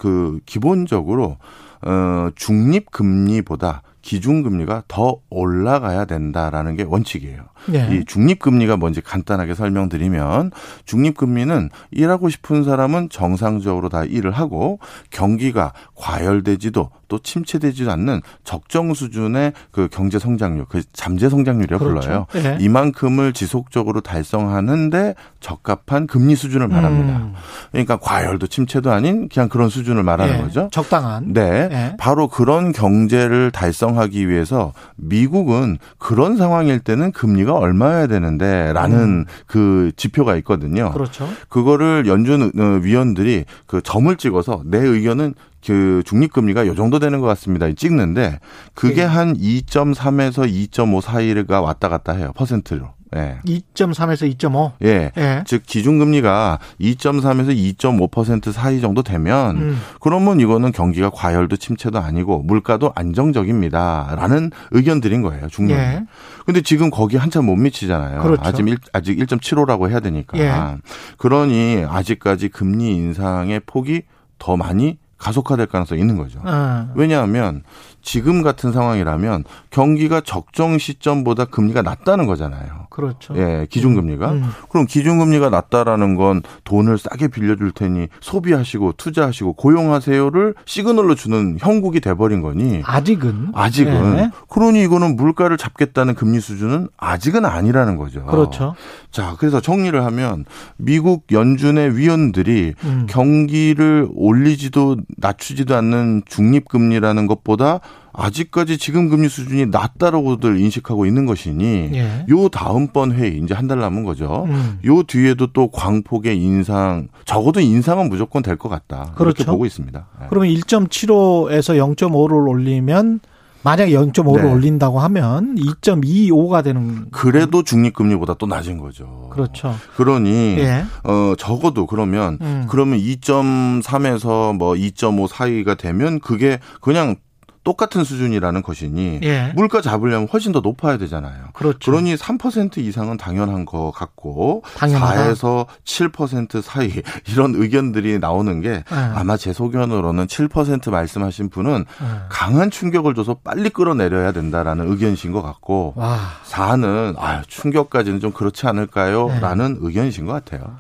[0.04, 1.38] 그 기본적으로
[1.82, 7.42] 어 중립 금리보다 기준 금리가 더 올라가야 된다라는 게 원칙이에요.
[7.74, 7.88] 예.
[7.90, 10.52] 이 중립 금리가 뭔지 간단하게 설명드리면
[10.84, 14.80] 중립 금리는 일하고 싶은 사람은 정상적으로 다 일을 하고
[15.10, 22.26] 경기가 과열되지도 또 침체되지도 않는 적정 수준의 그 경제 성장률, 그 잠재 성장률이라고 그렇죠.
[22.32, 22.54] 불러요.
[22.56, 22.58] 예.
[22.60, 27.18] 이만큼을 지속적으로 달성하는데 적합한 금리 수준을 말합니다.
[27.18, 27.34] 음.
[27.72, 30.42] 그러니까 과열도 침체도 아닌 그냥 그런 수준을 말하는 예.
[30.42, 30.70] 거죠.
[30.72, 31.34] 적당한.
[31.34, 31.70] 네.
[31.72, 31.96] 예.
[32.00, 40.36] 바로 그런 경제를 달성하기 위해서 미국은 그런 상황일 때는 금리가 얼마여야 되는데 라는 그 지표가
[40.38, 40.88] 있거든요.
[40.88, 40.94] 음.
[40.94, 41.30] 그렇죠.
[41.48, 45.36] 그거를 연준 어, 위원들이 그 점을 찍어서 내 의견은
[45.66, 47.72] 그 중립금리가 요 정도 되는 것 같습니다.
[47.72, 48.40] 찍는데
[48.74, 49.06] 그게 예.
[49.06, 52.32] 한 2.3에서 2.5 사이가 왔다 갔다 해요.
[52.36, 52.90] 퍼센트로.
[53.16, 53.38] 예.
[53.46, 54.72] 2.3에서 2.5.
[54.84, 55.12] 예.
[55.18, 55.44] 예.
[55.46, 59.82] 즉 기준금리가 2.3에서 2.5% 사이 정도 되면 음.
[60.00, 65.48] 그러면 이거는 경기가 과열도 침체도 아니고 물가도 안정적입니다라는 의견들인 거예요.
[65.48, 65.78] 중론.
[65.78, 66.04] 예.
[66.46, 68.22] 근데 지금 거기 한참 못 미치잖아요.
[68.22, 68.42] 그렇죠.
[68.44, 70.38] 아직 일, 아직 1.75라고 해야 되니까.
[70.40, 70.78] 예.
[71.18, 74.04] 그러니 아직까지 금리 인상의 폭이
[74.40, 76.40] 더 많이 가속화될 가능성이 있는 거죠.
[76.44, 76.92] 어.
[76.96, 77.64] 왜냐하면
[78.04, 82.88] 지금 같은 상황이라면 경기가 적정 시점보다 금리가 낮다는 거잖아요.
[82.90, 83.34] 그렇죠.
[83.38, 84.32] 예, 기준금리가.
[84.34, 84.50] 음.
[84.70, 92.42] 그럼 기준금리가 낮다라는 건 돈을 싸게 빌려줄 테니 소비하시고 투자하시고 고용하세요를 시그널로 주는 형국이 돼버린
[92.42, 93.52] 거니 아직은.
[93.54, 94.32] 아직은 예.
[94.50, 98.26] 그러니 이거는 물가를 잡겠다는 금리 수준은 아직은 아니라는 거죠.
[98.26, 98.76] 그렇죠.
[99.12, 100.46] 자, 그래서 정리를 하면
[100.78, 103.08] 미국 연준의 위원들이 음.
[103.10, 107.80] 경기를 올리지도 낮추지도 않는 중립금리라는 것보다
[108.16, 112.26] 아직까지 지금 금리 수준이 낮다라고들 인식하고 있는 것이니 예.
[112.30, 114.46] 요 다음번 회의 이제 한 달 남은 거죠.
[114.48, 114.78] 음.
[114.86, 119.14] 요 뒤에도 또 광폭의 인상 적어도 인상은 무조건 될 것 같다.
[119.16, 119.52] 그렇게 그렇죠.
[119.52, 120.06] 보고 있습니다.
[120.20, 120.26] 네.
[120.30, 123.20] 그러면 1.75에서 0.5를 올리면
[123.66, 124.52] 만약에 0.5를 네.
[124.52, 129.30] 올린다고 하면 2.25가 되는 그래도 중립 금리보다 또 낮은 거죠.
[129.32, 129.74] 그렇죠.
[129.96, 130.84] 그러니 예.
[131.06, 132.66] 어 적어도 그러면 음.
[132.70, 137.16] 그러면 2.3에서 뭐 2.5 사이가 되면 그게 그냥
[137.64, 139.54] 똑같은 수준이라는 것이니 예.
[139.56, 141.46] 물가 잡으려면 훨씬 더 높아야 되잖아요.
[141.54, 141.92] 그렇죠.
[141.92, 145.34] 그러니 3% 이상은 당연한 것 같고 당연하다.
[145.34, 146.92] 4에서 7% 사이
[147.30, 148.84] 이런 의견들이 나오는 게 예.
[148.96, 152.06] 아마 제 소견으로는 7% 말씀하신 분은 예.
[152.30, 156.18] 강한 충격을 줘서 빨리 끌어내려야 된다라는 의견이신 것 같고 와.
[156.46, 159.28] 4는 아 충격까지는 좀 그렇지 않을까요?
[159.28, 159.40] 네.
[159.40, 160.78] 라는 의견이신 것 같아요.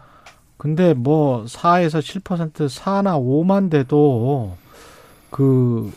[0.57, 4.55] 근데 뭐 4에서 7% 4나 5만 돼도
[5.29, 5.91] 그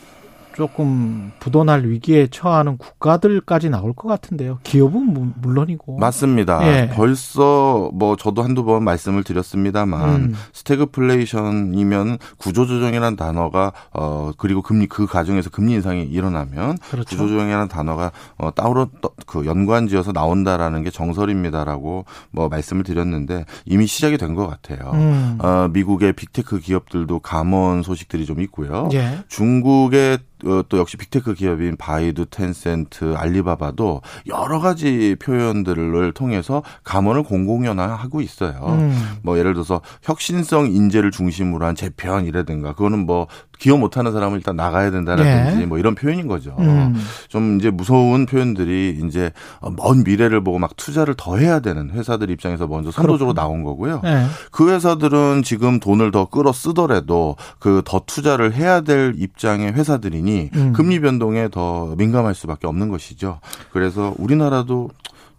[0.61, 4.57] 조금 부도날 위기에 처하는 국가들까지 나올 것 같은데요.
[4.63, 5.99] 기업은 무- 물론이고.
[5.99, 6.65] 맞습니다.
[6.67, 6.89] 예.
[6.89, 10.33] 벌써 뭐 저도 한두 번 말씀을 드렸습니다만 음.
[10.53, 17.07] 스태그플레이션이면 구조조정이라는 단어가 어 그리고 금리 그 과정에서 금리 인상이 일어나면 그렇죠.
[17.07, 24.17] 구조조정이라는 단어가 어 따로 떠- 그 연관지어서 나온다라는 게 정설입니다라고 뭐 말씀을 드렸는데 이미 시작이
[24.17, 24.91] 된 것 같아요.
[24.95, 25.37] 음.
[25.39, 28.89] 어 미국의 빅테크 기업들도 감원 소식들이 좀 있고요.
[28.93, 29.19] 예.
[29.29, 38.21] 중국의 어, 또 역시 빅테크 기업인 바이두, 텐센트, 알리바바도 여러 가지 표현들을 통해서 감원을 공공연화하고
[38.21, 38.59] 있어요.
[38.79, 39.17] 음.
[39.23, 43.27] 뭐 예를 들어서 혁신성 인재를 중심으로 한 재편이라든가 그거는 뭐
[43.57, 45.65] 기업 못하는 사람은 일단 나가야 된다라든지 예.
[45.65, 46.55] 뭐 이런 표현인 거죠.
[46.59, 46.95] 음.
[47.27, 49.31] 좀 이제 무서운 표현들이 이제
[49.77, 54.01] 먼 미래를 보고 막 투자를 더 해야 되는 회사들 입장에서 먼저 선도적으로 나온 거고요.
[54.05, 54.25] 예.
[54.51, 60.73] 그 회사들은 지금 돈을 더 끌어 쓰더라도 그 더 투자를 해야 될 입장의 회사들이니 음.
[60.73, 63.39] 금리 변동에 더 민감할 수밖에 없는 것이죠.
[63.71, 64.89] 그래서 우리나라도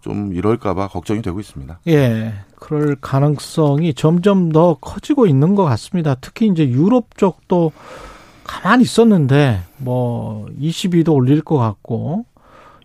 [0.00, 1.80] 좀 이럴까봐 걱정이 되고 있습니다.
[1.88, 2.34] 예.
[2.56, 6.16] 그럴 가능성이 점점 더 커지고 있는 것 같습니다.
[6.20, 7.72] 특히 이제 유럽 쪽도
[8.44, 12.24] 가만히 있었는데 뭐 22도 올릴 것 같고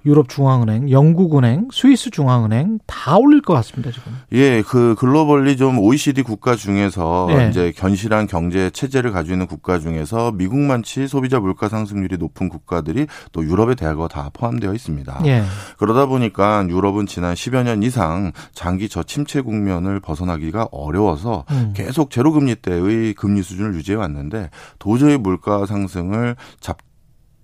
[0.05, 4.11] 유럽 중앙은행, 영국은행, 스위스 중앙은행 다 올릴 것 같습니다 지금.
[4.33, 7.49] 예, 그 글로벌리 좀 OECD 국가 중에서 예.
[7.49, 13.43] 이제 견실한 경제 체제를 가지고 있는 국가 중에서 미국만치 소비자 물가 상승률이 높은 국가들이 또
[13.43, 15.21] 유럽에 대하고 다 포함되어 있습니다.
[15.25, 15.43] 예.
[15.77, 21.73] 그러다 보니까 유럽은 지난 10여 년 이상 장기 저침체 국면을 벗어나기가 어려워서 음.
[21.75, 24.49] 계속 제로 금리 때의 금리 수준을 유지해 왔는데
[24.79, 26.77] 도저히 물가 상승을 잡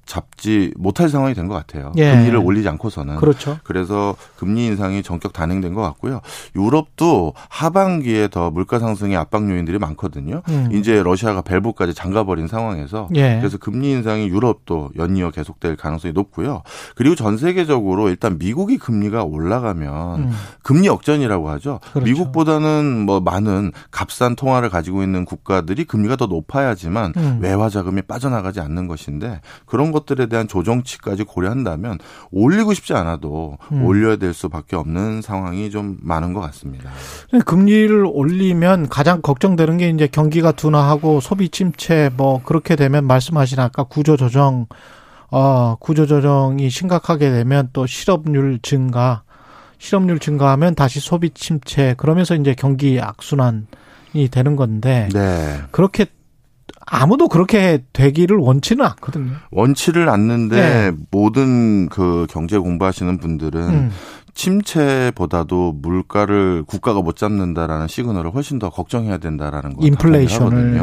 [0.10, 1.92] 잡지 못할 상황이 된 것 같아요.
[1.98, 2.12] 예.
[2.12, 3.16] 금리를 올리지 않고서는.
[3.18, 3.58] 그렇죠.
[3.64, 6.22] 그래서 금리 인상이 전격 단행된 것 같고요.
[6.56, 10.42] 유럽도 하반기에 더 물가 상승의 압박 요인들이 많거든요.
[10.50, 10.70] 음.
[10.74, 13.38] 이제 러시아가 벨브까지 잠가버린 상황에서 예.
[13.40, 16.62] 그래서 금리 인상이 유럽도 연이어 계속될 가능성이 높고요.
[16.96, 20.32] 그리고 전 세계적으로 일단 미국이 금리가 올라가면 음.
[20.64, 21.80] 금리 역전이라고 하죠.
[21.94, 22.06] 그렇죠.
[22.06, 27.40] 미국보다는 뭐 많은 값싼 통화를 가지고 있는 국가들이 금리가 더 높아야지만 음.
[27.42, 32.00] 외화 자금이 빠져나가지 않는 것인데 그런 것 들에 대한 조정치까지 고려한다면
[32.32, 33.86] 올리고 싶지 않아도 음.
[33.86, 36.90] 올려야 될 수밖에 없는 상황이 좀 많은 것 같습니다.
[37.46, 43.84] 금리를 올리면 가장 걱정되는 게 이제 경기가 둔화하고 소비 침체 뭐 그렇게 되면 말씀하신 아까
[43.84, 44.68] 구조 조정
[45.32, 49.24] 어 구조 조정이 심각하게 되면 또 실업률 증가
[49.78, 55.62] 실업률 증가하면 다시 소비 침체 그러면서 이제 경기 악순환이 되는 건데 네.
[55.72, 56.06] 그렇게
[56.90, 59.34] 아무도 그렇게 되기를 원치는 않거든요.
[59.52, 60.92] 원치를 않는데 네.
[61.12, 63.92] 모든 그 경제 공부하시는 분들은 음.
[64.34, 70.80] 침체보다도 물가를 국가가 못 잡는다라는 시그널을 훨씬 더 걱정해야 된다라는 거 인플레이션을.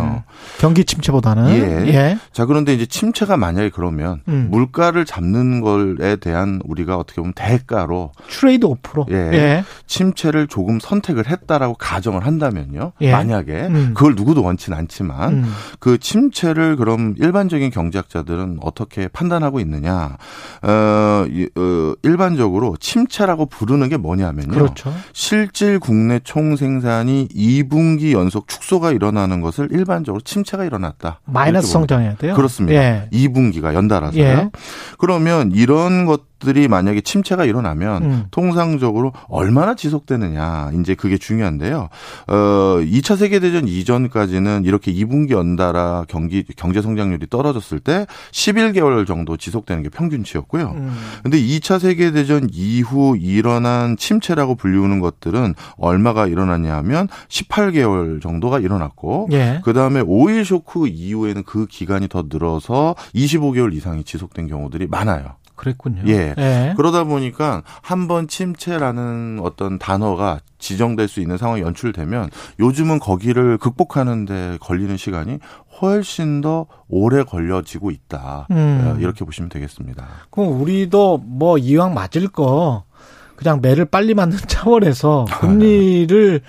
[0.59, 1.86] 경기 침체보다는 예.
[1.89, 2.18] 예.
[2.32, 4.48] 자 그런데 이제 침체가 만약에 그러면 음.
[4.51, 9.14] 물가를 잡는 것에 대한 우리가 어떻게 보면 대가로 트레이드 오프로 예.
[9.16, 9.64] 예.
[9.86, 12.93] 침체를 조금 선택을 했다라고 가정을 한다면요.
[13.01, 13.12] 예.
[13.12, 13.93] 만약에 음.
[13.94, 15.52] 그걸 누구도 원치는 않지만 음.
[15.78, 20.16] 그 침체를 그럼 일반적인 경제학자들은 어떻게 판단하고 있느냐?
[20.62, 24.53] 어, 이- 어, 일반적으로 침체라고 부르는 게 뭐냐면요.
[24.53, 24.95] 그렇죠.
[25.13, 31.21] 실질 국내 총생산이 2분기 연속 축소가 일어나는 것을 일반적으로 침체가 일어났다.
[31.27, 31.69] 마이너스.
[31.69, 32.35] 성장해야 돼요.
[32.35, 32.81] 그렇습니다.
[32.81, 33.09] 예.
[33.13, 34.23] 2분기가 연달아서요.
[34.23, 34.51] 예.
[34.99, 38.24] 그러면 이런 것 들이 만약에 침체가 일어나면 음.
[38.31, 41.89] 통상적으로 얼마나 지속되느냐 이제 그게 중요한데요.
[42.28, 42.35] 어
[42.81, 49.82] 2차 세계 대전 이전까지는 이렇게 2분기 연달아 경기 경제 성장률이 떨어졌을 때 11개월 정도 지속되는
[49.82, 50.70] 게 평균치였고요.
[50.77, 50.97] 음.
[51.24, 59.28] 근데 2차 세계 대전 이후 일어난 침체라고 불리우는 것들은 얼마가 일어났냐 하면 18개월 정도가 일어났고
[59.32, 59.60] 예.
[59.64, 65.35] 그 다음에 오일 쇼크 이후에는 그 기간이 더 늘어서 25개월 이상이 지속된 경우들이 많아요.
[65.57, 66.03] 그랬군요.
[66.07, 66.35] 예.
[66.39, 66.74] 예.
[66.77, 72.31] 그러다 보니까 한 번 침체라는 어떤 단어가 지정될 수 있는 상황이 연출되면
[72.61, 75.39] 요즘은 거기를 극복하는데 걸리는 시간이
[75.81, 78.47] 훨씬 더 오래 걸려지고 있다.
[78.53, 78.85] 음.
[78.95, 80.07] 어, 이렇게 보시면 되겠습니다.
[80.31, 82.85] 그럼 우리도 뭐 이왕 맞을 거
[83.35, 86.41] 그냥 매를 빨리 맞는 차원에서 금리를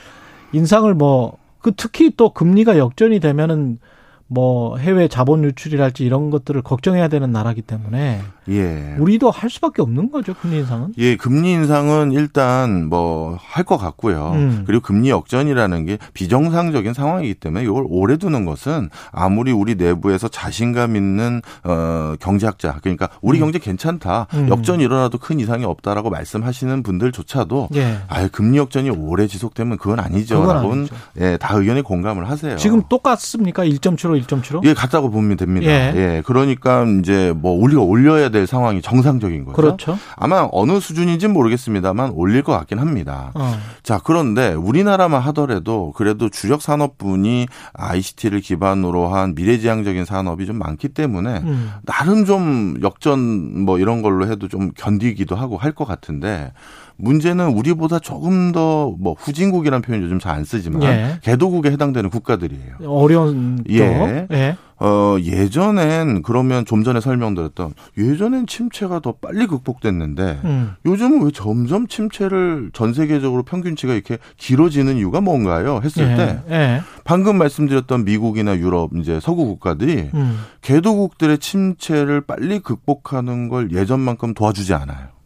[0.53, 3.79] 인상을 뭐 그 특히 또 금리가 역전이 되면은
[4.27, 8.95] 뭐 해외 자본 유출이랄지 이런 것들을 걱정해야 되는 나라기 때문에 예.
[8.99, 10.93] 우리도 할 수밖에 없는 거죠 금리 인상은.
[10.97, 14.31] 예, 금리 인상은 일단 뭐 할 것 같고요.
[14.35, 14.63] 음.
[14.65, 20.95] 그리고 금리 역전이라는 게 비정상적인 상황이기 때문에 이걸 오래 두는 것은 아무리 우리 내부에서 자신감
[20.95, 23.45] 있는 어 경제학자 그러니까 우리 음.
[23.45, 24.27] 경제 괜찮다.
[24.33, 24.49] 음.
[24.49, 27.97] 역전이 일어나도 큰 이상이 없다라고 말씀하시는 분들조차도 예.
[28.07, 30.95] 아, 금리 역전이 오래 지속되면 그건 아니죠라고 아니죠.
[31.19, 32.55] 예, 다 의견에 공감을 하세요.
[32.57, 33.63] 지금 똑같습니까?
[33.65, 34.65] 1.75, 1.75?
[34.65, 35.67] 예, 같다고 보면 됩니다.
[35.69, 35.93] 예.
[35.95, 36.23] 예.
[36.25, 39.55] 그러니까 이제 뭐 우리가 올려야 될 상황이 정상적인 거죠.
[39.55, 39.97] 그렇죠.
[40.15, 43.31] 아마 어느 수준인지는 모르겠습니다만 올릴 것 같긴 합니다.
[43.35, 43.57] 어.
[43.83, 51.37] 자, 그런데 우리나라만 하더라도 그래도 주력 산업분이 ICT를 기반으로 한 미래지향적인 산업이 좀 많기 때문에
[51.43, 51.71] 음.
[51.85, 56.53] 나름 좀 역전 뭐 이런 걸로 해도 좀 견디기도 하고 할 것 같은데
[56.97, 61.19] 문제는 우리보다 조금 더 뭐 후진국이라는 표현 요즘 잘 안 쓰지만 예.
[61.23, 62.75] 개도국에 해당되는 국가들이에요.
[62.85, 64.27] 어려운 또 예.
[64.31, 64.57] 예.
[64.79, 70.73] 어, 예전엔 그러면 좀 전에 설명드렸던 예전엔 침체가 더 빨리 극복됐는데 음.
[70.85, 75.79] 요즘은 왜 점점 침체를 전 세계적으로 평균치가 이렇게 길어지는 이유가 뭔가요?
[75.83, 76.15] 했을 예.
[76.15, 76.81] 때 예.
[77.03, 80.39] 방금 말씀드렸던 미국이나 유럽 이제 서구 국가들이 음.
[80.61, 85.16] 개도국들의 침체를 빨리 극복하는 걸 예전만큼 도와주지 않아요.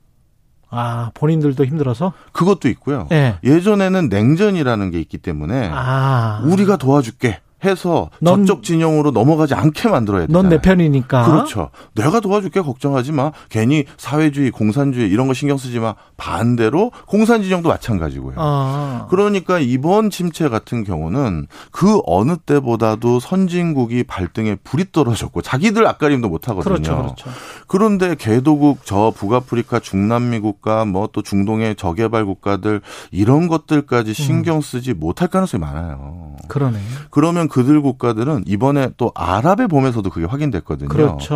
[0.71, 2.13] 아, 본인들도 힘들어서?
[2.31, 3.07] 그것도 있고요.
[3.11, 3.35] 예.
[3.43, 6.41] 예전에는 냉전이라는 게 있기 때문에 아.
[6.45, 7.39] 우리가 도와줄게.
[7.63, 10.43] 해서 넌- 저쪽 진영으로 넘어가지 않게 만들어야 되잖아요.
[10.43, 11.25] 넌내 편이니까.
[11.25, 11.69] 그렇죠.
[11.93, 13.31] 내가 도와줄게 걱정하지 마.
[13.49, 15.93] 괜히 사회주의, 공산주의 이런 거 신경 쓰지 마.
[16.17, 18.33] 반대로 공산 진영도 마찬가지고요.
[18.37, 19.05] 아.
[19.09, 26.47] 그러니까 이번 침체 같은 경우는 그 어느 때보다도 선진국이 발등에 불이 떨어졌고 자기들 앞가림도 못
[26.49, 26.73] 하거든요.
[26.73, 27.29] 그렇죠, 그렇죠.
[27.67, 32.79] 그런데 개도국, 저 북아프리카, 중남미 국가, 뭐 또 중동의 저개발 국가들
[33.11, 36.37] 이런 것들까지 신경 쓰지 못할 가능성이 많아요.
[36.47, 36.79] 그러네.
[37.09, 40.87] 그러면 그들 국가들은 이번에 또 아랍의 봄에서도 그게 확인됐거든요.
[40.87, 41.35] 그렇죠.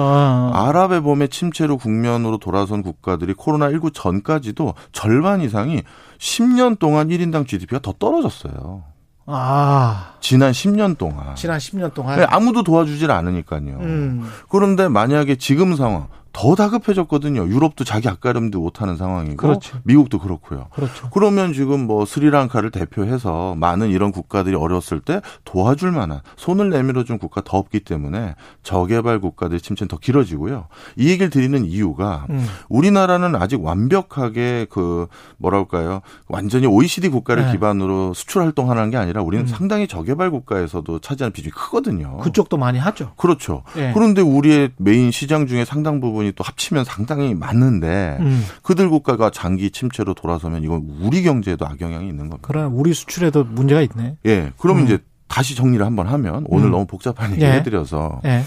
[0.54, 5.84] 아랍의 봄의 침체로 국면으로 돌아선 국가들이 코로나19 전까지도 절반 이상이
[6.18, 8.84] 10년 동안 1인당 GDP가 더 떨어졌어요.
[9.26, 11.36] 아, 지난 10년 동안.
[11.36, 12.18] 지난 10년 동안.
[12.18, 13.78] 네, 아무도 도와주질 않으니까요.
[13.82, 14.26] 음.
[14.48, 17.48] 그런데 만약에 지금 상황 더 다급해졌거든요.
[17.48, 19.78] 유럽도 자기 앞가림도 못하는 상황이고 그렇죠.
[19.84, 20.68] 미국도 그렇고요.
[20.74, 21.10] 그렇죠.
[21.12, 27.20] 그러면 지금 뭐 스리랑카를 대표해서 많은 이런 국가들이 어려웠을 때 도와줄 만한 손을 내밀어 준
[27.20, 30.68] 국가 더 없기 때문에 저개발 국가들의 침체는 더 길어지고요.
[30.98, 32.46] 이 얘기를 드리는 이유가 음.
[32.68, 35.08] 우리나라는 아직 완벽하게 그
[35.38, 37.52] 뭐랄까요 완전히 OECD 국가를 네.
[37.54, 39.48] 기반으로 수출 활동하는 게 아니라 우리는 음.
[39.48, 42.18] 상당히 저개발 국가에서도 차지하는 비중이 크거든요.
[42.18, 43.14] 그쪽도 많이 하죠.
[43.16, 43.64] 그렇죠.
[43.78, 43.92] 예.
[43.94, 48.46] 그런데 우리의 메인 시장 중에 상당 부분 이 또 합치면 상당히 많은데 음.
[48.62, 52.40] 그들 국가가 장기 침체로 돌아서면 이건 우리 경제에도 악영향이 있는 겁니다.
[52.42, 54.18] 그러나 우리 수출에도 문제가 있네.
[54.26, 54.52] 예.
[54.58, 54.86] 그럼 음.
[54.86, 56.72] 이제 다시 정리를 한번 하면 오늘 음.
[56.72, 57.54] 너무 복잡한 얘기 예.
[57.54, 58.44] 해드려서 예.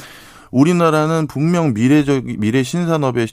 [0.51, 3.27] 우리나라는 분명 미래적 미래 신산업에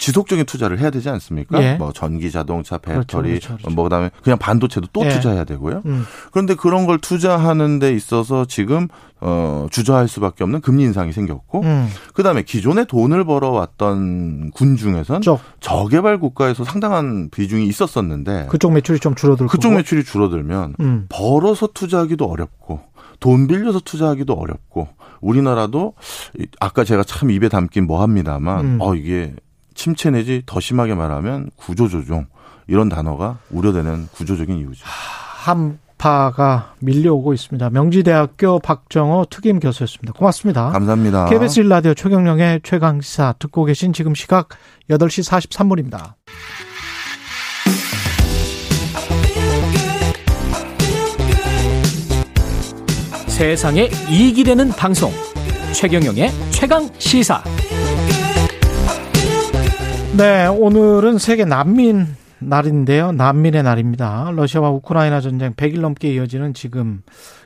[0.00, 1.62] 지속적인 투자를 해야 되지 않습니까?
[1.62, 1.74] 예.
[1.74, 3.70] 뭐 전기 자동차, 그렇죠, 배터리, 그렇죠, 그렇죠.
[3.70, 5.10] 뭐 그다음에 그냥 반도체도 또 예.
[5.10, 5.82] 투자해야 되고요.
[5.84, 6.04] 음.
[6.32, 8.88] 그런데 그런 걸 투자하는 데 있어서 지금
[9.20, 11.88] 어 주저할 수밖에 없는 금리 인상이 생겼고 음.
[12.14, 19.14] 그다음에 기존에 돈을 벌어왔던 군 중에선 쪽 저개발 국가에서 상당한 비중이 있었었는데 그쪽 매출이 좀
[19.14, 19.74] 줄어들 그쪽.
[19.74, 21.06] 매출이 줄어들면 음.
[21.10, 22.80] 벌어서 투자하기도 어렵고
[23.20, 24.88] 돈 빌려서 투자하기도 어렵고
[25.20, 25.92] 우리나라도
[26.38, 28.78] 이- 아까 제가 참 입에 담긴 뭐 합니다만 음.
[28.80, 29.34] 어 이게
[29.80, 32.26] 침체 내지 더 심하게 말하면 구조조정
[32.66, 34.84] 이런 단어가 우려되는 구조적인 이유죠.
[34.84, 37.70] 한파가 밀려오고 있습니다.
[37.70, 40.12] 명지대학교 박정호 특임 교수였습니다.
[40.12, 40.68] 고맙습니다.
[40.72, 41.30] 감사합니다.
[41.30, 44.50] KBS 1라디오 최경령의 최강시사 듣고 계신 지금 시각
[44.90, 46.12] 8시 43분입니다.
[53.28, 55.10] 세상에 이익이 되는 방송
[55.72, 57.42] 최경영의 최강 시사
[60.16, 63.12] 네, 오늘은 세계 난민 날인데요.
[63.12, 64.30] 난민의 날입니다.
[64.34, 67.02] 러시아와 우크라이나 전쟁 100일 넘게 이어지는 지금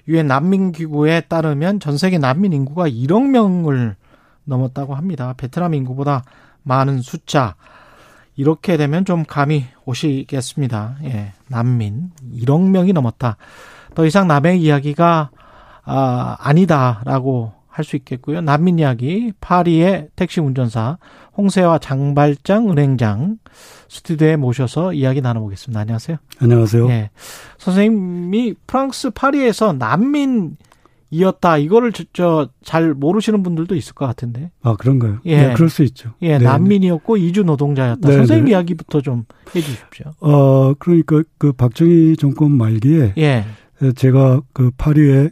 [0.09, 3.97] 유엔 난민 기구에 따르면 전 세계 난민 인구가 1억 명을
[4.45, 5.35] 넘었다고 합니다.
[5.37, 6.25] 베트남 인구보다
[6.63, 7.55] 많은 숫자.
[8.37, 10.97] 이렇게 되면 좀 감이 오시겠습니다.
[11.05, 11.33] 예.
[11.49, 13.37] 난민 1억 명이 넘었다.
[13.95, 15.31] 더 이상 남의 이야기가
[15.85, 18.41] 아, 아니다라고 할 수 있겠고요.
[18.41, 20.97] 난민 이야기 파리의 택시 운전사
[21.37, 23.39] 홍세화 장발장 은행장
[23.89, 25.81] 스튜디오에 모셔서 이야기 나눠보겠습니다.
[25.81, 26.19] 안녕하세요.
[26.39, 26.89] 안녕하세요.
[26.91, 27.11] 예.
[27.59, 30.57] 선생님이 프랑스 파리에서 난민
[31.11, 31.59] 이었다.
[31.59, 34.53] 이거를 저 잘 모르시는 분들도 있을 것 같은데.
[34.63, 35.19] 아 그런가요?
[35.25, 35.49] 예.
[35.49, 36.11] 네, 그럴 수 있죠.
[36.23, 38.09] 예, 네, 난민이었고 이주 노동자였다.
[38.09, 38.51] 네, 선생님 네.
[38.53, 39.25] 이야기부터 좀
[39.55, 40.13] 해주십시오.
[40.21, 43.45] 어 그러니까 그 박정희 정권 말기에 예,
[43.97, 45.31] 제가 그 파리에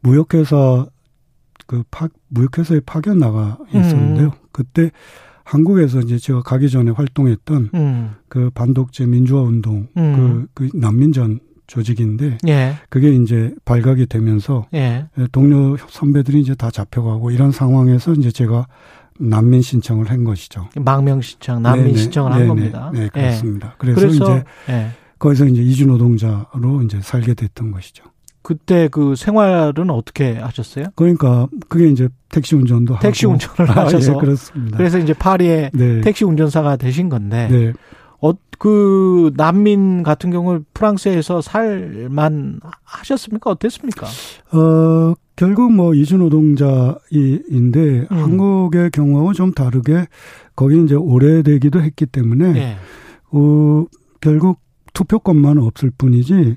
[0.00, 0.86] 무역회사
[1.68, 4.26] 그 파, 무역회사에 파견 나가 있었는데요.
[4.26, 4.48] 음.
[4.50, 4.90] 그때
[5.44, 10.48] 한국에서 이제 제가 가기 전에 활동했던 음, 그 반독재 민주화 운동 음.
[10.54, 17.30] 그, 그 난민전 조직인데 예, 그게 이제 발각이 되면서 예, 동료 선배들이 이제 다 잡혀가고
[17.30, 18.66] 이런 상황에서 이제 제가
[19.20, 20.70] 난민 신청을 한 것이죠.
[20.76, 22.90] 망명 신청, 난민 네네, 신청을 한 네네, 겁니다.
[22.94, 23.08] 네, 예.
[23.08, 23.74] 그렇습니다.
[23.76, 24.88] 그래서, 그래서 이제 예.
[25.18, 28.04] 거기서 이제 이주 노동자로 이제 살게 됐던 것이죠.
[28.48, 30.86] 그때 그 생활은 어떻게 하셨어요?
[30.94, 34.78] 그러니까 그게 이제 택시 운전도 하고 택시 운전을 아, 하셔서 예, 그렇습니다.
[34.78, 36.00] 그래서 이제 파리에 네.
[36.00, 37.72] 택시 운전사가 되신 건데 네.
[38.22, 43.50] 어, 그 난민 같은 경우 프랑스에서 살만 하셨습니까?
[43.50, 44.06] 어땠습니까?
[44.52, 48.06] 어, 결국 뭐 이주 노동자인데 음.
[48.08, 50.06] 한국의 경우하고 좀 다르게
[50.56, 52.76] 거기 이제 오래되기도 했기 때문에 예.
[53.30, 53.84] 어,
[54.22, 54.60] 결국
[54.94, 56.56] 투표권만 없을 뿐이지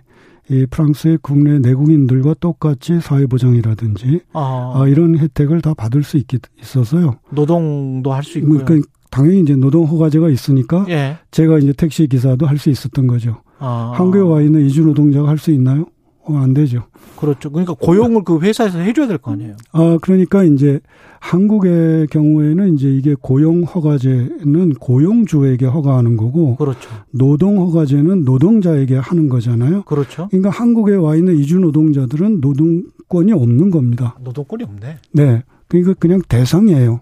[0.52, 7.16] 이 프랑스의 국내 내국인들과 똑같이 사회보장이라든지 어, 아, 이런 혜택을 다 받을 수 있기, 있어서요.
[7.30, 8.64] 노동도 할 수 있고요.
[8.66, 11.18] 그러니까 당연히 이제 노동 허가제가 있으니까 예.
[11.32, 13.38] 제가 이제 택시 기사도 할 수 있었던 거죠.
[13.60, 13.92] 어.
[13.96, 15.86] 한국에 와 있는 이주 노동자가 할 수 있나요?
[16.24, 16.84] 어, 안 되죠.
[17.18, 17.50] 그렇죠.
[17.52, 19.56] 그러니까 고용을 그 회사에서 해줘야 될 거 아니에요.
[19.72, 20.80] 아, 그러니까 이제
[21.20, 26.90] 한국의 경우에는 이제 이게 고용 허가제는 고용주에게 허가하는 거고, 그렇죠.
[27.12, 29.84] 노동 허가제는 노동자에게 하는 거잖아요.
[29.84, 30.28] 그렇죠.
[30.30, 34.16] 그러니까 한국에 와 있는 이주 노동자들은 노동권이 없는 겁니다.
[34.24, 34.98] 노동권이 없네.
[35.12, 35.44] 네.
[35.68, 37.02] 그러니까 그냥 대상이에요.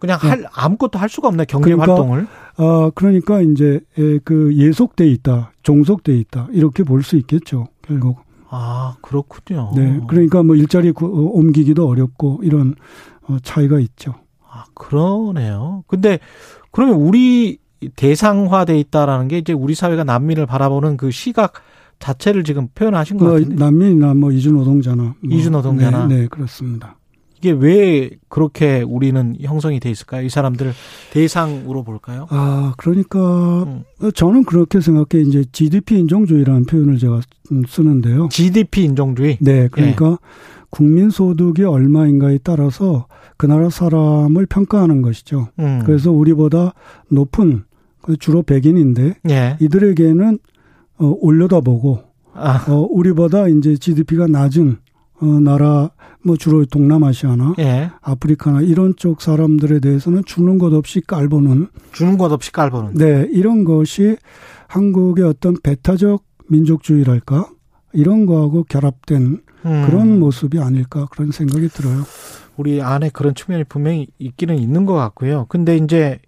[0.00, 2.26] 그냥 할 아무것도 할 수가 없네 경제 그러니까, 활동을.
[2.56, 7.68] 아, 그러니까 이제 에, 그 예속돼 있다, 종속돼 있다 이렇게 볼 수 있겠죠.
[7.82, 8.18] 결국.
[8.54, 9.72] 아 그렇군요.
[9.74, 9.98] 네.
[10.06, 12.74] 그러니까 뭐 일자리 구, 어, 옮기기도 어렵고 이런
[13.22, 14.14] 어, 차이가 있죠.
[14.46, 15.84] 아 그러네요.
[15.86, 16.18] 근데
[16.70, 17.58] 그러면 우리
[17.96, 21.54] 대상화돼 있다라는 게 이제 우리 사회가 난민을 바라보는 그 시각
[21.98, 26.06] 자체를 지금 표현하신 것뭐 같은데 난민이나 뭐 이주 노동자나 뭐, 이주 노동자나.
[26.06, 26.96] 네, 네, 그렇습니다.
[27.42, 30.24] 이게 왜 그렇게 우리는 형성이 돼 있을까요?
[30.24, 30.72] 이 사람들을
[31.10, 32.28] 대상으로 볼까요?
[32.30, 33.82] 아, 그러니까 음.
[34.14, 37.20] 저는 그렇게 생각해 이제 GDP 인종주의라는 표현을 제가
[37.50, 38.28] 음, 쓰는데요.
[38.30, 39.38] GDP 인종주의.
[39.40, 40.18] 네, 그러니까
[40.70, 45.48] 국민 소득이 얼마인가에 따라서 그 나라 사람을 평가하는 것이죠.
[45.58, 45.82] 음.
[45.84, 46.74] 그래서 우리보다
[47.08, 47.64] 높은
[48.02, 49.56] 그 주로 백인인데 예.
[49.60, 50.38] 이들에게는
[50.98, 52.04] 어, 올려다보고
[52.34, 54.76] 아, 어, 우리보다 이제 GDP가 낮은
[55.22, 55.90] 어, 나라
[56.24, 57.90] 뭐 주로 동남아시아나 예.
[58.00, 62.94] 아프리카나 이런 쪽 사람들에 대해서는 주는 것 없이 깔보는 주는 것 없이 깔보는.
[62.94, 64.16] 네 이런 것이
[64.68, 67.48] 한국의 어떤 배타적 민족주의랄까
[67.92, 69.84] 이런 거하고 결합된 음.
[69.86, 72.02] 그런 모습이 아닐까 그런 생각이 들어요.
[72.56, 75.46] 우리 안에 그런 측면이 분명히 있기는 있는 것 같고요.
[75.48, 76.18] 근데 이제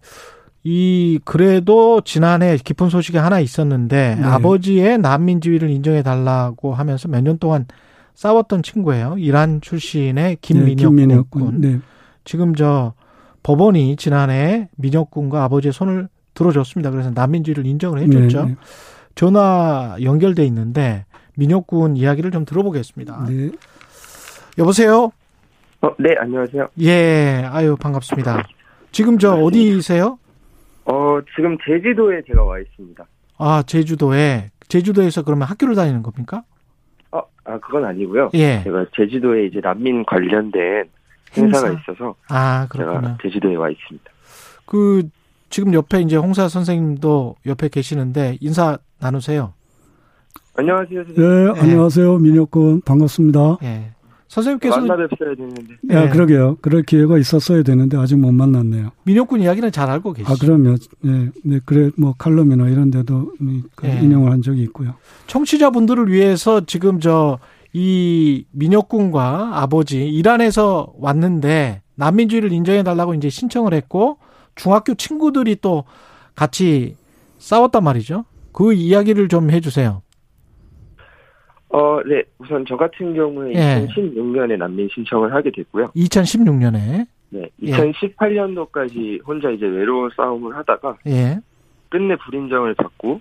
[0.63, 4.25] 이 그래도 지난해 깊은 소식이 하나 있었는데 네.
[4.25, 7.67] 아버지의 난민지위를 인정해 달라고 하면서 몇 년 동안
[8.15, 9.17] 싸웠던 친구예요.
[9.19, 11.43] 이란 출신의 네, 김민혁 김민혁 군.
[11.45, 11.61] 군.
[11.61, 11.79] 네.
[12.25, 12.95] 지금 저
[13.43, 16.91] 법원이 지난해 민혁 군과 아버지의 손을 들어줬습니다.
[16.91, 18.43] 그래서 난민지위를 인정을 해줬죠.
[18.45, 18.57] 네, 네.
[19.15, 21.05] 전화 연결돼 있는데
[21.37, 23.27] 민혁 군 이야기를 좀 들어보겠습니다.
[23.29, 23.51] 네.
[24.59, 25.13] 여보세요.
[25.81, 26.69] 어, 네, 안녕하세요.
[26.81, 28.45] 예, 아유 반갑습니다.
[28.91, 30.19] 지금 저 어디세요?
[30.87, 33.05] 어, 지금 제주도에 제가 와 있습니다.
[33.39, 36.45] 아 제주도에 제주도에서 그러면 학교를 다니는 겁니까?
[37.47, 38.31] 어, 아, 그건 아니고요.
[38.35, 38.63] 예.
[38.65, 40.85] 제가 제주도에 이제 난민 관련된
[41.37, 41.81] 행사가 행사.
[41.83, 42.67] 있어서 아.
[42.75, 44.11] 제가 제주도에 와 있습니다.
[44.67, 45.09] 그
[45.51, 49.53] 지금 옆에 이제 홍사 선생님도 옆에 계시는데 인사 나누세요.
[50.57, 51.55] 안녕하세요, 네, 선생님.
[51.63, 52.19] 안녕하세요.
[52.19, 53.59] 민혁군 반갑습니다.
[53.65, 53.91] 예.
[54.29, 55.75] 선생님께서 만나 뵙어야 되는데.
[55.91, 56.09] 야, 네.
[56.11, 56.57] 그러게요.
[56.61, 58.91] 그럴 기회가 있었어야 되는데 아직 못 만났네요.
[59.05, 60.33] 민혁군 이야기는 잘 알고 계시죠?
[60.33, 63.33] 아, 그러면 네, 네, 그래 뭐 칼럼이나 이런 데도
[63.77, 64.01] 그 예.
[64.01, 64.95] 인용을 한 적이 있고요.
[65.27, 67.39] 청취자분들을 위해서 지금 저
[67.75, 74.19] 이 민혁군과 아버지 이란에서 왔는데 난민주의를 인정해 달라고 이제 신청을 했고
[74.55, 75.83] 중학교 친구들이 또
[76.37, 76.95] 같이
[77.39, 78.25] 싸웠단 말이죠.
[78.53, 80.03] 그 이야기를 좀 해주세요.
[81.75, 82.23] 어, 네.
[82.39, 83.87] 우선 저 같은 경우에 예.
[83.89, 85.89] 2016년에 난민 신청을 하게 됐고요.
[85.97, 87.49] 2016년에 네.
[87.63, 87.71] 예.
[87.73, 91.41] 2018년도까지 혼자 이제 외로운 싸움을 하다가 예,
[91.89, 93.21] 끝내 불인정을 받고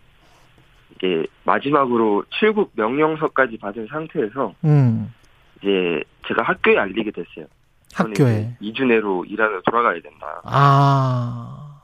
[0.96, 5.12] 이제 마지막으로 출국 명령서까지 받은 상태에서 음,
[5.60, 7.48] 이제 제가 학교에 알리게 됐어요.
[7.96, 10.42] 학교에 이제 2주 내로 이란으로 돌아가야 된다.
[10.44, 11.80] 아,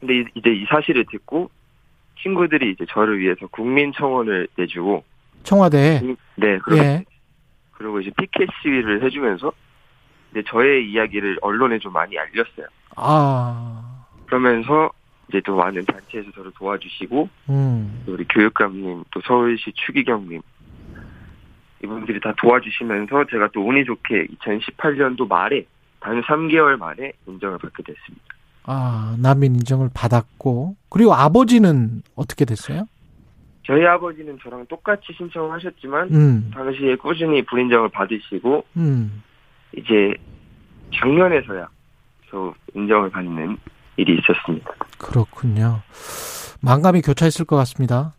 [0.00, 1.48] 근데 이- 이제 이 사실을 듣고
[2.20, 5.04] 친구들이 이제 저를 위해서 국민청원을 내주고
[5.42, 6.00] 청와대
[6.36, 7.04] 네 그리고, 예,
[7.72, 9.52] 그리고 이제 피켓 시위를 해주면서
[10.30, 12.66] 이제 저의 이야기를 언론에 좀 많이 알렸어요.
[12.96, 14.90] 아, 그러면서
[15.28, 20.40] 이제 또 많은 단체에서 저를 도와주시고 음, 또 우리 교육감님 또 서울시 추기경님
[21.82, 25.66] 이분들이 다 도와주시면서 제가 또 운이 좋게 2018년도 말에
[26.00, 28.24] 단 3개월 만에 인정을 받게 됐습니다.
[28.64, 32.86] 아 난민 인정을 받았고 그리고 아버지는 어떻게 됐어요?
[33.64, 39.22] 저희 아버지는 저랑 똑같이 신청을 하셨지만 음, 당시에 꾸준히 불인정을 받으시고 음,
[39.76, 40.14] 이제
[40.94, 41.68] 작년에서야
[42.30, 43.56] 저 인정을 받는
[43.96, 44.70] 일이 있었습니다.
[44.98, 45.80] 그렇군요.
[46.60, 48.12] 만감이 교차했을 것 같습니다.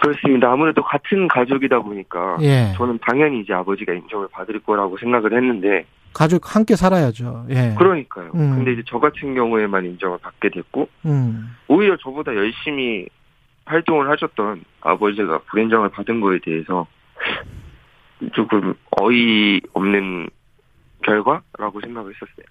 [0.00, 0.52] 그렇습니다.
[0.52, 2.72] 아무래도 같은 가족이다 보니까 예.
[2.76, 7.46] 저는 당연히 이제 아버지가 인정을 받을 거라고 생각을 했는데 가족 함께 살아야죠.
[7.50, 7.74] 예.
[7.76, 8.30] 그러니까요.
[8.34, 8.56] 음.
[8.56, 13.06] 근데 이제 저 같은 경우에만 인정을 받게 됐고 음, 오히려 저보다 열심히
[13.66, 16.86] 활동을 하셨던 아버지가 불인정을 받은 거에 대해서
[18.32, 20.28] 조금 어이 없는
[21.04, 22.46] 결과라고 생각을 했었어요.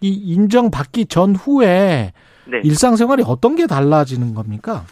[0.00, 2.12] 이 인정받기 전후에
[2.46, 2.60] 네.
[2.64, 4.84] 일상생활이 어떤 게 달라지는 겁니까?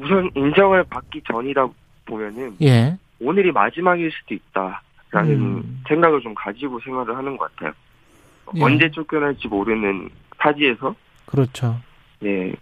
[0.00, 1.68] 우선 인정을 받기 전이다
[2.06, 2.98] 보면은 예.
[3.20, 5.82] 오늘이 마지막일 수도 있다라는 음.
[5.86, 7.72] 생각을 좀 가지고 생활을 하는 것 같아요.
[8.56, 8.62] 예.
[8.62, 10.08] 언제 쫓겨날지 모르는
[10.38, 10.94] 타지에서
[11.26, 11.80] 그렇죠.
[12.24, 12.52] 예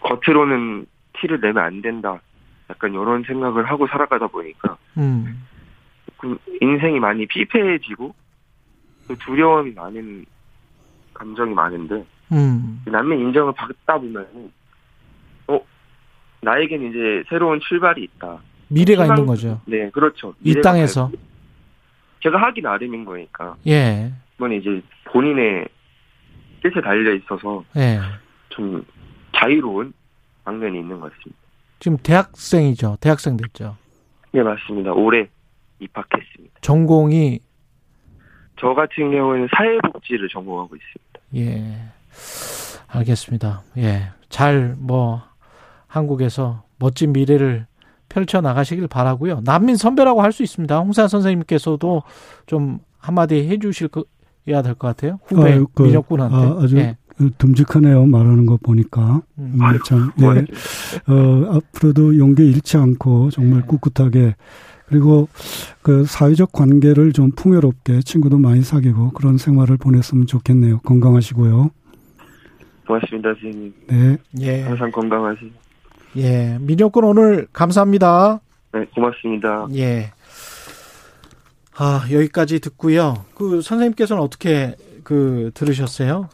[0.00, 0.86] 겉으로는
[1.20, 2.20] 티를 내면 안 된다
[2.70, 5.44] 약간 이런 생각을 하고 살아가다 보니까 음.
[6.18, 8.14] 그 인생이 많이 피폐해지고
[9.08, 10.26] 또 두려움이 많은
[11.14, 12.82] 감정이 많은데 음.
[12.86, 14.52] 남의 인정을 받다 보면
[15.48, 15.60] 어
[16.42, 18.38] 나에겐 이제 새로운 출발이 있다.
[18.68, 19.60] 미래가 희망- 있는 거죠.
[19.66, 20.34] 네, 그렇죠.
[20.44, 21.10] 이 땅에서.
[22.22, 24.12] 제가 하기 나름인 거니까 예.
[24.36, 25.66] 이건 이제 본인의
[26.62, 28.00] 뜻에 달려 있어서 예.
[28.50, 28.84] 좀
[29.36, 29.92] 자유로운
[30.48, 31.36] 방면이 있는 것 같습니다.
[31.78, 32.96] 지금 대학생이죠.
[33.00, 33.76] 대학생 됐죠.
[34.32, 34.92] 네, 맞습니다.
[34.92, 35.28] 올해
[35.78, 36.54] 입학했습니다.
[36.62, 37.40] 전공이
[38.58, 41.20] 저 같은 경우는 사회복지를 전공하고 있습니다.
[41.36, 41.76] 예.
[42.88, 43.62] 알겠습니다.
[43.76, 44.08] 예.
[44.30, 45.22] 잘 뭐
[45.86, 47.66] 한국에서 멋진 미래를
[48.08, 49.40] 펼쳐 나가시길 바라고요.
[49.44, 50.78] 난민 선배라고 할 수 있습니다.
[50.78, 52.02] 홍사 선생님께서도
[52.46, 55.18] 좀 한마디 해 주실 거야 될 것 같아요.
[55.26, 56.36] 후배 아유, 그, 민혁군한테.
[56.36, 56.96] 아, 아주 예.
[57.38, 58.06] 듬직하네요.
[58.06, 59.22] 말하는 거 보니까.
[59.38, 59.52] 음.
[59.54, 60.26] 음, 아유, 참, 네.
[61.06, 63.66] 어, 앞으로도 용기 잃지 않고 정말 네.
[63.66, 64.36] 꿋꿋하게
[64.86, 65.28] 그리고
[65.82, 70.80] 그 사회적 관계를 좀 풍요롭게 친구도 많이 사귀고 그런 생활을 보냈으면 좋겠네요.
[70.80, 71.70] 건강하시고요.
[72.86, 73.74] 고맙습니다, 선생님.
[73.86, 74.16] 네.
[74.40, 74.62] 예.
[74.62, 75.50] 항상 건강하세요.
[76.16, 76.58] 예.
[76.60, 78.40] 민혁군 오늘 감사합니다.
[78.72, 79.66] 네, 고맙습니다.
[79.74, 80.10] 예.
[81.76, 83.24] 아, 여기까지 듣고요.
[83.34, 84.74] 그 선생님께서는 어떻게
[85.04, 86.28] 그 들으셨어요?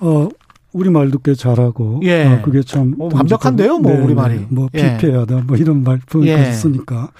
[0.00, 0.28] 어,
[0.72, 2.00] 우리말도 꽤 잘하고.
[2.04, 2.24] 예.
[2.24, 2.94] 어, 그게 참.
[2.98, 4.34] 어, 완벽한데요, 뭐, 네, 우리말이.
[4.36, 4.46] 네.
[4.50, 4.96] 뭐, 예.
[4.98, 6.52] 피폐하다, 뭐, 이런 말 표현까지 예.
[6.52, 7.10] 쓰니까.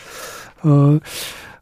[0.63, 0.99] 어,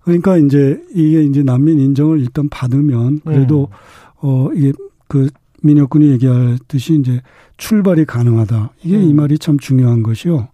[0.03, 3.77] 그러니까 이제 이게 이제 난민 인정을 일단 받으면 그래도, 음.
[4.19, 4.73] 어, 이게
[5.09, 5.29] 그
[5.63, 7.21] 민혁군이 얘기하듯이 이제
[7.57, 8.71] 출발이 가능하다.
[8.85, 9.17] 이게 이 음.
[9.17, 10.49] 말이 참 중요한 것이요.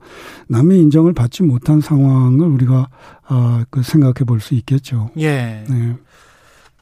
[0.49, 2.89] 난민 인정을 받지 못한 상황을 우리가,
[3.27, 5.11] 아, 그 생각해 볼 수 있겠죠.
[5.19, 5.65] 예.
[5.69, 5.97] 네.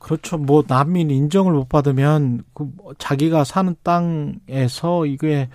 [0.00, 0.36] 그렇죠.
[0.38, 5.48] 뭐 난민 인정을 못 받으면 그뭐 자기가 사는 땅에서 이게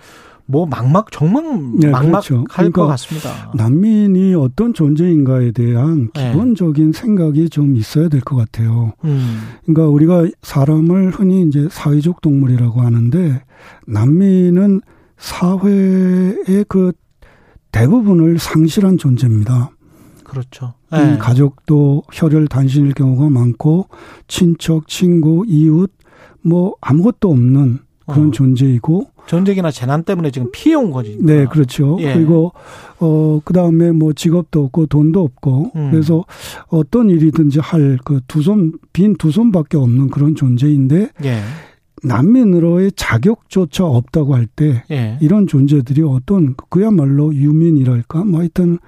[0.48, 1.42] 뭐 막막 정말
[1.80, 2.44] 네, 막막할 그렇죠.
[2.44, 3.52] 것 그러니까 같습니다.
[3.56, 6.30] 난민이 어떤 존재인가에 대한 네.
[6.30, 8.92] 기본적인 생각이 좀 있어야 될 것 같아요.
[9.04, 9.40] 음.
[9.64, 13.42] 그러니까 우리가 사람을 흔히 이제 사회적 동물이라고 하는데
[13.88, 14.80] 난민은
[15.18, 16.92] 사회의 그
[17.72, 19.70] 대부분을 상실한 존재입니다.
[20.22, 20.74] 그렇죠.
[20.92, 21.16] 이 예.
[21.18, 23.88] 가족도 혈혈 단신일 경우가 많고
[24.28, 25.90] 친척, 친구, 이웃
[26.42, 28.30] 뭐 아무것도 없는 그런 어.
[28.30, 31.18] 존재이고 전쟁이나 재난 때문에 지금 피해 온 거지.
[31.20, 31.96] 네, 그렇죠.
[31.98, 32.14] 예.
[32.14, 32.52] 그리고
[33.00, 35.90] 어 그다음에 뭐 직업도 없고 돈도 없고 음.
[35.90, 36.24] 그래서
[36.68, 41.40] 어떤 일이든지 할 그 두 손 빈 두 손밖에 없는 그런 존재인데 예.
[42.02, 45.18] 난민으로의 자격조차 없다고 할때 예.
[45.20, 48.78] 이런 존재들이 어떤 그야말로 유민이랄까 뭐 하여튼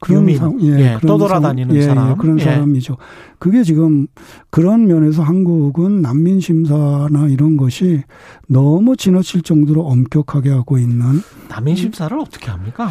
[0.00, 0.38] 그런 유민.
[0.38, 2.10] 상, 예, 그런 떠돌아다니는 상- 예, 사람.
[2.10, 2.44] 예, 그런 예.
[2.44, 2.96] 사람이죠.
[3.38, 4.06] 그게 지금
[4.50, 8.02] 그런 면에서 한국은 난민 심사나 이런 것이
[8.48, 12.88] 너무 지나칠 정도로 엄격하게 하고 있는 난민 심사를 어떻게 합니까?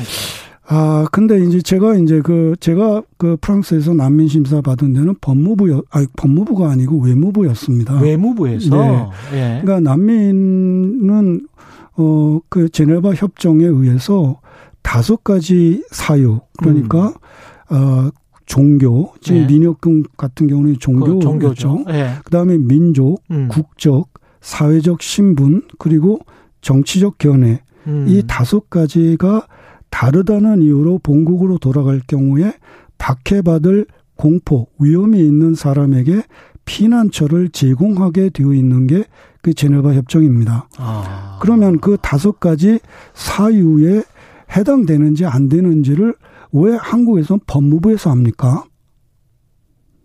[0.68, 6.08] 아, 근데 이제 제가 이제 그, 제가 그 프랑스에서 난민 심사 받은 데는 법무부여, 아니,
[6.16, 8.00] 법무부가 아니고 외무부였습니다.
[8.02, 9.10] 외무부에서 네.
[9.34, 9.62] 예.
[9.62, 11.48] 그러니까 난민은,
[11.98, 14.40] 어, 그 제네바 협정에 의해서
[14.82, 17.14] 다섯 가지 사유, 그러니까,
[17.70, 18.10] 어,
[18.46, 19.48] 종교, 지금 네.
[19.48, 21.20] 민혁군 같은 경우는 그 종교죠.
[21.20, 21.86] 종교죠.
[21.90, 22.10] 예.
[22.24, 23.48] 그 다음에 민족, 음.
[23.50, 24.10] 국적,
[24.42, 26.20] 사회적 신분, 그리고
[26.62, 28.06] 정치적 견해, 음.
[28.08, 29.48] 이 다섯 가지가
[29.96, 32.54] 다르다는 이유로 본국으로 돌아갈 경우에
[32.98, 33.86] 박해받을
[34.16, 36.24] 공포, 위험이 있는 사람에게
[36.66, 39.04] 피난처를 제공하게 되어 있는 게
[39.46, 40.68] 그 제네바 협정입니다.
[40.80, 41.38] 아.
[41.40, 42.80] 그러면 그 다섯 가지
[43.14, 44.02] 사유에
[44.58, 46.16] 해당되는지 안 되는지를
[46.52, 48.64] 왜 한국에서는 법무부에서 합니까?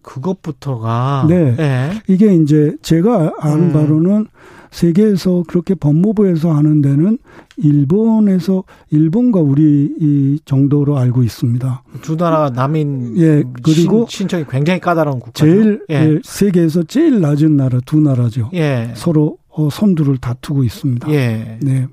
[0.02, 1.56] 그것부터가 네.
[1.58, 1.90] 예.
[2.06, 3.72] 이게 이제 제가 아는 음.
[3.72, 4.26] 바로는
[4.70, 7.18] 세계에서 그렇게 법무부에서 하는 데는
[7.56, 11.82] 일본에서 일본과 우리 이 정도로 알고 있습니다.
[12.02, 15.44] 두 나라 남인 예, 그리고 신, 청이 굉장히 까다로운 국가죠.
[15.44, 15.94] 제일 예.
[15.94, 18.50] 예, 세계에서 제일 낮은 나라 두 나라죠.
[18.54, 18.92] 예.
[18.94, 21.10] 서로 어, 선두를 다투고 있습니다.
[21.10, 21.58] 예.
[21.60, 21.86] 네.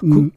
[0.00, 0.30] 그 음,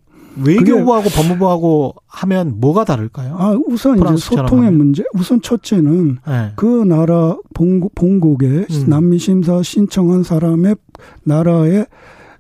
[0.43, 3.35] 외교부하고 법무부하고 하면 뭐가 다를까요?
[3.37, 4.77] 아 우선 이제 소통의 하면.
[4.77, 5.03] 문제.
[5.13, 6.51] 우선 첫째는 예.
[6.55, 8.85] 그 나라 본국, 본국에 음.
[8.87, 10.75] 난민 심사 신청한 사람의
[11.23, 11.85] 나라의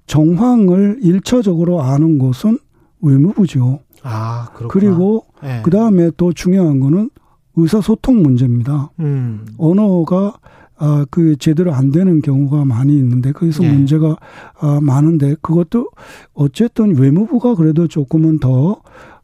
[0.07, 2.57] 정황을 일차적으로 아는 곳은
[3.01, 3.79] 외무부죠.
[4.03, 4.67] 아, 그렇구나.
[4.71, 5.61] 그리고 예.
[5.63, 7.09] 그 다음에 또 중요한 거는
[7.55, 8.91] 의사소통 문제입니다.
[8.99, 9.45] 음.
[9.57, 10.33] 언어가
[10.77, 13.71] 아, 그 제대로 안 되는 경우가 많이 있는데 거기서 예.
[13.71, 14.15] 문제가
[14.59, 15.89] 아, 많은데 그것도
[16.33, 18.81] 어쨌든 외무부가 그래도 조금은 더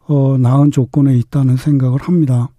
[0.07, 2.49] 어, 나은 조건에 있다는 생각을 합니다.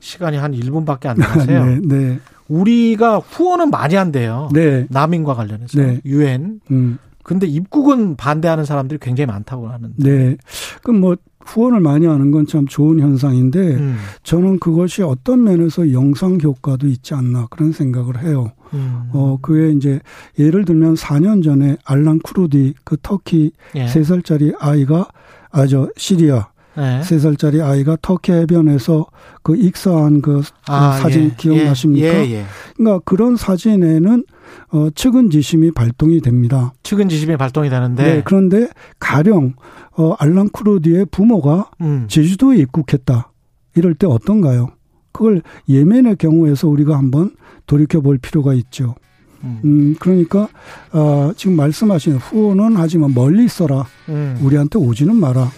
[0.00, 1.64] 시간이 한 1분밖에 안 남았어요.
[1.66, 4.48] 네, 네, 우리가 후원은 많이 한대요.
[4.52, 6.00] 네, 난민과 관련해서 네.
[6.04, 9.94] 유엔 음, 근데 입국은 반대하는 사람들이 굉장히 많다고 하는데.
[9.98, 10.36] 네.
[10.82, 13.96] 그럼 뭐 후원을 많이 하는 건 참 좋은 현상인데 음.
[14.22, 18.52] 저는 그것이 어떤 면에서 영상 효과도 있지 않나 그런 생각을 해요.
[18.74, 19.08] 음.
[19.12, 20.00] 어, 그에 이제
[20.38, 23.86] 예를 들면 4년 전에 알란 쿠르디 그 터키 예.
[23.88, 25.06] 세 3살짜리 아이가
[25.50, 27.02] 아저 시리아 네.
[27.02, 29.06] 세 3살짜리 아이가 터키 해변에서
[29.42, 31.34] 그 익사한 그 아, 사진 예.
[31.36, 32.06] 기억나십니까?
[32.06, 32.44] 예, 예.
[32.76, 34.24] 그러니까 그런 사진에는
[34.70, 36.72] 어 측은지심이 발동이 됩니다.
[36.84, 38.02] 측은지심이 발동이 되는데.
[38.02, 38.68] 네, 그런데
[39.00, 39.54] 가령
[39.96, 42.06] 어 알란 쿠르디의 부모가 음.
[42.08, 43.32] 제주도에 입국했다.
[43.74, 44.68] 이럴 때 어떤가요?
[45.12, 47.32] 그걸 예멘의 경우에서 우리가 한번
[47.66, 48.94] 돌이켜 볼 필요가 있죠.
[49.42, 49.60] 음.
[49.64, 50.48] 음, 그러니까
[50.92, 53.84] 어, 지금 말씀하신 후원은 하지만 멀리 있어라.
[54.08, 54.38] 음.
[54.42, 55.50] 우리한테 오지는 마라.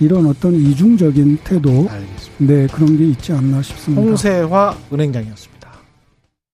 [0.00, 2.34] 이런 어떤 이중적인 태도, 알겠습니다.
[2.38, 4.02] 네 그런 게 있지 않나 싶습니다.
[4.02, 5.53] 홍세화 은행장이었습니다.